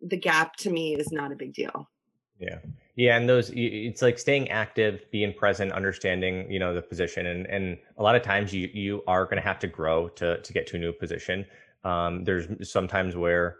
the 0.00 0.16
gap 0.16 0.56
to 0.56 0.70
me 0.70 0.94
is 0.94 1.10
not 1.12 1.32
a 1.32 1.36
big 1.36 1.54
deal 1.54 1.88
Yeah. 2.38 2.58
Yeah. 2.96 3.16
And 3.16 3.28
those 3.28 3.50
it's 3.54 4.02
like 4.02 4.18
staying 4.18 4.50
active, 4.50 5.04
being 5.10 5.34
present, 5.34 5.72
understanding, 5.72 6.50
you 6.50 6.58
know, 6.58 6.74
the 6.74 6.82
position. 6.82 7.26
And, 7.26 7.46
and 7.46 7.78
a 7.98 8.02
lot 8.02 8.16
of 8.16 8.22
times 8.22 8.52
you, 8.52 8.68
you 8.72 9.02
are 9.06 9.24
going 9.24 9.36
to 9.36 9.42
have 9.42 9.58
to 9.60 9.66
grow 9.66 10.08
to, 10.10 10.40
to 10.40 10.52
get 10.52 10.66
to 10.68 10.76
a 10.76 10.78
new 10.78 10.92
position. 10.92 11.44
Um, 11.84 12.24
there's 12.24 12.46
sometimes 12.70 13.14
where 13.16 13.56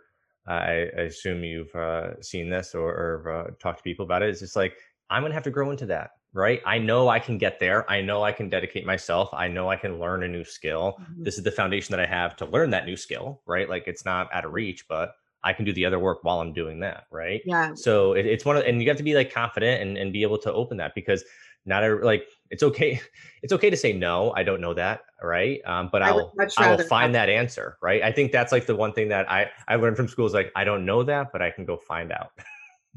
I, 0.46 0.88
I 0.96 1.02
assume 1.02 1.44
you've 1.44 1.74
uh, 1.74 2.20
seen 2.22 2.48
this 2.48 2.74
or, 2.74 2.88
or 2.88 3.32
uh, 3.32 3.50
talked 3.60 3.78
to 3.78 3.82
people 3.82 4.04
about 4.04 4.22
it. 4.22 4.30
It's 4.30 4.40
just 4.40 4.56
like, 4.56 4.74
I'm 5.10 5.22
going 5.22 5.30
to 5.30 5.34
have 5.34 5.44
to 5.44 5.50
grow 5.50 5.70
into 5.70 5.86
that. 5.86 6.12
Right. 6.32 6.60
I 6.66 6.78
know 6.78 7.08
I 7.08 7.18
can 7.18 7.38
get 7.38 7.58
there. 7.58 7.90
I 7.90 8.02
know 8.02 8.22
I 8.22 8.32
can 8.32 8.50
dedicate 8.50 8.84
myself. 8.84 9.30
I 9.32 9.48
know 9.48 9.70
I 9.70 9.76
can 9.76 9.98
learn 9.98 10.22
a 10.22 10.28
new 10.28 10.44
skill. 10.44 10.98
This 11.16 11.38
is 11.38 11.44
the 11.44 11.50
foundation 11.50 11.92
that 11.92 12.00
I 12.00 12.06
have 12.06 12.36
to 12.36 12.44
learn 12.44 12.68
that 12.70 12.84
new 12.84 12.96
skill. 12.96 13.40
Right. 13.46 13.68
Like 13.68 13.84
it's 13.86 14.04
not 14.04 14.28
out 14.34 14.44
of 14.44 14.52
reach, 14.52 14.86
but 14.86 15.14
I 15.42 15.54
can 15.54 15.64
do 15.64 15.72
the 15.72 15.86
other 15.86 15.98
work 15.98 16.24
while 16.24 16.40
I'm 16.40 16.52
doing 16.52 16.80
that. 16.80 17.06
Right 17.10 17.40
yeah 17.46 17.74
so 17.74 18.12
it, 18.12 18.26
it's 18.26 18.44
one 18.44 18.56
of 18.56 18.64
and 18.64 18.82
you 18.82 18.88
have 18.88 18.96
to 18.96 19.02
be 19.02 19.14
like 19.14 19.32
confident 19.32 19.80
and, 19.80 19.96
and 19.96 20.12
be 20.12 20.22
able 20.22 20.38
to 20.38 20.52
open 20.52 20.76
that 20.76 20.94
because 20.94 21.24
not 21.64 21.82
like 22.02 22.26
it's 22.50 22.62
okay 22.62 23.00
it's 23.42 23.52
okay 23.52 23.70
to 23.70 23.76
say 23.76 23.92
no 23.92 24.32
i 24.36 24.42
don't 24.42 24.60
know 24.60 24.74
that 24.74 25.02
right 25.22 25.60
um, 25.64 25.88
but 25.90 26.02
I 26.02 26.08
I'll 26.08 26.32
i 26.58 26.74
will 26.74 26.84
find 26.84 27.14
that 27.14 27.28
answer 27.28 27.78
right 27.80 28.02
i 28.02 28.12
think 28.12 28.32
that's 28.32 28.52
like 28.52 28.66
the 28.66 28.76
one 28.76 28.92
thing 28.92 29.08
that 29.08 29.30
i 29.30 29.50
i 29.68 29.76
learned 29.76 29.96
from 29.96 30.08
school 30.08 30.26
is 30.26 30.34
like 30.34 30.52
i 30.56 30.64
don't 30.64 30.84
know 30.84 31.02
that 31.02 31.32
but 31.32 31.42
i 31.42 31.50
can 31.50 31.64
go 31.64 31.76
find 31.76 32.12
out 32.12 32.32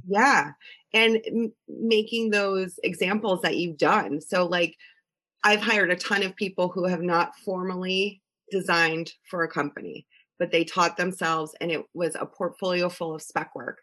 Yeah. 0.08 0.52
And 0.94 1.22
m- 1.26 1.54
making 1.68 2.32
those 2.32 2.80
examples 2.84 3.42
that 3.42 3.58
you've 3.58 3.78
done. 3.78 4.22
So, 4.22 4.46
like, 4.46 4.76
I've 5.44 5.62
hired 5.62 5.92
a 5.92 5.96
ton 5.96 6.24
of 6.24 6.36
people 6.36 6.70
who 6.70 6.86
have 6.86 7.02
not 7.02 7.36
formally 7.46 8.22
designed 8.52 9.14
for 9.30 9.44
a 9.44 9.52
company, 9.52 10.06
but 10.38 10.52
they 10.52 10.64
taught 10.64 10.98
themselves, 10.98 11.54
and 11.62 11.72
it 11.72 11.86
was 11.94 12.16
a 12.16 12.26
portfolio 12.26 12.90
full 12.90 13.16
of 13.16 13.22
spec 13.22 13.56
work. 13.56 13.80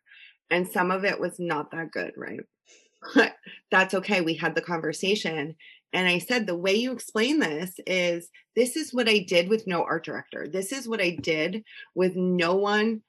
And 0.51 0.67
some 0.67 0.91
of 0.91 1.05
it 1.05 1.19
was 1.19 1.37
not 1.39 1.71
that 1.71 1.93
good, 1.93 2.13
right? 2.17 2.41
But 3.15 3.35
that's 3.71 3.95
okay. 3.95 4.21
We 4.21 4.35
had 4.35 4.55
the 4.55 4.63
conversation. 4.63 5.55
And 5.93 6.09
I 6.09 6.19
said, 6.19 6.47
the 6.47 6.57
way 6.57 6.75
you 6.75 6.93
explain 6.93 7.39
this 7.39 7.75
is 7.87 8.29
this 8.55 8.77
is 8.77 8.93
what 8.93 9.09
I 9.09 9.21
did 9.21 9.49
with 9.49 9.67
no 9.67 9.83
art 9.83 10.05
director. 10.05 10.47
This 10.51 10.73
is 10.73 10.89
what 10.89 11.01
I 11.01 11.11
did 11.11 11.63
with 11.95 12.17
no 12.17 12.55
one 12.57 13.03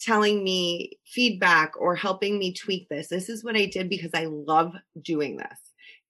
telling 0.00 0.42
me 0.42 0.98
feedback 1.06 1.72
or 1.78 1.94
helping 1.94 2.38
me 2.38 2.52
tweak 2.54 2.88
this. 2.88 3.08
This 3.08 3.28
is 3.28 3.44
what 3.44 3.56
I 3.56 3.66
did 3.66 3.88
because 3.88 4.10
I 4.14 4.26
love 4.26 4.72
doing 5.00 5.36
this. 5.36 5.58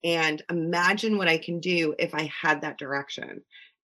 And 0.03 0.43
imagine 0.51 1.18
what 1.18 1.28
I 1.28 1.38
can 1.38 1.61
do 1.61 1.95
if 1.99 2.14
I 2.14 2.30
had 2.43 2.62
that 2.62 2.78
direction. 2.78 3.43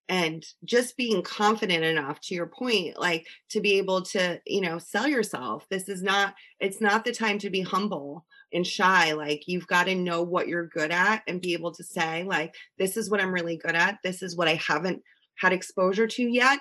And 0.09 0.47
just 0.65 0.97
being 0.97 1.23
confident 1.23 1.83
enough 1.83 2.21
to 2.23 2.35
your 2.35 2.47
point, 2.47 2.99
like 2.99 3.27
to 3.51 3.61
be 3.61 3.79
able 3.79 4.03
to, 4.03 4.41
you 4.47 4.61
know, 4.61 4.79
sell 4.79 5.09
yourself. 5.09 5.67
This 5.69 5.89
is 5.89 6.03
not, 6.03 6.35
it's 6.61 6.81
not 6.81 7.05
the 7.05 7.13
time 7.13 7.39
to 7.41 7.51
be 7.51 7.61
humble 7.61 8.25
and 8.53 8.65
shy. 8.65 9.13
Like 9.13 9.43
you've 9.49 9.67
got 9.67 9.87
to 9.87 9.97
know 9.97 10.23
what 10.23 10.47
you're 10.47 10.69
good 10.69 10.93
at 10.93 11.23
and 11.27 11.43
be 11.43 11.55
able 11.55 11.73
to 11.73 11.83
say, 11.83 12.23
like, 12.23 12.55
this 12.79 12.97
is 12.97 13.11
what 13.11 13.21
I'm 13.21 13.35
really 13.35 13.57
good 13.57 13.75
at. 13.75 13.99
This 14.05 14.23
is 14.23 14.37
what 14.37 14.47
I 14.47 14.55
haven't 14.55 15.03
had 15.39 15.53
exposure 15.53 16.07
to 16.07 16.23
yet. 16.23 16.61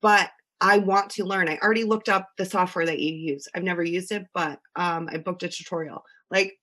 But 0.00 0.30
I 0.62 0.78
want 0.78 1.10
to 1.10 1.24
learn. 1.24 1.48
I 1.48 1.58
already 1.58 1.82
looked 1.82 2.08
up 2.08 2.30
the 2.38 2.46
software 2.46 2.86
that 2.86 3.00
you 3.00 3.12
use. 3.12 3.48
I've 3.54 3.64
never 3.64 3.82
used 3.82 4.12
it, 4.12 4.26
but 4.32 4.60
um, 4.76 5.08
I 5.12 5.18
booked 5.18 5.42
a 5.42 5.48
tutorial. 5.48 6.04
Like, 6.30 6.56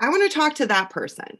I 0.00 0.08
want 0.08 0.28
to 0.28 0.36
talk 0.36 0.56
to 0.56 0.66
that 0.66 0.90
person. 0.90 1.38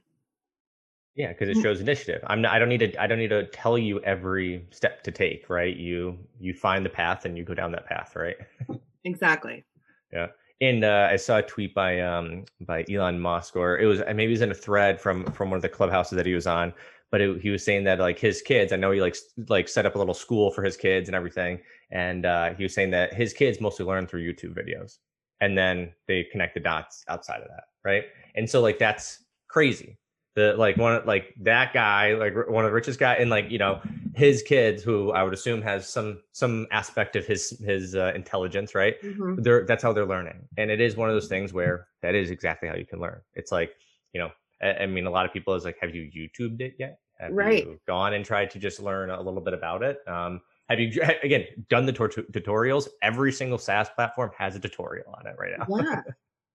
Yeah, 1.16 1.28
because 1.28 1.48
it 1.48 1.56
mm. 1.56 1.62
shows 1.62 1.80
initiative. 1.80 2.22
I'm 2.28 2.40
not. 2.40 2.52
I 2.52 2.60
don't 2.60 2.68
need 2.68 2.78
to. 2.78 3.02
I 3.02 3.08
don't 3.08 3.18
need 3.18 3.28
to 3.28 3.46
tell 3.48 3.76
you 3.76 4.00
every 4.00 4.66
step 4.70 5.02
to 5.04 5.10
take. 5.10 5.50
Right? 5.50 5.76
You 5.76 6.18
you 6.40 6.54
find 6.54 6.84
the 6.84 6.90
path 6.90 7.24
and 7.24 7.36
you 7.36 7.44
go 7.44 7.54
down 7.54 7.72
that 7.72 7.86
path. 7.86 8.14
Right? 8.16 8.36
exactly. 9.04 9.64
Yeah. 10.12 10.28
And 10.60 10.84
uh, 10.84 11.08
I 11.10 11.16
saw 11.16 11.38
a 11.38 11.42
tweet 11.42 11.74
by 11.74 12.00
um 12.00 12.44
by 12.60 12.84
Elon 12.90 13.20
Musk, 13.20 13.54
or 13.54 13.78
it 13.78 13.86
was 13.86 14.00
maybe 14.00 14.26
it 14.26 14.30
was 14.30 14.40
in 14.42 14.50
a 14.50 14.54
thread 14.54 15.00
from 15.00 15.24
from 15.32 15.50
one 15.50 15.56
of 15.56 15.62
the 15.62 15.68
clubhouses 15.68 16.16
that 16.16 16.26
he 16.26 16.34
was 16.34 16.46
on, 16.46 16.72
but 17.14 17.20
it, 17.20 17.40
he 17.40 17.50
was 17.50 17.64
saying 17.64 17.84
that 17.84 17.98
like 18.00 18.18
his 18.18 18.42
kids 18.42 18.72
i 18.72 18.76
know 18.76 18.90
he 18.90 19.00
like 19.00 19.16
like 19.48 19.68
set 19.68 19.86
up 19.86 19.94
a 19.94 19.98
little 19.98 20.14
school 20.14 20.50
for 20.50 20.64
his 20.64 20.76
kids 20.76 21.08
and 21.08 21.14
everything 21.14 21.60
and 21.90 22.26
uh, 22.26 22.52
he 22.54 22.64
was 22.64 22.74
saying 22.74 22.90
that 22.90 23.14
his 23.14 23.32
kids 23.32 23.60
mostly 23.60 23.86
learn 23.86 24.06
through 24.06 24.22
youtube 24.22 24.54
videos 24.60 24.98
and 25.40 25.56
then 25.56 25.92
they 26.08 26.26
connect 26.32 26.54
the 26.54 26.60
dots 26.60 27.04
outside 27.08 27.40
of 27.40 27.48
that 27.48 27.64
right? 27.84 28.04
And 28.34 28.48
so 28.48 28.60
like 28.60 28.78
that's 28.78 29.22
crazy. 29.48 29.98
The 30.34 30.54
like 30.58 30.76
one 30.76 30.96
of 30.96 31.06
like 31.06 31.32
that 31.42 31.72
guy 31.72 32.14
like 32.14 32.34
one 32.48 32.64
of 32.64 32.70
the 32.70 32.74
richest 32.74 32.98
guy 32.98 33.14
and 33.14 33.30
like 33.30 33.50
you 33.50 33.58
know 33.58 33.80
his 34.16 34.42
kids 34.42 34.82
who 34.82 35.12
i 35.12 35.22
would 35.22 35.32
assume 35.32 35.62
has 35.62 35.88
some 35.88 36.22
some 36.32 36.66
aspect 36.72 37.14
of 37.14 37.24
his 37.24 37.50
his 37.64 37.94
uh, 37.94 38.10
intelligence 38.16 38.74
right? 38.74 39.00
Mm-hmm. 39.00 39.42
they're 39.42 39.64
that's 39.64 39.82
how 39.82 39.92
they're 39.92 40.06
learning. 40.06 40.48
And 40.56 40.72
it 40.72 40.80
is 40.80 40.96
one 40.96 41.08
of 41.08 41.14
those 41.14 41.28
things 41.28 41.52
where 41.52 41.86
that 42.02 42.16
is 42.16 42.30
exactly 42.30 42.68
how 42.68 42.74
you 42.74 42.86
can 42.86 42.98
learn. 42.98 43.20
It's 43.34 43.52
like 43.52 43.74
you 44.12 44.20
know 44.20 44.30
I, 44.60 44.82
I 44.82 44.86
mean 44.86 45.06
a 45.06 45.10
lot 45.10 45.24
of 45.24 45.32
people 45.32 45.54
is 45.54 45.64
like 45.64 45.76
have 45.80 45.94
you 45.94 46.02
youtubed 46.02 46.60
it 46.60 46.74
yet 46.80 46.98
have 47.18 47.32
right. 47.32 47.64
you 47.64 47.80
gone 47.86 48.14
and 48.14 48.24
tried 48.24 48.50
to 48.50 48.58
just 48.58 48.80
learn 48.80 49.10
a 49.10 49.20
little 49.20 49.40
bit 49.40 49.54
about 49.54 49.82
it? 49.82 49.98
Um, 50.06 50.40
have 50.68 50.80
you 50.80 51.02
again 51.22 51.46
done 51.68 51.86
the 51.86 51.92
tutorials? 51.92 52.88
Every 53.02 53.32
single 53.32 53.58
SaaS 53.58 53.88
platform 53.90 54.30
has 54.38 54.56
a 54.56 54.60
tutorial 54.60 55.14
on 55.18 55.26
it 55.26 55.36
right 55.38 55.52
now. 55.58 55.66
Yeah. 55.68 56.02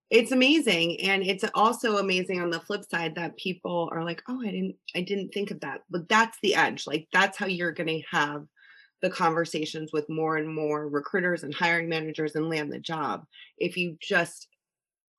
it's 0.09 0.31
amazing 0.31 0.99
and 1.01 1.23
it's 1.23 1.45
also 1.53 1.97
amazing 1.97 2.41
on 2.41 2.49
the 2.49 2.59
flip 2.59 2.83
side 2.89 3.15
that 3.15 3.37
people 3.37 3.89
are 3.91 4.03
like 4.03 4.23
oh 4.27 4.41
i 4.41 4.49
didn't 4.49 4.75
i 4.95 5.01
didn't 5.01 5.29
think 5.29 5.51
of 5.51 5.59
that 5.59 5.81
but 5.89 6.07
that's 6.09 6.37
the 6.41 6.55
edge 6.55 6.87
like 6.87 7.07
that's 7.13 7.37
how 7.37 7.45
you're 7.45 7.71
going 7.71 7.87
to 7.87 8.01
have 8.09 8.43
the 9.01 9.09
conversations 9.09 9.91
with 9.93 10.09
more 10.09 10.37
and 10.37 10.53
more 10.53 10.89
recruiters 10.89 11.43
and 11.43 11.53
hiring 11.53 11.87
managers 11.87 12.35
and 12.35 12.49
land 12.49 12.71
the 12.71 12.79
job 12.79 13.23
if 13.59 13.77
you 13.77 13.95
just 14.01 14.48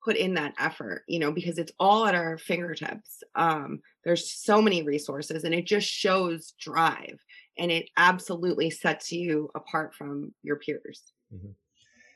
put 0.04 0.16
in 0.16 0.34
that 0.34 0.54
effort 0.58 1.02
you 1.06 1.18
know 1.18 1.30
because 1.30 1.58
it's 1.58 1.72
all 1.78 2.06
at 2.06 2.14
our 2.14 2.38
fingertips 2.38 3.22
um, 3.34 3.80
there's 4.04 4.32
so 4.32 4.60
many 4.60 4.82
resources 4.82 5.44
and 5.44 5.54
it 5.54 5.66
just 5.66 5.88
shows 5.88 6.54
drive 6.60 7.18
and 7.58 7.70
it 7.70 7.88
absolutely 7.96 8.70
sets 8.70 9.12
you 9.12 9.50
apart 9.54 9.94
from 9.94 10.32
your 10.42 10.56
peers 10.56 11.12
mm-hmm. 11.34 11.50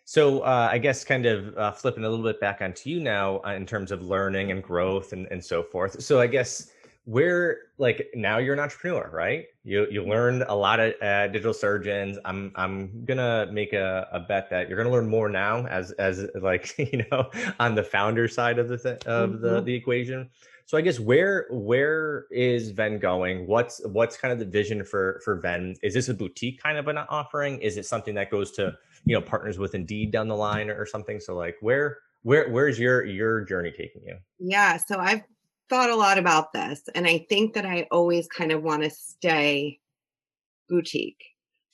so 0.04 0.40
uh, 0.40 0.68
i 0.70 0.78
guess 0.78 1.04
kind 1.04 1.26
of 1.26 1.56
uh, 1.56 1.72
flipping 1.72 2.04
a 2.04 2.08
little 2.08 2.24
bit 2.24 2.40
back 2.40 2.60
onto 2.60 2.90
you 2.90 3.00
now 3.00 3.40
uh, 3.46 3.52
in 3.52 3.66
terms 3.66 3.90
of 3.90 4.02
learning 4.02 4.50
and 4.50 4.62
growth 4.62 5.12
and, 5.12 5.26
and 5.30 5.44
so 5.44 5.62
forth 5.62 6.02
so 6.02 6.20
i 6.20 6.26
guess 6.26 6.70
where 7.06 7.58
like 7.76 8.08
now 8.14 8.38
you're 8.38 8.54
an 8.54 8.60
entrepreneur 8.60 9.10
right? 9.12 9.44
You 9.62 9.86
you 9.90 10.04
learned 10.04 10.44
a 10.48 10.54
lot 10.54 10.80
of 10.80 10.94
uh, 11.02 11.28
Digital 11.28 11.52
Surgeons. 11.52 12.18
I'm 12.24 12.52
i'm 12.56 13.04
gonna 13.04 13.48
make 13.52 13.72
a, 13.72 14.08
a 14.12 14.20
bet 14.20 14.48
that 14.50 14.68
you're 14.68 14.78
gonna 14.78 14.94
learn 14.94 15.08
more 15.08 15.28
now 15.28 15.66
as 15.66 15.92
as 15.92 16.26
like 16.40 16.74
you 16.78 17.04
know 17.10 17.30
on 17.60 17.74
the 17.74 17.82
founder 17.82 18.28
side 18.28 18.58
of 18.58 18.68
the 18.68 18.78
th- 18.78 19.04
of 19.04 19.30
mm-hmm. 19.30 19.42
the 19.42 19.60
the 19.60 19.74
equation. 19.74 20.30
So 20.66 20.78
i 20.78 20.80
guess 20.80 20.98
where 20.98 21.46
where 21.50 22.24
is 22.30 22.70
Venn 22.70 22.98
going? 22.98 23.46
What's 23.46 23.84
what's 23.86 24.16
kind 24.16 24.32
of 24.32 24.38
the 24.38 24.46
vision 24.46 24.82
for 24.82 25.20
for 25.24 25.36
Venn 25.36 25.76
is 25.82 25.92
this 25.92 26.08
a 26.08 26.14
boutique 26.14 26.62
kind 26.62 26.78
of 26.78 26.88
an 26.88 26.98
offering? 26.98 27.60
Is 27.60 27.76
it 27.76 27.84
something 27.84 28.14
that 28.14 28.30
goes 28.30 28.50
to 28.52 28.74
you 29.04 29.14
know 29.14 29.20
partners 29.20 29.58
with 29.58 29.74
indeed 29.74 30.10
down 30.10 30.28
the 30.28 30.36
line 30.36 30.70
or 30.70 30.86
something? 30.86 31.20
So 31.20 31.36
like 31.36 31.56
where 31.60 31.98
where 32.22 32.48
where's 32.48 32.78
your 32.78 33.04
your 33.04 33.42
journey 33.44 33.72
taking 33.76 34.02
you? 34.04 34.16
Yeah 34.38 34.78
so 34.78 34.98
i've 34.98 35.20
thought 35.68 35.90
a 35.90 35.96
lot 35.96 36.18
about 36.18 36.52
this, 36.52 36.82
and 36.94 37.06
I 37.06 37.26
think 37.28 37.54
that 37.54 37.66
I 37.66 37.86
always 37.90 38.28
kind 38.28 38.52
of 38.52 38.62
want 38.62 38.82
to 38.82 38.90
stay 38.90 39.80
boutique. 40.68 41.22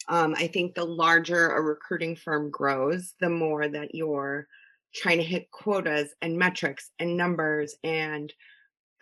Um, 0.09 0.35
I 0.37 0.49
think 0.49 0.75
the 0.75 0.85
larger 0.85 1.51
a 1.51 1.61
recruiting 1.61 2.17
firm 2.17 2.51
grows, 2.51 3.15
the 3.21 3.31
more 3.31 3.69
that 3.69 3.95
you're 3.95 4.47
trying 4.95 5.19
to 5.19 5.25
hit 5.25 5.51
quotas 5.53 6.15
and 6.21 6.37
metrics 6.37 6.91
and 6.99 7.17
numbers. 7.17 7.77
And 7.85 8.33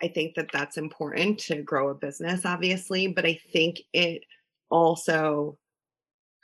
I 0.01 0.07
think 0.07 0.35
that 0.35 0.51
that's 0.53 0.77
important 0.77 1.39
to 1.39 1.63
grow 1.63 1.89
a 1.89 1.95
business, 1.95 2.45
obviously, 2.45 3.07
but 3.07 3.25
I 3.25 3.39
think 3.51 3.81
it 3.91 4.23
also 4.69 5.57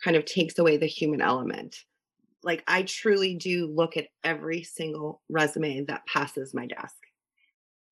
kind 0.03 0.17
of 0.17 0.25
takes 0.25 0.57
away 0.57 0.77
the 0.77 0.87
human 0.87 1.21
element. 1.21 1.75
Like, 2.43 2.63
I 2.67 2.83
truly 2.83 3.35
do 3.35 3.67
look 3.67 3.97
at 3.97 4.07
every 4.23 4.63
single 4.63 5.21
resume 5.29 5.85
that 5.85 6.05
passes 6.07 6.53
my 6.53 6.65
desk. 6.65 6.95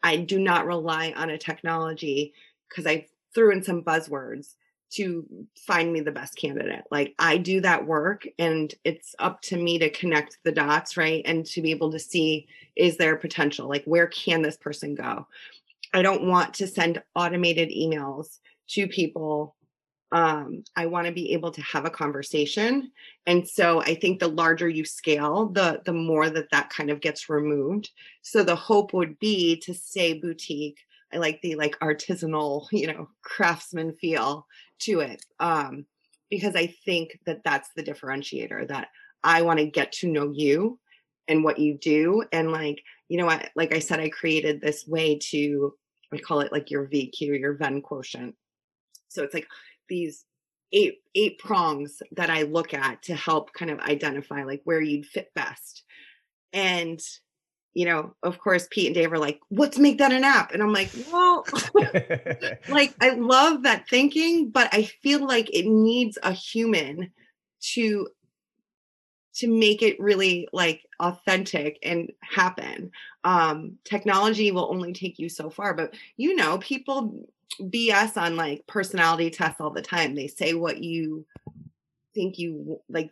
I 0.04 0.18
do 0.18 0.38
not 0.38 0.68
rely 0.68 1.14
on 1.16 1.30
a 1.30 1.38
technology 1.38 2.34
because 2.70 2.86
I 2.86 3.08
threw 3.34 3.52
in 3.52 3.64
some 3.64 3.84
buzzwords 3.84 4.56
to 4.92 5.26
find 5.58 5.92
me 5.92 6.02
the 6.02 6.12
best 6.12 6.36
candidate. 6.36 6.84
Like 6.92 7.16
I 7.18 7.38
do 7.38 7.62
that 7.62 7.88
work 7.88 8.28
and 8.38 8.74
it's 8.84 9.16
up 9.18 9.42
to 9.44 9.58
me 9.58 9.80
to 9.80 9.90
connect 9.90 10.38
the 10.44 10.52
dots, 10.52 10.98
right? 10.98 11.24
And 11.26 11.46
to 11.48 11.62
be 11.62 11.72
able 11.72 11.92
to 11.92 12.00
see 12.00 12.48
is 12.76 12.98
there 12.98 13.16
potential? 13.16 13.68
Like 13.68 13.84
where 13.86 14.08
can 14.08 14.44
this 14.44 14.58
person 14.58 14.94
go? 14.94 15.26
I 15.94 16.02
don't 16.02 16.28
want 16.28 16.54
to 16.56 16.68
send 16.68 17.02
automated 17.16 17.70
emails 17.70 18.40
to 18.70 18.88
people 18.88 19.56
um, 20.14 20.64
I 20.76 20.86
want 20.86 21.08
to 21.08 21.12
be 21.12 21.34
able 21.34 21.50
to 21.50 21.62
have 21.64 21.86
a 21.86 21.90
conversation. 21.90 22.92
And 23.26 23.48
so 23.48 23.82
I 23.82 23.96
think 23.96 24.20
the 24.20 24.28
larger 24.28 24.70
you 24.70 24.86
scale, 24.86 25.48
the 25.48 25.82
the 25.86 25.92
more 25.92 26.30
that 26.30 26.52
that 26.52 26.70
kind 26.70 26.92
of 26.92 27.02
gets 27.02 27.30
removed. 27.30 27.90
So 28.22 28.44
the 28.44 28.56
hope 28.56 28.94
would 28.94 29.18
be 29.18 29.60
to 29.62 29.74
say 29.74 30.14
boutique. 30.14 30.78
I 31.12 31.18
like 31.18 31.42
the 31.42 31.56
like 31.56 31.80
artisanal, 31.80 32.68
you 32.72 32.88
know, 32.88 33.10
craftsman 33.24 33.96
feel 33.96 34.46
to 34.82 35.00
it. 35.00 35.26
Um, 35.40 35.88
because 36.30 36.56
I 36.56 36.68
think 36.86 37.20
that 37.26 37.44
that's 37.44 37.70
the 37.76 37.84
differentiator 37.84 38.68
that 38.68 38.90
I 39.24 39.42
want 39.42 39.60
to 39.60 39.66
get 39.66 39.92
to 39.94 40.12
know 40.12 40.32
you 40.32 40.80
and 41.28 41.44
what 41.44 41.58
you 41.58 41.78
do. 41.80 42.24
And 42.32 42.52
like, 42.52 42.84
you 43.10 43.18
know 43.18 43.26
what, 43.26 43.50
like 43.56 43.74
I 43.74 43.80
said, 43.80 44.00
I 44.00 44.10
created 44.10 44.62
this 44.62 44.86
way 44.88 45.18
to, 45.30 45.74
I 46.12 46.18
call 46.18 46.42
it 46.42 46.52
like 46.52 46.70
your 46.70 46.88
VQ, 46.88 47.40
your 47.40 47.54
Venn 47.54 47.82
quotient. 47.82 48.36
So 49.10 49.24
it's 49.24 49.34
like 49.34 49.48
these 49.94 50.26
eight 50.72 51.02
eight 51.14 51.38
prongs 51.38 52.02
that 52.14 52.32
I 52.32 52.42
look 52.42 52.74
at 52.74 53.04
to 53.04 53.16
help 53.16 53.54
kind 53.54 53.70
of 53.70 53.80
identify 53.80 54.44
like 54.44 54.62
where 54.64 54.82
you'd 54.82 55.06
fit 55.06 55.32
best. 55.36 55.84
And 56.52 57.00
you 57.76 57.86
know, 57.86 58.14
of 58.22 58.40
course, 58.40 58.68
Pete 58.70 58.88
and 58.88 58.96
Dave 58.96 59.12
are 59.12 59.18
like, 59.18 59.40
let's 59.50 59.80
make 59.80 59.98
that 59.98 60.12
an 60.12 60.24
app. 60.24 60.52
And 60.52 60.62
I'm 60.62 60.74
like, 60.74 60.92
well, 61.12 61.44
like, 62.70 62.94
I 63.02 63.10
love 63.18 63.64
that 63.64 63.90
thinking, 63.90 64.52
but 64.52 64.70
I 64.72 64.84
feel 64.84 65.26
like 65.26 65.50
it 65.52 65.66
needs 65.66 66.20
a 66.22 66.32
human 66.32 67.12
to 67.74 68.08
to 69.36 69.48
make 69.48 69.82
it 69.82 70.00
really 70.00 70.48
like 70.54 70.86
authentic 71.00 71.80
and 71.82 72.12
happen 72.22 72.92
um 73.24 73.78
technology 73.84 74.52
will 74.52 74.70
only 74.70 74.94
take 74.94 75.18
you 75.18 75.28
so 75.28 75.50
far 75.50 75.74
but 75.74 75.96
you 76.18 76.36
know 76.36 76.60
people 76.60 77.26
BS 77.62 78.18
on 78.18 78.36
like 78.36 78.66
personality 78.68 79.30
tests 79.30 79.62
all 79.62 79.72
the 79.72 79.82
time. 79.82 80.16
They 80.16 80.28
say 80.28 80.54
what 80.54 80.84
you 80.84 81.26
think 82.14 82.38
you 82.38 82.80
like 82.90 83.12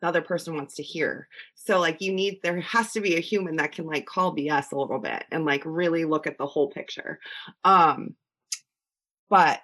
the 0.00 0.08
other 0.08 0.22
person 0.22 0.54
wants 0.54 0.76
to 0.76 0.82
hear. 0.82 1.28
So 1.54 1.78
like 1.78 2.00
you 2.00 2.12
need 2.12 2.40
there 2.42 2.60
has 2.60 2.92
to 2.92 3.00
be 3.00 3.16
a 3.16 3.20
human 3.20 3.56
that 3.56 3.72
can 3.72 3.86
like 3.86 4.06
call 4.06 4.34
BS 4.34 4.72
a 4.72 4.78
little 4.78 4.98
bit 4.98 5.24
and 5.30 5.44
like 5.44 5.62
really 5.64 6.04
look 6.04 6.26
at 6.26 6.38
the 6.38 6.46
whole 6.46 6.70
picture. 6.70 7.20
Um 7.64 8.14
but 9.28 9.60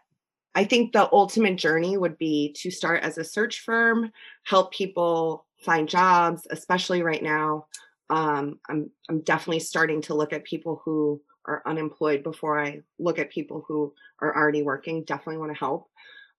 I 0.55 0.65
think 0.65 0.93
the 0.93 1.13
ultimate 1.13 1.57
journey 1.57 1.99
would 1.99 2.17
be 2.17 2.55
to 2.59 2.71
start 2.71 3.03
as 3.03 3.19
a 3.19 3.25
search 3.25 3.61
firm, 3.61 4.11
help 4.45 4.73
people 4.73 5.45
find 5.61 5.87
jobs, 5.87 6.47
especially 6.51 7.03
right 7.03 7.23
now. 7.23 7.67
Um, 8.09 8.59
I'm 8.69 8.91
I'm 9.11 9.21
definitely 9.21 9.61
starting 9.61 10.01
to 10.03 10.15
look 10.15 10.33
at 10.33 10.45
people 10.45 10.81
who 10.83 11.21
are 11.47 11.63
unemployed 11.67 12.23
before 12.23 12.61
I 12.61 12.83
look 12.99 13.19
at 13.19 13.31
people 13.31 13.65
who 13.67 13.93
are 14.21 14.37
already 14.37 14.63
working. 14.63 15.05
Definitely 15.05 15.39
want 15.39 15.53
to 15.53 15.59
help. 15.59 15.89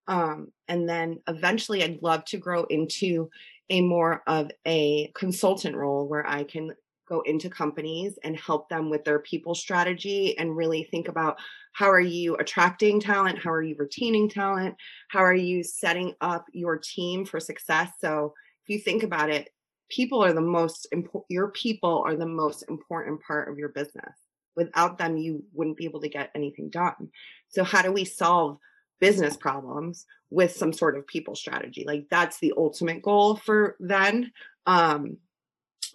Um, 0.08 0.52
and 0.68 0.88
then 0.88 1.20
eventually, 1.28 1.84
I'd 1.84 2.02
love 2.02 2.24
to 2.26 2.38
grow 2.38 2.64
into 2.66 3.30
a 3.70 3.82
more 3.82 4.24
of 4.28 4.50
a 4.66 5.12
consultant 5.14 5.76
role 5.76 6.08
where 6.08 6.26
I 6.26 6.44
can 6.44 6.74
go 7.08 7.22
into 7.22 7.50
companies 7.50 8.18
and 8.24 8.38
help 8.38 8.70
them 8.70 8.90
with 8.90 9.04
their 9.04 9.20
people 9.20 9.56
strategy 9.56 10.38
and 10.38 10.56
really 10.56 10.84
think 10.84 11.08
about 11.08 11.38
how 11.74 11.90
are 11.90 12.02
you 12.02 12.36
attracting 12.36 13.00
talent 13.00 13.40
how 13.40 13.52
are 13.52 13.62
you 13.62 13.76
retaining 13.78 14.30
talent 14.30 14.76
how 15.10 15.20
are 15.20 15.34
you 15.34 15.64
setting 15.64 16.14
up 16.22 16.46
your 16.52 16.78
team 16.78 17.26
for 17.26 17.40
success 17.40 17.92
so 18.00 18.34
if 18.64 18.70
you 18.70 18.80
think 18.80 19.04
about 19.04 19.30
it 19.30 19.50
people 19.90 20.24
are 20.24 20.34
the 20.34 20.42
most 20.42 20.88
important 20.92 21.26
your 21.30 21.50
people 21.52 22.04
are 22.06 22.16
the 22.16 22.26
most 22.26 22.66
important 22.70 23.22
part 23.22 23.50
of 23.50 23.58
your 23.58 23.70
business 23.70 24.27
without 24.58 24.98
them 24.98 25.16
you 25.16 25.44
wouldn't 25.54 25.78
be 25.78 25.86
able 25.86 26.02
to 26.02 26.10
get 26.10 26.32
anything 26.36 26.70
done. 26.70 27.10
So 27.48 27.64
how 27.64 27.82
do 27.82 27.94
we 27.94 28.04
solve 28.04 28.58
business 29.00 29.38
problems 29.38 30.06
with 30.30 30.52
some 30.52 30.74
sort 30.74 30.98
of 30.98 31.08
people 31.08 31.36
strategy? 31.36 31.86
Like 31.88 32.08
that's 32.12 32.40
the 32.40 32.54
ultimate 32.58 33.02
goal 33.02 33.38
for 33.38 33.78
Venn 33.80 34.32
um 34.68 35.18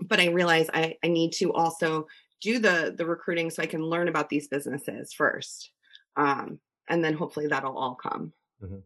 but 0.01 0.19
i 0.19 0.27
realize 0.27 0.69
i 0.75 0.97
i 1.05 1.07
need 1.07 1.33
to 1.33 1.53
also 1.53 2.07
do 2.41 2.59
the 2.59 2.95
the 2.97 3.07
recruiting 3.07 3.51
so 3.51 3.63
i 3.63 3.67
can 3.67 3.83
learn 3.83 4.09
about 4.09 4.29
these 4.29 4.49
businesses 4.49 5.13
first 5.13 5.71
um 6.17 6.59
and 6.89 7.05
then 7.05 7.15
hopefully 7.15 7.47
that'll 7.47 7.79
all 7.79 7.95
come. 7.95 8.33
Mm-hmm. 8.63 8.79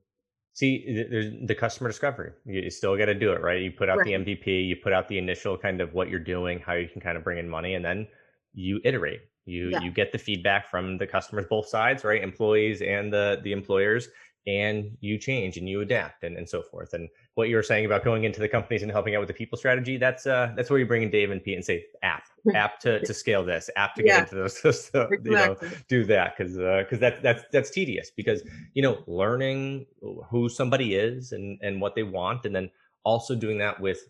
see 0.53 1.07
there's 1.11 1.33
the 1.47 1.55
customer 1.55 1.89
discovery. 1.89 2.33
You 2.45 2.71
still 2.71 2.97
got 2.97 3.07
to 3.07 3.15
do 3.15 3.33
it 3.33 3.41
right? 3.41 3.63
You 3.63 3.71
put 3.71 3.89
out 3.89 3.99
right. 3.99 4.05
the 4.05 4.13
mvp 4.13 4.69
you 4.69 4.77
put 4.77 4.93
out 4.93 5.09
the 5.09 5.19
initial 5.19 5.57
kind 5.57 5.81
of 5.81 5.95
what 5.95 6.11
you're 6.11 6.21
doing 6.21 6.61
how 6.61 6.75
you 6.75 6.89
can 6.89 7.01
kind 7.01 7.17
of 7.17 7.25
bring 7.25 7.39
in 7.39 7.49
money 7.49 7.75
and 7.75 7.85
then 7.85 8.07
you 8.53 8.81
iterate 8.85 9.21
you 9.47 9.71
yeah. 9.71 9.81
you 9.81 9.91
get 9.91 10.13
the 10.13 10.19
feedback 10.19 10.69
from 10.69 10.99
the 10.99 11.07
customers 11.07 11.47
both 11.49 11.69
sides 11.69 12.05
right 12.05 12.23
employees 12.23 12.83
and 12.83 13.13
the 13.13 13.41
the 13.43 13.53
employers 13.53 14.09
and 14.47 14.97
you 15.01 15.19
change 15.19 15.57
and 15.57 15.69
you 15.69 15.81
adapt 15.81 16.23
and, 16.23 16.37
and 16.37 16.49
so 16.49 16.63
forth. 16.63 16.95
And 16.95 17.09
what 17.35 17.49
you 17.49 17.57
were 17.57 17.65
saying 17.65 17.85
about 17.85 18.05
going 18.05 18.25
into 18.25 18.39
the 18.39 18.49
companies 18.49 18.83
and 18.83 18.93
helping 18.93 19.17
out 19.17 19.19
with 19.19 19.27
the 19.27 19.35
people 19.35 19.59
strategy, 19.59 19.97
that's 19.97 20.27
uh 20.27 20.53
that's 20.57 20.71
where 20.71 20.79
you 20.79 20.87
bring 20.87 21.03
in 21.03 21.11
Dave 21.11 21.31
and 21.31 21.43
Pete 21.43 21.57
and 21.57 21.65
say 21.65 21.85
app, 22.03 22.25
app 22.55 22.79
to, 22.81 23.01
to 23.01 23.13
scale 23.13 23.45
this, 23.45 23.69
app 23.77 23.95
to 23.97 24.05
yeah. 24.05 24.21
get 24.21 24.23
into 24.25 24.35
those, 24.37 24.61
those 24.63 24.91
exactly. 24.95 25.19
you 25.25 25.33
know, 25.33 25.57
do 25.89 26.05
that 26.05 26.37
because 26.37 26.59
uh 26.59 26.83
because 26.85 27.01
that's 27.01 27.21
that's 27.23 27.45
that's 27.53 27.71
tedious 27.71 28.11
because 28.17 28.43
you 28.75 28.83
know 28.83 29.03
learning 29.07 29.87
who 30.31 30.49
somebody 30.49 30.95
is 30.95 31.33
and 31.33 31.59
and 31.63 31.81
what 31.81 31.95
they 31.95 32.05
want 32.05 32.45
and 32.47 32.55
then 32.55 32.71
also 33.05 33.37
doing 33.37 33.59
that 33.59 33.81
with 33.81 34.01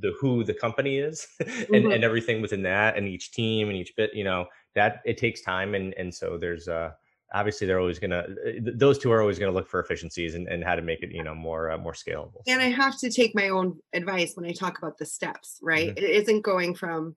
the 0.00 0.14
who 0.20 0.44
the 0.44 0.52
company 0.52 0.98
is 0.98 1.26
and, 1.40 1.48
mm-hmm. 1.48 1.90
and 1.90 2.04
everything 2.04 2.42
within 2.42 2.62
that 2.62 2.96
and 2.96 3.08
each 3.08 3.32
team 3.32 3.68
and 3.68 3.78
each 3.78 3.96
bit 3.96 4.10
you 4.14 4.24
know 4.24 4.46
that 4.74 5.00
it 5.04 5.18
takes 5.18 5.40
time 5.40 5.74
and 5.74 5.94
and 5.94 6.14
so 6.14 6.38
there's 6.38 6.68
uh 6.68 6.90
obviously 7.34 7.66
they're 7.66 7.80
always 7.80 7.98
going 7.98 8.10
to 8.10 8.72
those 8.74 8.98
two 8.98 9.10
are 9.10 9.20
always 9.20 9.38
going 9.38 9.50
to 9.50 9.56
look 9.56 9.68
for 9.68 9.80
efficiencies 9.80 10.34
and, 10.34 10.48
and 10.48 10.62
how 10.62 10.74
to 10.74 10.82
make 10.82 11.02
it 11.02 11.10
you 11.10 11.22
know 11.22 11.34
more 11.34 11.70
uh, 11.70 11.78
more 11.78 11.92
scalable 11.92 12.42
and 12.46 12.60
i 12.60 12.66
have 12.66 12.98
to 12.98 13.10
take 13.10 13.34
my 13.34 13.48
own 13.48 13.78
advice 13.92 14.34
when 14.34 14.46
i 14.46 14.52
talk 14.52 14.78
about 14.78 14.98
the 14.98 15.06
steps 15.06 15.58
right? 15.62 15.88
Mm-hmm. 15.88 15.98
it 15.98 16.10
isn't 16.10 16.42
going 16.42 16.74
from 16.74 17.16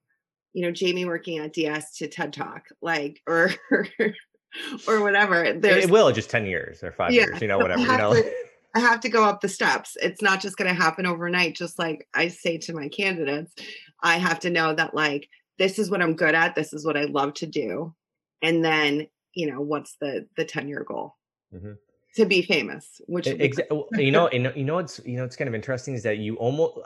you 0.52 0.62
know 0.62 0.70
jamie 0.70 1.04
working 1.04 1.38
at 1.38 1.52
ds 1.52 1.96
to 1.98 2.08
ted 2.08 2.32
talk 2.32 2.64
like 2.80 3.20
or 3.26 3.50
or 4.88 5.02
whatever 5.02 5.52
There's, 5.52 5.84
it 5.84 5.90
will 5.90 6.10
just 6.12 6.30
10 6.30 6.46
years 6.46 6.82
or 6.82 6.92
five 6.92 7.12
yeah, 7.12 7.26
years 7.26 7.42
you 7.42 7.48
know 7.48 7.58
whatever 7.58 7.80
you 7.80 7.86
know. 7.88 8.14
to, 8.14 8.32
i 8.74 8.80
have 8.80 9.00
to 9.00 9.08
go 9.08 9.24
up 9.24 9.40
the 9.40 9.48
steps. 9.48 9.96
It's 10.02 10.22
not 10.22 10.40
just 10.40 10.56
going 10.56 10.68
to 10.68 10.82
happen 10.82 11.06
overnight 11.06 11.56
just 11.56 11.78
like 11.78 12.08
i 12.14 12.28
say 12.28 12.58
to 12.58 12.72
my 12.72 12.88
candidates 12.88 13.54
i 14.02 14.16
have 14.16 14.40
to 14.40 14.50
know 14.50 14.74
that 14.74 14.94
like 14.94 15.28
this 15.58 15.78
is 15.78 15.90
what 15.90 16.02
i'm 16.02 16.14
good 16.14 16.34
at 16.34 16.54
this 16.54 16.72
is 16.72 16.84
what 16.84 16.96
i 16.96 17.04
love 17.04 17.34
to 17.34 17.46
do 17.46 17.94
and 18.42 18.64
then 18.64 19.06
you 19.34 19.50
know 19.50 19.60
what's 19.60 19.96
the 20.00 20.26
the 20.36 20.44
10 20.44 20.68
year 20.68 20.84
goal 20.86 21.14
mm-hmm. 21.54 21.72
to 22.14 22.24
be 22.24 22.42
famous 22.42 23.00
which 23.06 23.26
exactly 23.26 24.04
you 24.04 24.10
know 24.10 24.28
and 24.28 24.52
you 24.56 24.64
know 24.64 24.78
it's 24.78 25.00
you 25.04 25.16
know 25.16 25.24
it's 25.24 25.36
kind 25.36 25.48
of 25.48 25.54
interesting 25.54 25.94
is 25.94 26.02
that 26.02 26.18
you 26.18 26.36
almost 26.36 26.78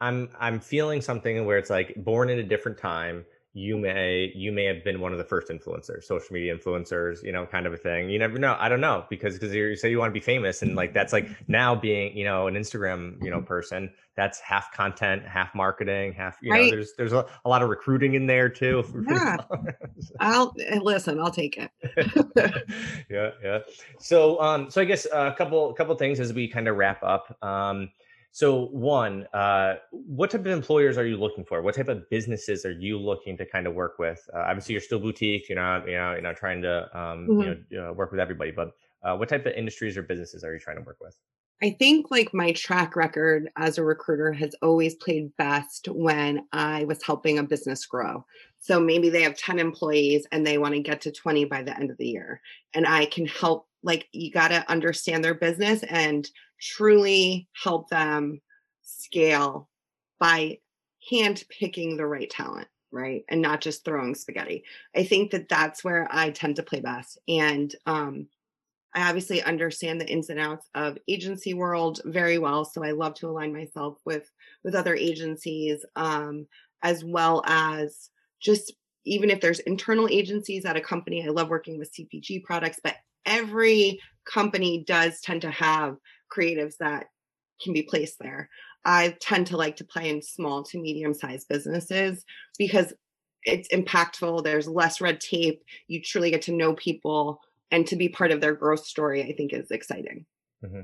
i'm 0.00 0.28
i'm 0.38 0.60
feeling 0.60 1.00
something 1.00 1.44
where 1.44 1.58
it's 1.58 1.70
like 1.70 1.94
born 1.96 2.30
in 2.30 2.38
a 2.38 2.42
different 2.42 2.78
time 2.78 3.24
you 3.56 3.78
may 3.78 4.32
you 4.34 4.50
may 4.50 4.64
have 4.64 4.82
been 4.82 5.00
one 5.00 5.12
of 5.12 5.18
the 5.18 5.24
first 5.24 5.48
influencers 5.48 6.02
social 6.02 6.32
media 6.32 6.56
influencers 6.56 7.22
you 7.22 7.30
know 7.30 7.46
kind 7.46 7.66
of 7.66 7.72
a 7.72 7.76
thing. 7.76 8.10
You 8.10 8.18
never 8.18 8.36
know. 8.36 8.56
I 8.58 8.68
don't 8.68 8.80
know 8.80 9.04
because 9.08 9.34
because 9.34 9.54
you 9.54 9.76
say 9.76 9.90
you 9.90 9.98
want 9.98 10.10
to 10.10 10.12
be 10.12 10.24
famous 10.24 10.60
and 10.60 10.74
like 10.74 10.92
that's 10.92 11.12
like 11.12 11.28
now 11.48 11.72
being 11.74 12.16
you 12.16 12.24
know 12.24 12.48
an 12.48 12.54
instagram 12.54 13.22
you 13.22 13.30
know 13.30 13.40
person 13.40 13.92
that's 14.16 14.40
half 14.40 14.72
content 14.72 15.24
half 15.24 15.54
marketing 15.54 16.12
half 16.12 16.36
you 16.42 16.50
right. 16.50 16.64
know 16.64 16.70
there's 16.70 16.94
there's 16.96 17.12
a, 17.12 17.24
a, 17.44 17.48
lot 17.48 17.62
of 17.62 17.68
recruiting 17.68 18.14
in 18.14 18.26
there 18.26 18.48
too 18.48 18.84
yeah. 19.08 19.36
i'll 20.20 20.54
eh, 20.60 20.78
listen 20.82 21.20
i'll 21.20 21.30
take 21.30 21.56
it. 21.56 21.70
Yeah 23.08 23.30
yeah. 23.42 23.58
So 23.98 24.40
um 24.40 24.70
so 24.70 24.80
i 24.80 24.84
guess 24.84 25.06
a 25.12 25.32
couple 25.36 25.70
a 25.70 25.74
couple 25.74 25.94
things 25.94 26.18
as 26.18 26.32
we 26.32 26.48
kind 26.48 26.66
of 26.66 26.76
wrap 26.76 27.02
up. 27.02 27.36
Um 27.42 27.90
so, 28.34 28.64
one, 28.72 29.28
uh, 29.32 29.74
what 29.92 30.32
type 30.32 30.40
of 30.40 30.48
employers 30.48 30.98
are 30.98 31.06
you 31.06 31.16
looking 31.16 31.44
for? 31.44 31.62
What 31.62 31.76
type 31.76 31.86
of 31.86 32.10
businesses 32.10 32.64
are 32.64 32.72
you 32.72 32.98
looking 32.98 33.36
to 33.36 33.46
kind 33.46 33.68
of 33.68 33.74
work 33.74 34.00
with? 34.00 34.28
Uh, 34.34 34.40
obviously, 34.40 34.72
you're 34.72 34.82
still 34.82 34.98
boutique. 34.98 35.48
You're 35.48 35.60
not, 35.60 35.86
you 35.86 35.94
know, 35.94 36.14
you're 36.14 36.20
not 36.20 36.36
trying 36.36 36.60
to, 36.62 36.82
um, 36.98 37.28
mm-hmm. 37.28 37.62
you 37.70 37.80
know, 37.80 37.92
work 37.92 38.10
with 38.10 38.18
everybody. 38.18 38.50
But 38.50 38.72
uh, 39.04 39.16
what 39.16 39.28
type 39.28 39.46
of 39.46 39.52
industries 39.52 39.96
or 39.96 40.02
businesses 40.02 40.42
are 40.42 40.52
you 40.52 40.58
trying 40.58 40.78
to 40.78 40.82
work 40.82 40.96
with? 41.00 41.16
I 41.62 41.76
think 41.78 42.10
like 42.10 42.34
my 42.34 42.50
track 42.50 42.96
record 42.96 43.50
as 43.56 43.78
a 43.78 43.84
recruiter 43.84 44.32
has 44.32 44.56
always 44.62 44.96
played 44.96 45.30
best 45.36 45.86
when 45.86 46.44
I 46.52 46.86
was 46.86 47.04
helping 47.04 47.38
a 47.38 47.44
business 47.44 47.86
grow. 47.86 48.26
So 48.58 48.80
maybe 48.80 49.10
they 49.10 49.22
have 49.22 49.36
10 49.36 49.60
employees 49.60 50.26
and 50.32 50.44
they 50.44 50.58
want 50.58 50.74
to 50.74 50.80
get 50.80 51.00
to 51.02 51.12
20 51.12 51.44
by 51.44 51.62
the 51.62 51.78
end 51.78 51.92
of 51.92 51.98
the 51.98 52.08
year. 52.08 52.40
And 52.74 52.84
I 52.84 53.06
can 53.06 53.26
help, 53.26 53.68
like, 53.84 54.08
you 54.10 54.32
got 54.32 54.48
to 54.48 54.68
understand 54.68 55.22
their 55.22 55.34
business 55.34 55.84
and 55.84 56.28
truly 56.60 57.48
help 57.62 57.88
them 57.88 58.40
scale 58.82 59.68
by 60.18 60.58
hand 61.10 61.44
picking 61.48 61.96
the 61.96 62.06
right 62.06 62.30
talent 62.30 62.68
right 62.94 63.24
and 63.28 63.42
not 63.42 63.60
just 63.60 63.84
throwing 63.84 64.14
spaghetti. 64.14 64.64
I 64.96 65.04
think 65.04 65.32
that 65.32 65.48
that's 65.48 65.84
where 65.84 66.08
i 66.10 66.30
tend 66.30 66.56
to 66.56 66.62
play 66.62 66.80
best 66.80 67.18
and 67.28 67.74
um, 67.86 68.26
i 68.94 69.08
obviously 69.08 69.42
understand 69.42 70.00
the 70.00 70.08
ins 70.08 70.30
and 70.30 70.40
outs 70.40 70.68
of 70.74 70.96
agency 71.08 71.52
world 71.54 72.00
very 72.04 72.38
well 72.38 72.64
so 72.64 72.84
i 72.84 72.92
love 72.92 73.14
to 73.14 73.28
align 73.28 73.52
myself 73.52 73.98
with 74.04 74.30
with 74.62 74.74
other 74.74 74.94
agencies 74.94 75.84
um, 75.96 76.46
as 76.82 77.04
well 77.04 77.42
as 77.46 78.10
just 78.40 78.72
even 79.04 79.28
if 79.28 79.40
there's 79.40 79.60
internal 79.60 80.08
agencies 80.08 80.64
at 80.64 80.76
a 80.76 80.80
company 80.80 81.26
i 81.26 81.30
love 81.30 81.48
working 81.48 81.78
with 81.78 81.92
cpg 81.92 82.42
products 82.44 82.78
but 82.82 82.96
every 83.26 83.98
company 84.24 84.84
does 84.86 85.20
tend 85.20 85.42
to 85.42 85.50
have 85.50 85.96
creatives 86.34 86.76
that 86.78 87.06
can 87.62 87.72
be 87.72 87.82
placed 87.82 88.18
there. 88.18 88.48
I 88.84 89.16
tend 89.20 89.46
to 89.48 89.56
like 89.56 89.76
to 89.76 89.84
play 89.84 90.08
in 90.08 90.22
small 90.22 90.62
to 90.64 90.80
medium 90.80 91.14
sized 91.14 91.48
businesses 91.48 92.24
because 92.58 92.92
it's 93.44 93.68
impactful. 93.68 94.44
There's 94.44 94.68
less 94.68 95.00
red 95.00 95.20
tape. 95.20 95.62
You 95.86 96.02
truly 96.02 96.30
get 96.30 96.42
to 96.42 96.52
know 96.52 96.74
people 96.74 97.40
and 97.70 97.86
to 97.86 97.96
be 97.96 98.08
part 98.08 98.30
of 98.30 98.40
their 98.40 98.54
growth 98.54 98.84
story, 98.84 99.22
I 99.22 99.32
think 99.34 99.52
is 99.52 99.70
exciting. 99.70 100.26
Mm-hmm. 100.64 100.80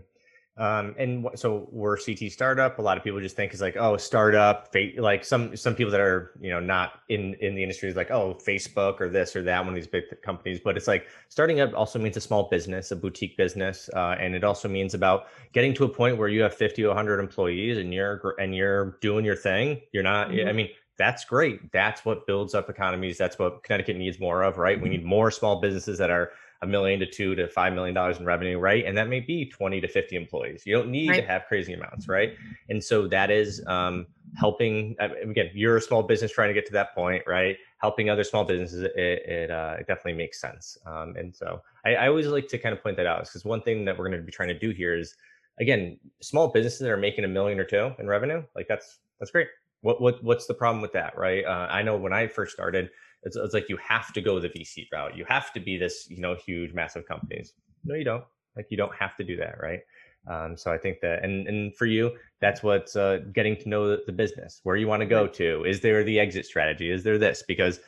Um, 0.60 0.94
and 0.98 1.26
so 1.36 1.68
we're 1.72 1.96
CT 1.96 2.30
startup. 2.30 2.78
A 2.78 2.82
lot 2.82 2.98
of 2.98 3.02
people 3.02 3.18
just 3.18 3.34
think 3.34 3.52
it's 3.52 3.62
like, 3.62 3.78
oh, 3.78 3.96
startup. 3.96 4.70
Like 4.98 5.24
some 5.24 5.56
some 5.56 5.74
people 5.74 5.90
that 5.90 6.02
are 6.02 6.32
you 6.38 6.50
know 6.50 6.60
not 6.60 7.00
in 7.08 7.32
in 7.40 7.54
the 7.54 7.62
industry 7.62 7.88
is 7.88 7.96
like, 7.96 8.10
oh, 8.10 8.38
Facebook 8.46 9.00
or 9.00 9.08
this 9.08 9.34
or 9.34 9.42
that, 9.42 9.60
one 9.60 9.70
of 9.70 9.74
these 9.74 9.86
big 9.86 10.04
companies. 10.22 10.60
But 10.62 10.76
it's 10.76 10.86
like 10.86 11.06
starting 11.30 11.60
up 11.60 11.72
also 11.74 11.98
means 11.98 12.18
a 12.18 12.20
small 12.20 12.50
business, 12.50 12.90
a 12.90 12.96
boutique 12.96 13.38
business, 13.38 13.88
uh, 13.96 14.16
and 14.20 14.34
it 14.34 14.44
also 14.44 14.68
means 14.68 14.92
about 14.92 15.28
getting 15.54 15.72
to 15.74 15.84
a 15.84 15.88
point 15.88 16.18
where 16.18 16.28
you 16.28 16.42
have 16.42 16.54
50 16.54 16.82
to 16.82 16.88
100 16.88 17.20
employees 17.20 17.78
and 17.78 17.94
you're 17.94 18.34
and 18.38 18.54
you're 18.54 18.98
doing 19.00 19.24
your 19.24 19.36
thing. 19.36 19.80
You're 19.92 20.02
not. 20.02 20.28
Mm-hmm. 20.28 20.46
I 20.46 20.52
mean, 20.52 20.68
that's 20.98 21.24
great. 21.24 21.72
That's 21.72 22.04
what 22.04 22.26
builds 22.26 22.54
up 22.54 22.68
economies. 22.68 23.16
That's 23.16 23.38
what 23.38 23.62
Connecticut 23.62 23.96
needs 23.96 24.20
more 24.20 24.42
of, 24.42 24.58
right? 24.58 24.78
We 24.78 24.90
need 24.90 25.06
more 25.06 25.30
small 25.30 25.58
businesses 25.58 25.96
that 25.96 26.10
are 26.10 26.32
a 26.62 26.66
million 26.66 27.00
to 27.00 27.06
two 27.06 27.34
to 27.34 27.48
five 27.48 27.72
million 27.72 27.94
dollars 27.94 28.18
in 28.18 28.24
revenue, 28.24 28.58
right? 28.58 28.84
And 28.84 28.96
that 28.98 29.08
may 29.08 29.20
be 29.20 29.46
20 29.46 29.80
to 29.80 29.88
50 29.88 30.16
employees. 30.16 30.62
You 30.66 30.76
don't 30.76 30.90
need 30.90 31.08
right. 31.08 31.20
to 31.20 31.26
have 31.26 31.44
crazy 31.48 31.72
amounts, 31.72 32.06
right? 32.06 32.34
And 32.68 32.82
so 32.82 33.08
that 33.08 33.30
is 33.30 33.64
um, 33.66 34.06
helping. 34.36 34.94
Uh, 35.00 35.08
again, 35.22 35.50
you're 35.54 35.78
a 35.78 35.80
small 35.80 36.02
business 36.02 36.32
trying 36.32 36.48
to 36.48 36.54
get 36.54 36.66
to 36.66 36.72
that 36.72 36.94
point, 36.94 37.22
right? 37.26 37.56
Helping 37.78 38.10
other 38.10 38.24
small 38.24 38.44
businesses, 38.44 38.82
it, 38.82 38.92
it, 38.96 39.50
uh, 39.50 39.76
it 39.80 39.86
definitely 39.86 40.14
makes 40.14 40.38
sense. 40.38 40.76
Um, 40.86 41.14
and 41.16 41.34
so 41.34 41.62
I, 41.86 41.94
I, 41.94 42.08
always 42.08 42.26
like 42.26 42.46
to 42.48 42.58
kind 42.58 42.74
of 42.74 42.82
point 42.82 42.98
that 42.98 43.06
out 43.06 43.24
because 43.24 43.44
one 43.44 43.62
thing 43.62 43.86
that 43.86 43.98
we're 43.98 44.08
going 44.08 44.20
to 44.20 44.24
be 44.24 44.32
trying 44.32 44.48
to 44.48 44.58
do 44.58 44.70
here 44.70 44.94
is, 44.94 45.14
again, 45.60 45.98
small 46.20 46.48
businesses 46.48 46.80
that 46.80 46.90
are 46.90 46.98
making 46.98 47.24
a 47.24 47.28
million 47.28 47.58
or 47.58 47.64
two 47.64 47.92
in 47.98 48.06
revenue, 48.06 48.42
like 48.54 48.68
that's 48.68 48.98
that's 49.18 49.30
great. 49.30 49.48
What 49.80 50.02
what 50.02 50.22
what's 50.22 50.46
the 50.46 50.52
problem 50.52 50.82
with 50.82 50.92
that, 50.92 51.16
right? 51.16 51.42
Uh, 51.42 51.68
I 51.70 51.82
know 51.82 51.96
when 51.96 52.12
I 52.12 52.26
first 52.26 52.52
started 52.52 52.90
it's, 53.22 53.36
it's 53.36 53.54
like 53.54 53.68
you 53.68 53.76
have 53.76 54.12
to 54.12 54.20
go 54.20 54.40
the 54.40 54.48
VC 54.48 54.86
route. 54.92 55.16
You 55.16 55.24
have 55.28 55.52
to 55.52 55.60
be 55.60 55.76
this, 55.76 56.08
you 56.08 56.20
know, 56.20 56.34
huge, 56.34 56.72
massive 56.72 57.06
companies. 57.06 57.52
No, 57.84 57.94
you 57.94 58.04
don't. 58.04 58.24
Like 58.56 58.66
you 58.70 58.76
don't 58.76 58.94
have 58.94 59.16
to 59.16 59.24
do 59.24 59.36
that, 59.36 59.56
right? 59.60 59.80
Um, 60.28 60.56
so 60.56 60.72
I 60.72 60.78
think 60.78 61.00
that, 61.00 61.24
and 61.24 61.46
and 61.46 61.74
for 61.76 61.86
you, 61.86 62.12
that's 62.40 62.62
what's 62.62 62.94
uh, 62.94 63.20
getting 63.32 63.56
to 63.56 63.68
know 63.68 63.88
the, 63.88 64.02
the 64.06 64.12
business, 64.12 64.60
where 64.64 64.76
you 64.76 64.86
want 64.86 65.00
to 65.00 65.06
go 65.06 65.26
to. 65.26 65.64
Is 65.64 65.80
there 65.80 66.04
the 66.04 66.20
exit 66.20 66.44
strategy? 66.44 66.90
Is 66.90 67.02
there 67.02 67.16
this? 67.16 67.42
Because 67.46 67.80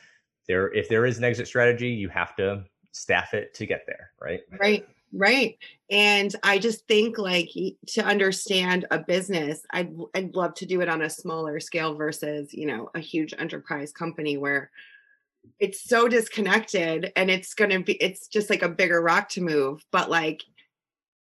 there, 0.47 0.73
if 0.73 0.89
there 0.89 1.05
is 1.05 1.17
an 1.17 1.23
exit 1.23 1.47
strategy, 1.47 1.89
you 1.89 2.09
have 2.09 2.35
to 2.37 2.63
staff 2.91 3.33
it 3.33 3.53
to 3.55 3.65
get 3.65 3.83
there, 3.87 4.11
right? 4.19 4.41
Right. 4.59 4.87
Right. 5.15 5.59
And 5.91 6.35
I 6.41 6.57
just 6.57 6.87
think 6.87 7.19
like 7.19 7.51
to 7.89 8.03
understand 8.03 8.87
a 8.89 8.97
business, 8.97 9.63
I'd 9.69 9.93
I'd 10.15 10.35
love 10.35 10.55
to 10.55 10.65
do 10.65 10.81
it 10.81 10.89
on 10.89 11.03
a 11.03 11.09
smaller 11.09 11.59
scale 11.59 11.93
versus, 11.93 12.51
you 12.51 12.65
know, 12.65 12.89
a 12.95 12.99
huge 12.99 13.31
enterprise 13.37 13.91
company 13.91 14.37
where 14.37 14.71
it's 15.59 15.83
so 15.83 16.07
disconnected 16.07 17.11
and 17.15 17.29
it's 17.29 17.53
going 17.53 17.71
to 17.71 17.79
be 17.79 17.93
it's 17.93 18.27
just 18.27 18.49
like 18.49 18.61
a 18.61 18.69
bigger 18.69 19.01
rock 19.01 19.29
to 19.29 19.41
move, 19.41 19.85
but 19.91 20.09
like 20.09 20.43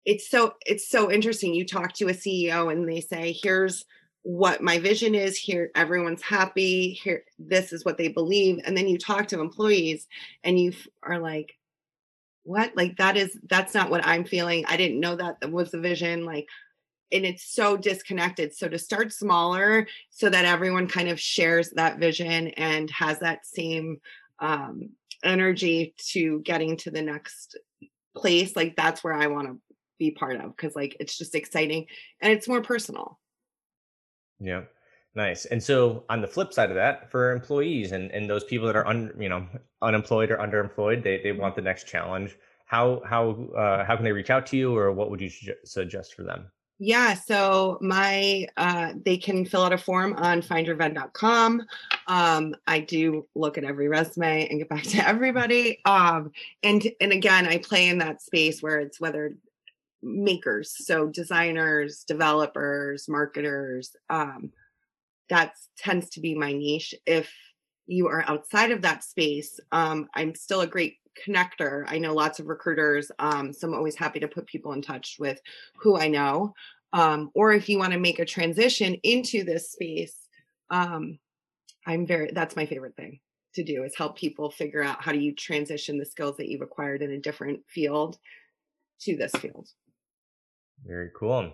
it's 0.05 0.29
so 0.29 0.55
it's 0.65 0.89
so 0.89 1.11
interesting. 1.11 1.53
You 1.53 1.65
talk 1.65 1.93
to 1.93 2.07
a 2.07 2.13
CEO 2.13 2.71
and 2.71 2.87
they 2.87 3.01
say 3.01 3.37
here's 3.39 3.85
what 4.23 4.61
my 4.61 4.79
vision 4.79 5.15
is. 5.15 5.37
Here 5.37 5.71
everyone's 5.75 6.21
happy. 6.21 6.91
Here 7.03 7.23
this 7.37 7.73
is 7.73 7.85
what 7.85 7.97
they 7.97 8.07
believe. 8.07 8.61
And 8.65 8.75
then 8.75 8.87
you 8.87 8.97
talk 8.97 9.27
to 9.29 9.39
employees 9.39 10.07
and 10.43 10.59
you 10.59 10.73
are 11.03 11.19
like 11.19 11.53
what? 12.43 12.75
Like 12.75 12.97
that 12.97 13.17
is 13.17 13.37
that's 13.47 13.73
not 13.73 13.91
what 13.91 14.05
i'm 14.05 14.25
feeling. 14.25 14.65
I 14.67 14.77
didn't 14.77 14.99
know 14.99 15.15
that 15.15 15.51
was 15.51 15.71
the 15.71 15.79
vision. 15.79 16.25
Like 16.25 16.47
and 17.11 17.25
it's 17.25 17.53
so 17.53 17.77
disconnected 17.77 18.53
so 18.53 18.67
to 18.67 18.77
start 18.77 19.11
smaller 19.11 19.87
so 20.09 20.29
that 20.29 20.45
everyone 20.45 20.87
kind 20.87 21.09
of 21.09 21.19
shares 21.19 21.69
that 21.71 21.99
vision 21.99 22.47
and 22.49 22.89
has 22.91 23.19
that 23.19 23.45
same 23.45 23.99
um, 24.39 24.89
energy 25.23 25.93
to 25.97 26.39
getting 26.41 26.75
to 26.77 26.91
the 26.91 27.01
next 27.01 27.57
place 28.15 28.55
like 28.55 28.75
that's 28.75 29.03
where 29.03 29.13
i 29.13 29.27
want 29.27 29.47
to 29.47 29.57
be 29.99 30.11
part 30.11 30.35
of 30.37 30.55
because 30.55 30.75
like 30.75 30.97
it's 30.99 31.17
just 31.17 31.35
exciting 31.35 31.85
and 32.21 32.33
it's 32.33 32.47
more 32.47 32.61
personal 32.61 33.19
yeah 34.39 34.61
Nice. 35.13 35.45
And 35.45 35.61
so 35.61 36.05
on 36.09 36.21
the 36.21 36.27
flip 36.27 36.53
side 36.53 36.69
of 36.69 36.75
that, 36.75 37.11
for 37.11 37.31
employees 37.31 37.91
and, 37.91 38.11
and 38.11 38.29
those 38.29 38.45
people 38.45 38.65
that 38.67 38.77
are 38.77 38.87
un, 38.87 39.11
you 39.19 39.27
know 39.27 39.45
unemployed 39.81 40.31
or 40.31 40.37
underemployed, 40.37 41.03
they, 41.03 41.21
they 41.21 41.33
want 41.33 41.55
the 41.55 41.61
next 41.61 41.85
challenge. 41.85 42.37
How 42.65 43.01
how 43.05 43.31
uh, 43.57 43.83
how 43.83 43.95
can 43.97 44.05
they 44.05 44.13
reach 44.13 44.29
out 44.29 44.45
to 44.47 44.57
you, 44.57 44.75
or 44.75 44.93
what 44.93 45.11
would 45.11 45.19
you 45.19 45.29
suggest 45.65 46.13
for 46.13 46.23
them? 46.23 46.49
Yeah, 46.83 47.13
so 47.13 47.77
my 47.79 48.47
uh, 48.57 48.93
they 49.05 49.15
can 49.15 49.45
fill 49.45 49.61
out 49.61 49.71
a 49.71 49.77
form 49.77 50.15
on 50.17 50.41
findyourvenn.com. 50.41 51.61
Um, 52.07 52.55
I 52.65 52.79
do 52.79 53.27
look 53.35 53.59
at 53.59 53.63
every 53.63 53.87
resume 53.87 54.47
and 54.49 54.57
get 54.57 54.67
back 54.67 54.81
to 54.85 54.97
everybody. 55.07 55.77
Um, 55.85 56.31
and 56.63 56.83
and 56.99 57.11
again, 57.11 57.45
I 57.45 57.59
play 57.59 57.87
in 57.87 57.99
that 57.99 58.23
space 58.23 58.63
where 58.63 58.79
it's 58.79 58.99
whether 58.99 59.35
makers, 60.01 60.73
so 60.75 61.05
designers, 61.05 62.03
developers, 62.03 63.07
marketers. 63.07 63.95
Um, 64.09 64.51
that 65.29 65.53
tends 65.77 66.09
to 66.09 66.19
be 66.19 66.33
my 66.33 66.51
niche. 66.51 66.95
If 67.05 67.31
you 67.85 68.07
are 68.07 68.25
outside 68.27 68.71
of 68.71 68.81
that 68.81 69.03
space, 69.03 69.59
um, 69.71 70.09
I'm 70.15 70.33
still 70.33 70.61
a 70.61 70.67
great 70.67 70.95
connector. 71.25 71.85
I 71.87 71.97
know 71.97 72.13
lots 72.13 72.39
of 72.39 72.47
recruiters, 72.47 73.11
um, 73.19 73.53
so 73.53 73.67
I'm 73.67 73.73
always 73.73 73.95
happy 73.95 74.19
to 74.19 74.27
put 74.27 74.47
people 74.47 74.73
in 74.73 74.81
touch 74.81 75.17
with 75.19 75.39
who 75.77 75.97
I 75.97 76.07
know. 76.07 76.53
Um, 76.93 77.31
or 77.33 77.53
if 77.53 77.69
you 77.69 77.77
want 77.77 77.93
to 77.93 77.99
make 77.99 78.19
a 78.19 78.25
transition 78.25 78.95
into 79.03 79.43
this 79.43 79.71
space, 79.71 80.15
um, 80.69 81.19
I'm 81.85 82.05
very, 82.05 82.31
that's 82.33 82.55
my 82.55 82.65
favorite 82.65 82.95
thing 82.95 83.19
to 83.55 83.63
do 83.63 83.83
is 83.83 83.95
help 83.95 84.17
people 84.17 84.49
figure 84.49 84.83
out 84.83 85.03
how 85.03 85.11
do 85.11 85.19
you 85.19 85.33
transition 85.33 85.97
the 85.97 86.05
skills 86.05 86.37
that 86.37 86.47
you've 86.47 86.61
acquired 86.61 87.01
in 87.01 87.11
a 87.11 87.19
different 87.19 87.61
field 87.67 88.17
to 89.01 89.15
this 89.15 89.31
field. 89.33 89.67
Very 90.85 91.11
cool. 91.15 91.53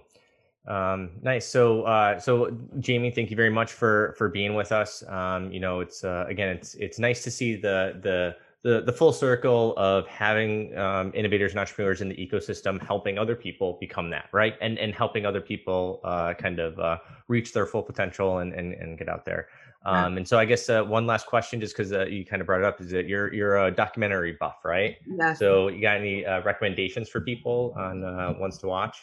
Um, 0.68 1.12
nice. 1.22 1.48
So, 1.48 1.84
uh, 1.84 2.20
so 2.20 2.56
Jamie, 2.80 3.12
thank 3.12 3.30
you 3.30 3.38
very 3.38 3.50
much 3.50 3.72
for 3.72 4.14
for 4.18 4.28
being 4.28 4.54
with 4.54 4.72
us. 4.72 5.04
Um, 5.08 5.52
you 5.52 5.60
know, 5.60 5.80
it's 5.80 6.04
uh, 6.04 6.26
again, 6.28 6.50
it's 6.50 6.76
it's 6.76 7.00
nice 7.00 7.24
to 7.24 7.32
see 7.32 7.56
the 7.56 8.00
the 8.04 8.36
the 8.64 8.82
the 8.82 8.92
full 8.92 9.14
circle 9.14 9.74
of 9.78 10.08
having 10.08 10.76
um, 10.78 11.12
innovators 11.14 11.52
and 11.52 11.60
entrepreneurs 11.60 12.02
in 12.02 12.10
the 12.10 12.16
ecosystem 12.16 12.82
helping 12.86 13.18
other 13.18 13.36
people 13.36 13.78
become 13.80 14.10
that 14.10 14.30
right 14.34 14.56
and 14.62 14.78
and 14.78 14.94
helping 14.94 15.26
other 15.26 15.42
people 15.42 16.02
uh, 16.04 16.34
kind 16.34 16.60
of 16.60 16.80
uh, 16.80 16.98
reach 17.28 17.54
their 17.54 17.66
full 17.66 17.84
potential 17.84 18.40
and 18.40 18.54
and, 18.54 18.74
and 18.74 18.98
get 18.98 19.10
out 19.10 19.26
there 19.26 19.48
um, 19.86 20.18
and 20.18 20.28
so 20.28 20.38
I 20.38 20.44
guess 20.44 20.70
uh, 20.70 20.84
one 20.84 21.08
last 21.08 21.28
question, 21.28 21.62
just 21.62 21.74
because 21.74 21.94
uh, 21.94 22.08
you 22.08 22.26
kind 22.26 22.42
of 22.42 22.46
brought 22.46 22.60
it 22.60 22.66
up, 22.66 22.82
is 22.82 22.90
that 22.90 23.08
you're 23.08 23.34
you're 23.34 23.68
a 23.68 23.72
documentary 23.72 24.36
buff, 24.38 24.58
right? 24.66 24.98
Yeah. 25.08 25.34
So 25.34 25.70
you 25.70 25.82
got 25.82 25.96
any 25.96 26.26
uh, 26.26 26.42
recommendations 26.42 27.08
for 27.08 27.22
people 27.22 27.74
on 27.78 28.04
uh, 28.04 28.34
ones 28.38 28.58
to 28.58 28.68
watch? 28.68 28.98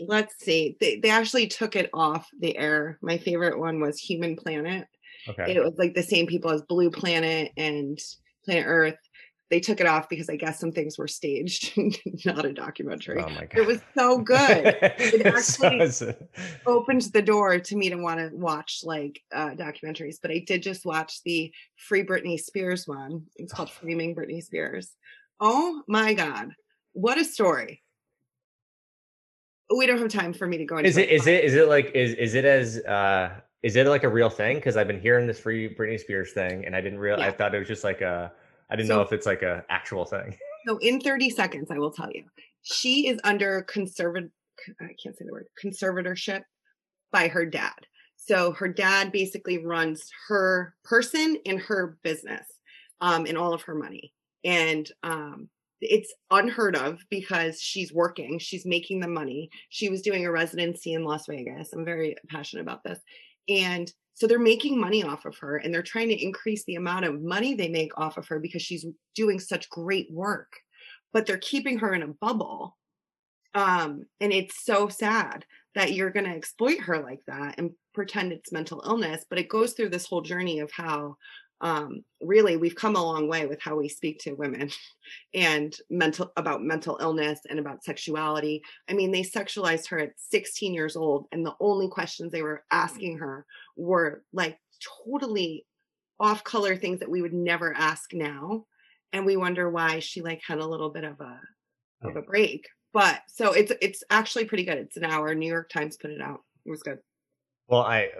let's 0.00 0.34
see. 0.38 0.76
They 0.80 0.96
they 0.96 1.10
actually 1.10 1.46
took 1.46 1.76
it 1.76 1.90
off 1.92 2.28
the 2.38 2.56
air. 2.56 2.98
My 3.02 3.18
favorite 3.18 3.58
one 3.58 3.80
was 3.80 3.98
Human 3.98 4.36
Planet. 4.36 4.86
Okay. 5.28 5.54
It 5.54 5.62
was 5.62 5.74
like 5.78 5.94
the 5.94 6.02
same 6.02 6.26
people 6.26 6.50
as 6.50 6.62
Blue 6.62 6.90
Planet 6.90 7.52
and 7.56 7.98
Planet 8.44 8.64
Earth. 8.66 8.98
They 9.50 9.60
took 9.60 9.80
it 9.80 9.86
off 9.86 10.08
because 10.08 10.30
I 10.30 10.36
guess 10.36 10.58
some 10.58 10.72
things 10.72 10.96
were 10.96 11.08
staged, 11.08 11.72
not 12.24 12.46
a 12.46 12.54
documentary. 12.54 13.22
Oh 13.22 13.28
my 13.28 13.44
God. 13.44 13.58
It 13.58 13.66
was 13.66 13.80
so 13.94 14.18
good. 14.18 14.78
it 14.98 15.26
actually 15.26 16.14
opened 16.64 17.02
the 17.12 17.20
door 17.20 17.58
to 17.60 17.76
me 17.76 17.90
to 17.90 17.96
want 17.96 18.18
to 18.18 18.34
watch 18.34 18.80
like 18.82 19.20
uh, 19.30 19.50
documentaries. 19.50 20.16
But 20.22 20.30
I 20.30 20.38
did 20.46 20.62
just 20.62 20.86
watch 20.86 21.22
the 21.24 21.52
Free 21.76 22.02
Britney 22.02 22.40
Spears 22.40 22.88
one. 22.88 23.24
It's 23.36 23.52
called 23.52 23.70
Framing 23.80 24.16
Britney 24.16 24.42
Spears. 24.42 24.96
Oh 25.38 25.82
my 25.86 26.14
God. 26.14 26.54
What 26.94 27.18
a 27.18 27.24
story 27.24 27.82
we 29.76 29.86
don't 29.86 29.98
have 29.98 30.08
time 30.08 30.32
for 30.32 30.46
me 30.46 30.58
to 30.58 30.64
go 30.64 30.76
into 30.78 30.88
is 30.88 30.96
it 30.96 31.08
is 31.08 31.26
it 31.26 31.44
is 31.44 31.54
it 31.54 31.68
like 31.68 31.92
is 31.94 32.14
is 32.14 32.34
it 32.34 32.44
as 32.44 32.78
uh 32.80 33.30
is 33.62 33.76
it 33.76 33.86
like 33.86 34.04
a 34.04 34.08
real 34.08 34.30
thing 34.30 34.56
because 34.56 34.76
i've 34.76 34.86
been 34.86 35.00
hearing 35.00 35.26
this 35.26 35.40
free 35.40 35.72
britney 35.74 35.98
spears 35.98 36.32
thing 36.32 36.64
and 36.64 36.74
i 36.74 36.80
didn't 36.80 36.98
realize 36.98 37.24
yeah. 37.24 37.28
i 37.28 37.32
thought 37.32 37.54
it 37.54 37.58
was 37.58 37.68
just 37.68 37.84
like 37.84 38.00
a 38.00 38.32
i 38.70 38.76
didn't 38.76 38.88
so, 38.88 38.96
know 38.96 39.02
if 39.02 39.12
it's 39.12 39.26
like 39.26 39.42
a 39.42 39.64
actual 39.68 40.04
thing 40.04 40.36
so 40.66 40.78
in 40.78 41.00
30 41.00 41.30
seconds 41.30 41.70
i 41.70 41.78
will 41.78 41.92
tell 41.92 42.10
you 42.12 42.24
she 42.62 43.08
is 43.08 43.18
under 43.24 43.62
conservative 43.62 44.30
i 44.80 44.94
can't 45.02 45.16
say 45.16 45.24
the 45.24 45.32
word 45.32 45.46
conservatorship 45.62 46.42
by 47.12 47.28
her 47.28 47.46
dad 47.46 47.72
so 48.16 48.52
her 48.52 48.68
dad 48.68 49.10
basically 49.12 49.64
runs 49.64 50.10
her 50.28 50.74
person 50.84 51.36
and 51.46 51.60
her 51.60 51.98
business 52.02 52.46
um 53.00 53.26
and 53.26 53.36
all 53.36 53.54
of 53.54 53.62
her 53.62 53.74
money 53.74 54.12
and 54.44 54.90
um 55.02 55.48
it's 55.82 56.14
unheard 56.30 56.76
of 56.76 57.00
because 57.10 57.60
she's 57.60 57.92
working, 57.92 58.38
she's 58.38 58.64
making 58.64 59.00
the 59.00 59.08
money. 59.08 59.50
She 59.68 59.88
was 59.88 60.00
doing 60.00 60.24
a 60.24 60.30
residency 60.30 60.94
in 60.94 61.04
Las 61.04 61.26
Vegas. 61.26 61.72
I'm 61.72 61.84
very 61.84 62.14
passionate 62.28 62.62
about 62.62 62.84
this. 62.84 63.00
And 63.48 63.92
so 64.14 64.26
they're 64.26 64.38
making 64.38 64.78
money 64.78 65.02
off 65.02 65.24
of 65.24 65.36
her 65.38 65.56
and 65.56 65.72
they're 65.72 65.82
trying 65.82 66.08
to 66.08 66.22
increase 66.22 66.64
the 66.64 66.76
amount 66.76 67.04
of 67.04 67.22
money 67.22 67.54
they 67.54 67.68
make 67.68 67.98
off 67.98 68.18
of 68.18 68.28
her 68.28 68.38
because 68.38 68.62
she's 68.62 68.86
doing 69.14 69.38
such 69.38 69.70
great 69.70 70.08
work. 70.12 70.52
But 71.12 71.26
they're 71.26 71.38
keeping 71.38 71.78
her 71.78 71.94
in 71.94 72.02
a 72.02 72.08
bubble. 72.08 72.76
Um, 73.54 74.04
and 74.20 74.32
it's 74.32 74.64
so 74.64 74.88
sad 74.88 75.44
that 75.74 75.92
you're 75.92 76.10
going 76.10 76.26
to 76.26 76.36
exploit 76.36 76.80
her 76.80 77.02
like 77.02 77.20
that 77.26 77.56
and 77.58 77.72
pretend 77.94 78.32
it's 78.32 78.52
mental 78.52 78.82
illness. 78.86 79.24
But 79.28 79.38
it 79.38 79.48
goes 79.48 79.72
through 79.72 79.90
this 79.90 80.06
whole 80.06 80.22
journey 80.22 80.60
of 80.60 80.70
how 80.72 81.16
um, 81.62 82.04
really 82.20 82.56
we've 82.56 82.74
come 82.74 82.96
a 82.96 83.04
long 83.04 83.28
way 83.28 83.46
with 83.46 83.62
how 83.62 83.76
we 83.76 83.88
speak 83.88 84.18
to 84.20 84.34
women 84.34 84.68
and 85.34 85.74
mental 85.88 86.32
about 86.36 86.62
mental 86.62 86.98
illness 87.00 87.40
and 87.48 87.58
about 87.58 87.84
sexuality. 87.84 88.62
I 88.90 88.94
mean 88.94 89.12
they 89.12 89.22
sexualized 89.22 89.88
her 89.88 89.98
at 90.00 90.12
16 90.16 90.74
years 90.74 90.96
old 90.96 91.26
and 91.32 91.46
the 91.46 91.54
only 91.60 91.88
questions 91.88 92.32
they 92.32 92.42
were 92.42 92.64
asking 92.72 93.18
her 93.18 93.46
were 93.76 94.24
like 94.32 94.58
totally 95.06 95.64
off 96.18 96.42
color 96.44 96.76
things 96.76 97.00
that 97.00 97.10
we 97.10 97.22
would 97.22 97.32
never 97.32 97.72
ask 97.74 98.12
now. 98.12 98.66
And 99.12 99.24
we 99.24 99.36
wonder 99.36 99.70
why 99.70 100.00
she 100.00 100.20
like 100.20 100.42
had 100.46 100.58
a 100.58 100.66
little 100.66 100.90
bit 100.90 101.04
of 101.04 101.20
a 101.20 101.40
of 102.02 102.16
a 102.16 102.22
break. 102.22 102.66
But 102.92 103.20
so 103.28 103.52
it's 103.52 103.72
it's 103.80 104.02
actually 104.10 104.46
pretty 104.46 104.64
good. 104.64 104.78
It's 104.78 104.96
an 104.96 105.04
hour. 105.04 105.32
New 105.34 105.48
york 105.48 105.70
times 105.70 105.96
put 105.96 106.10
it 106.10 106.20
out. 106.20 106.40
It 106.66 106.70
was 106.70 106.82
good 106.82 106.98
well, 107.72 107.84
I 107.84 108.10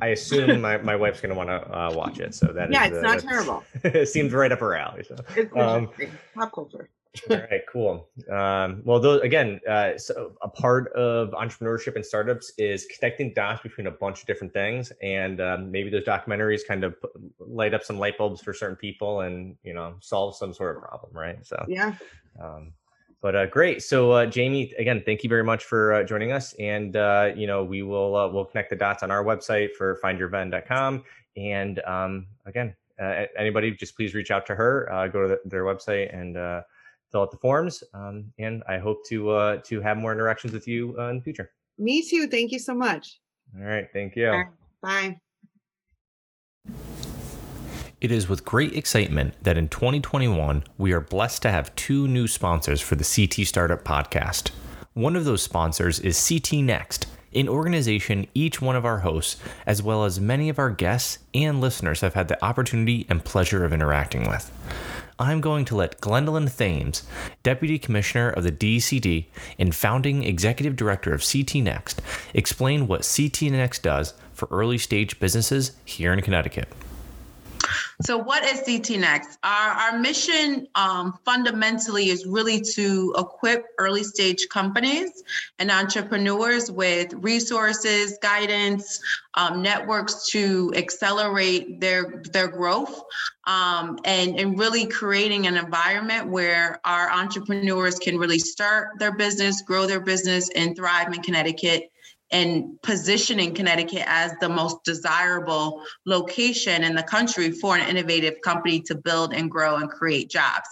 I 0.00 0.08
assume 0.08 0.60
my, 0.60 0.76
my 0.78 0.94
wife's 0.94 1.20
going 1.20 1.30
to 1.30 1.36
want 1.36 1.48
to 1.48 1.76
uh, 1.76 1.92
watch 1.92 2.20
it, 2.20 2.32
so 2.32 2.46
that 2.46 2.70
yeah, 2.70 2.86
it's 2.86 3.02
not 3.02 3.18
terrible. 3.18 3.64
it 3.82 4.08
seems 4.08 4.32
right 4.32 4.52
up 4.52 4.60
her 4.60 4.76
alley. 4.76 5.02
So 5.02 5.16
it's 5.34 5.56
um, 5.56 5.90
pop 6.32 6.52
culture. 6.52 6.88
all 7.28 7.36
right, 7.36 7.62
cool. 7.68 8.08
Um, 8.30 8.82
well, 8.84 9.00
those 9.00 9.22
again, 9.22 9.60
uh, 9.68 9.98
so 9.98 10.34
a 10.42 10.48
part 10.48 10.92
of 10.92 11.30
entrepreneurship 11.30 11.96
and 11.96 12.06
startups 12.06 12.52
is 12.56 12.86
connecting 12.86 13.34
dots 13.34 13.62
between 13.64 13.88
a 13.88 13.90
bunch 13.90 14.20
of 14.20 14.26
different 14.28 14.52
things, 14.52 14.92
and 15.02 15.40
um, 15.40 15.72
maybe 15.72 15.90
those 15.90 16.04
documentaries 16.04 16.60
kind 16.66 16.84
of 16.84 16.94
light 17.40 17.74
up 17.74 17.82
some 17.82 17.98
light 17.98 18.16
bulbs 18.16 18.42
for 18.42 18.54
certain 18.54 18.76
people, 18.76 19.22
and 19.22 19.56
you 19.64 19.74
know, 19.74 19.96
solve 19.98 20.36
some 20.36 20.54
sort 20.54 20.76
of 20.76 20.82
problem, 20.84 21.12
right? 21.12 21.44
So 21.44 21.64
yeah. 21.66 21.94
Um, 22.40 22.72
but 23.24 23.34
uh, 23.34 23.46
great. 23.46 23.82
So 23.82 24.12
uh, 24.12 24.26
Jamie, 24.26 24.74
again, 24.78 25.02
thank 25.02 25.24
you 25.24 25.30
very 25.30 25.42
much 25.42 25.64
for 25.64 25.94
uh, 25.94 26.04
joining 26.04 26.30
us. 26.30 26.52
And 26.58 26.94
uh, 26.94 27.32
you 27.34 27.46
know, 27.46 27.64
we 27.64 27.82
will 27.82 28.14
uh, 28.14 28.28
we'll 28.28 28.44
connect 28.44 28.68
the 28.68 28.76
dots 28.76 29.02
on 29.02 29.10
our 29.10 29.24
website 29.24 29.72
for 29.72 29.98
findyourvenn.com. 30.04 31.02
And 31.34 31.80
um, 31.86 32.26
again, 32.44 32.76
uh, 33.00 33.24
anybody, 33.38 33.70
just 33.70 33.96
please 33.96 34.14
reach 34.14 34.30
out 34.30 34.44
to 34.44 34.54
her. 34.54 35.08
go 35.10 35.22
to 35.22 35.28
the, 35.28 35.40
their 35.46 35.64
website 35.64 36.14
and 36.14 36.34
fill 37.10 37.22
out 37.22 37.30
the 37.30 37.38
forms. 37.38 37.82
Um, 37.94 38.30
and 38.38 38.62
I 38.68 38.76
hope 38.76 39.06
to 39.06 39.58
to 39.64 39.80
have 39.80 39.96
more 39.96 40.12
interactions 40.12 40.52
with 40.52 40.68
you 40.68 41.00
in 41.00 41.16
the 41.16 41.22
future. 41.22 41.50
Me 41.78 42.06
too. 42.06 42.26
Thank 42.26 42.52
you 42.52 42.58
so 42.58 42.74
much. 42.74 43.20
All 43.58 43.64
right. 43.64 43.88
Thank 43.90 44.16
you. 44.16 44.44
Bye. 44.82 45.16
It 48.04 48.12
is 48.12 48.28
with 48.28 48.44
great 48.44 48.76
excitement 48.76 49.32
that 49.44 49.56
in 49.56 49.70
2021, 49.70 50.64
we 50.76 50.92
are 50.92 51.00
blessed 51.00 51.40
to 51.40 51.50
have 51.50 51.74
two 51.74 52.06
new 52.06 52.28
sponsors 52.28 52.82
for 52.82 52.96
the 52.96 53.02
CT 53.02 53.46
Startup 53.46 53.82
podcast. 53.82 54.50
One 54.92 55.16
of 55.16 55.24
those 55.24 55.40
sponsors 55.40 56.00
is 56.00 56.28
CT 56.28 56.62
Next, 56.62 57.06
an 57.34 57.48
organization 57.48 58.26
each 58.34 58.60
one 58.60 58.76
of 58.76 58.84
our 58.84 58.98
hosts, 58.98 59.40
as 59.64 59.82
well 59.82 60.04
as 60.04 60.20
many 60.20 60.50
of 60.50 60.58
our 60.58 60.68
guests 60.68 61.20
and 61.32 61.62
listeners, 61.62 62.02
have 62.02 62.12
had 62.12 62.28
the 62.28 62.44
opportunity 62.44 63.06
and 63.08 63.24
pleasure 63.24 63.64
of 63.64 63.72
interacting 63.72 64.28
with. 64.28 64.52
I'm 65.18 65.40
going 65.40 65.64
to 65.64 65.76
let 65.76 66.02
Glendowlyn 66.02 66.54
Thames, 66.54 67.04
Deputy 67.42 67.78
Commissioner 67.78 68.28
of 68.28 68.44
the 68.44 68.52
DECD 68.52 69.28
and 69.58 69.74
founding 69.74 70.24
Executive 70.24 70.76
Director 70.76 71.14
of 71.14 71.24
CT 71.26 71.54
Next, 71.54 72.02
explain 72.34 72.86
what 72.86 73.10
CT 73.16 73.50
Next 73.50 73.82
does 73.82 74.12
for 74.34 74.46
early 74.50 74.76
stage 74.76 75.18
businesses 75.18 75.72
here 75.86 76.12
in 76.12 76.20
Connecticut. 76.20 76.68
So, 78.02 78.18
what 78.18 78.44
is 78.44 78.62
CT 78.62 78.98
Next? 78.98 79.38
Our, 79.44 79.70
our 79.70 79.98
mission 79.98 80.66
um, 80.74 81.18
fundamentally 81.24 82.08
is 82.08 82.26
really 82.26 82.60
to 82.60 83.14
equip 83.16 83.66
early 83.78 84.02
stage 84.02 84.48
companies 84.48 85.22
and 85.60 85.70
entrepreneurs 85.70 86.70
with 86.72 87.12
resources, 87.14 88.18
guidance, 88.20 89.00
um, 89.34 89.62
networks 89.62 90.28
to 90.30 90.72
accelerate 90.74 91.80
their 91.80 92.22
their 92.32 92.48
growth, 92.48 93.00
um, 93.46 93.98
and 94.04 94.40
and 94.40 94.58
really 94.58 94.86
creating 94.86 95.46
an 95.46 95.56
environment 95.56 96.28
where 96.28 96.80
our 96.84 97.10
entrepreneurs 97.10 97.98
can 98.00 98.18
really 98.18 98.40
start 98.40 98.98
their 98.98 99.16
business, 99.16 99.62
grow 99.62 99.86
their 99.86 100.00
business, 100.00 100.50
and 100.56 100.74
thrive 100.74 101.12
in 101.12 101.22
Connecticut 101.22 101.90
and 102.34 102.82
positioning 102.82 103.54
Connecticut 103.54 104.02
as 104.06 104.32
the 104.40 104.48
most 104.48 104.82
desirable 104.84 105.84
location 106.04 106.82
in 106.82 106.96
the 106.96 107.02
country 107.04 107.52
for 107.52 107.76
an 107.76 107.88
innovative 107.88 108.40
company 108.42 108.80
to 108.80 108.96
build 108.96 109.32
and 109.32 109.48
grow 109.48 109.76
and 109.76 109.88
create 109.88 110.30
jobs. 110.30 110.68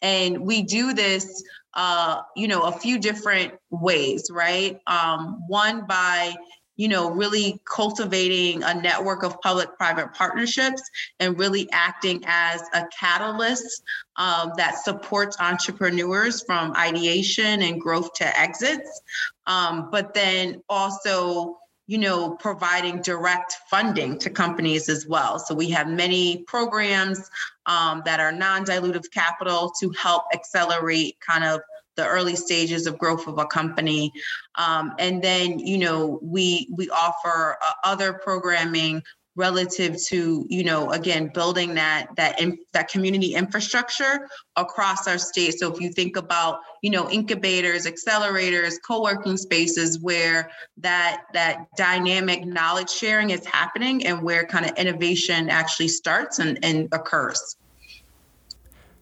And 0.00 0.40
we 0.40 0.62
do 0.62 0.94
this, 0.94 1.44
uh, 1.74 2.22
you 2.34 2.48
know, 2.48 2.62
a 2.62 2.72
few 2.72 2.98
different 2.98 3.52
ways, 3.70 4.30
right? 4.32 4.78
Um, 4.86 5.44
one 5.48 5.86
by 5.86 6.34
you 6.76 6.88
know, 6.88 7.10
really 7.10 7.60
cultivating 7.64 8.62
a 8.62 8.74
network 8.74 9.22
of 9.22 9.40
public 9.40 9.76
private 9.76 10.14
partnerships 10.14 10.82
and 11.20 11.38
really 11.38 11.68
acting 11.70 12.22
as 12.26 12.62
a 12.74 12.84
catalyst 12.98 13.82
um, 14.16 14.52
that 14.56 14.78
supports 14.78 15.36
entrepreneurs 15.38 16.42
from 16.42 16.74
ideation 16.74 17.62
and 17.62 17.80
growth 17.80 18.12
to 18.14 18.40
exits. 18.40 19.02
Um, 19.46 19.90
but 19.90 20.14
then 20.14 20.62
also, 20.68 21.58
you 21.86 21.98
know, 21.98 22.36
providing 22.36 23.02
direct 23.02 23.56
funding 23.68 24.18
to 24.18 24.30
companies 24.30 24.88
as 24.88 25.06
well. 25.06 25.38
So 25.38 25.54
we 25.54 25.70
have 25.70 25.88
many 25.88 26.44
programs 26.46 27.28
um, 27.66 28.02
that 28.04 28.20
are 28.20 28.32
non 28.32 28.64
dilutive 28.64 29.10
capital 29.12 29.72
to 29.80 29.90
help 29.90 30.24
accelerate 30.32 31.16
kind 31.20 31.44
of 31.44 31.60
the 31.96 32.06
early 32.06 32.36
stages 32.36 32.86
of 32.86 32.98
growth 32.98 33.26
of 33.26 33.38
a 33.38 33.46
company 33.46 34.10
um, 34.56 34.94
and 34.98 35.22
then 35.22 35.58
you 35.58 35.78
know 35.78 36.18
we 36.22 36.68
we 36.74 36.88
offer 36.90 37.58
uh, 37.62 37.72
other 37.84 38.14
programming 38.14 39.02
relative 39.36 39.96
to 40.02 40.46
you 40.48 40.62
know 40.62 40.90
again 40.90 41.30
building 41.32 41.74
that 41.74 42.08
that 42.16 42.40
in, 42.40 42.58
that 42.72 42.88
community 42.88 43.34
infrastructure 43.34 44.28
across 44.56 45.08
our 45.08 45.16
state 45.16 45.58
so 45.58 45.72
if 45.72 45.80
you 45.80 45.90
think 45.90 46.16
about 46.16 46.60
you 46.82 46.90
know 46.90 47.08
incubators 47.10 47.86
accelerators 47.86 48.74
co-working 48.86 49.36
spaces 49.36 49.98
where 50.00 50.50
that 50.76 51.22
that 51.32 51.66
dynamic 51.76 52.44
knowledge 52.44 52.90
sharing 52.90 53.30
is 53.30 53.44
happening 53.46 54.06
and 54.06 54.22
where 54.22 54.44
kind 54.44 54.66
of 54.66 54.76
innovation 54.76 55.48
actually 55.48 55.88
starts 55.88 56.38
and, 56.38 56.58
and 56.62 56.88
occurs 56.92 57.56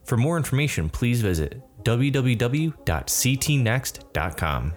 for 0.05 0.17
more 0.17 0.37
information 0.37 0.89
please 0.89 1.23
visit 1.23 1.61
www.ctnext.com. 1.83 4.73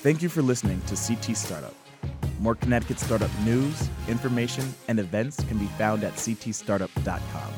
Thank 0.00 0.22
you 0.22 0.28
for 0.28 0.42
listening 0.42 0.80
to 0.82 0.94
CT 0.94 1.36
Startup. 1.36 1.74
More 2.38 2.54
Connecticut 2.54 2.98
startup 2.98 3.30
news, 3.44 3.88
information, 4.08 4.74
and 4.88 4.98
events 4.98 5.42
can 5.44 5.58
be 5.58 5.66
found 5.78 6.04
at 6.04 6.14
ctstartup.com. 6.14 7.52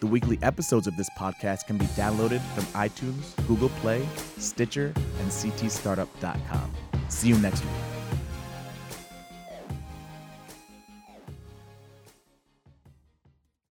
The 0.00 0.06
weekly 0.06 0.38
episodes 0.42 0.86
of 0.86 0.96
this 0.96 1.08
podcast 1.18 1.66
can 1.66 1.78
be 1.78 1.86
downloaded 1.86 2.40
from 2.54 2.64
iTunes, 2.80 3.34
Google 3.48 3.70
Play, 3.80 4.06
Stitcher, 4.38 4.92
and 4.96 5.30
ctstartup.com. 5.30 6.72
See 7.08 7.28
you 7.28 7.38
next 7.38 7.62
week. 7.62 7.95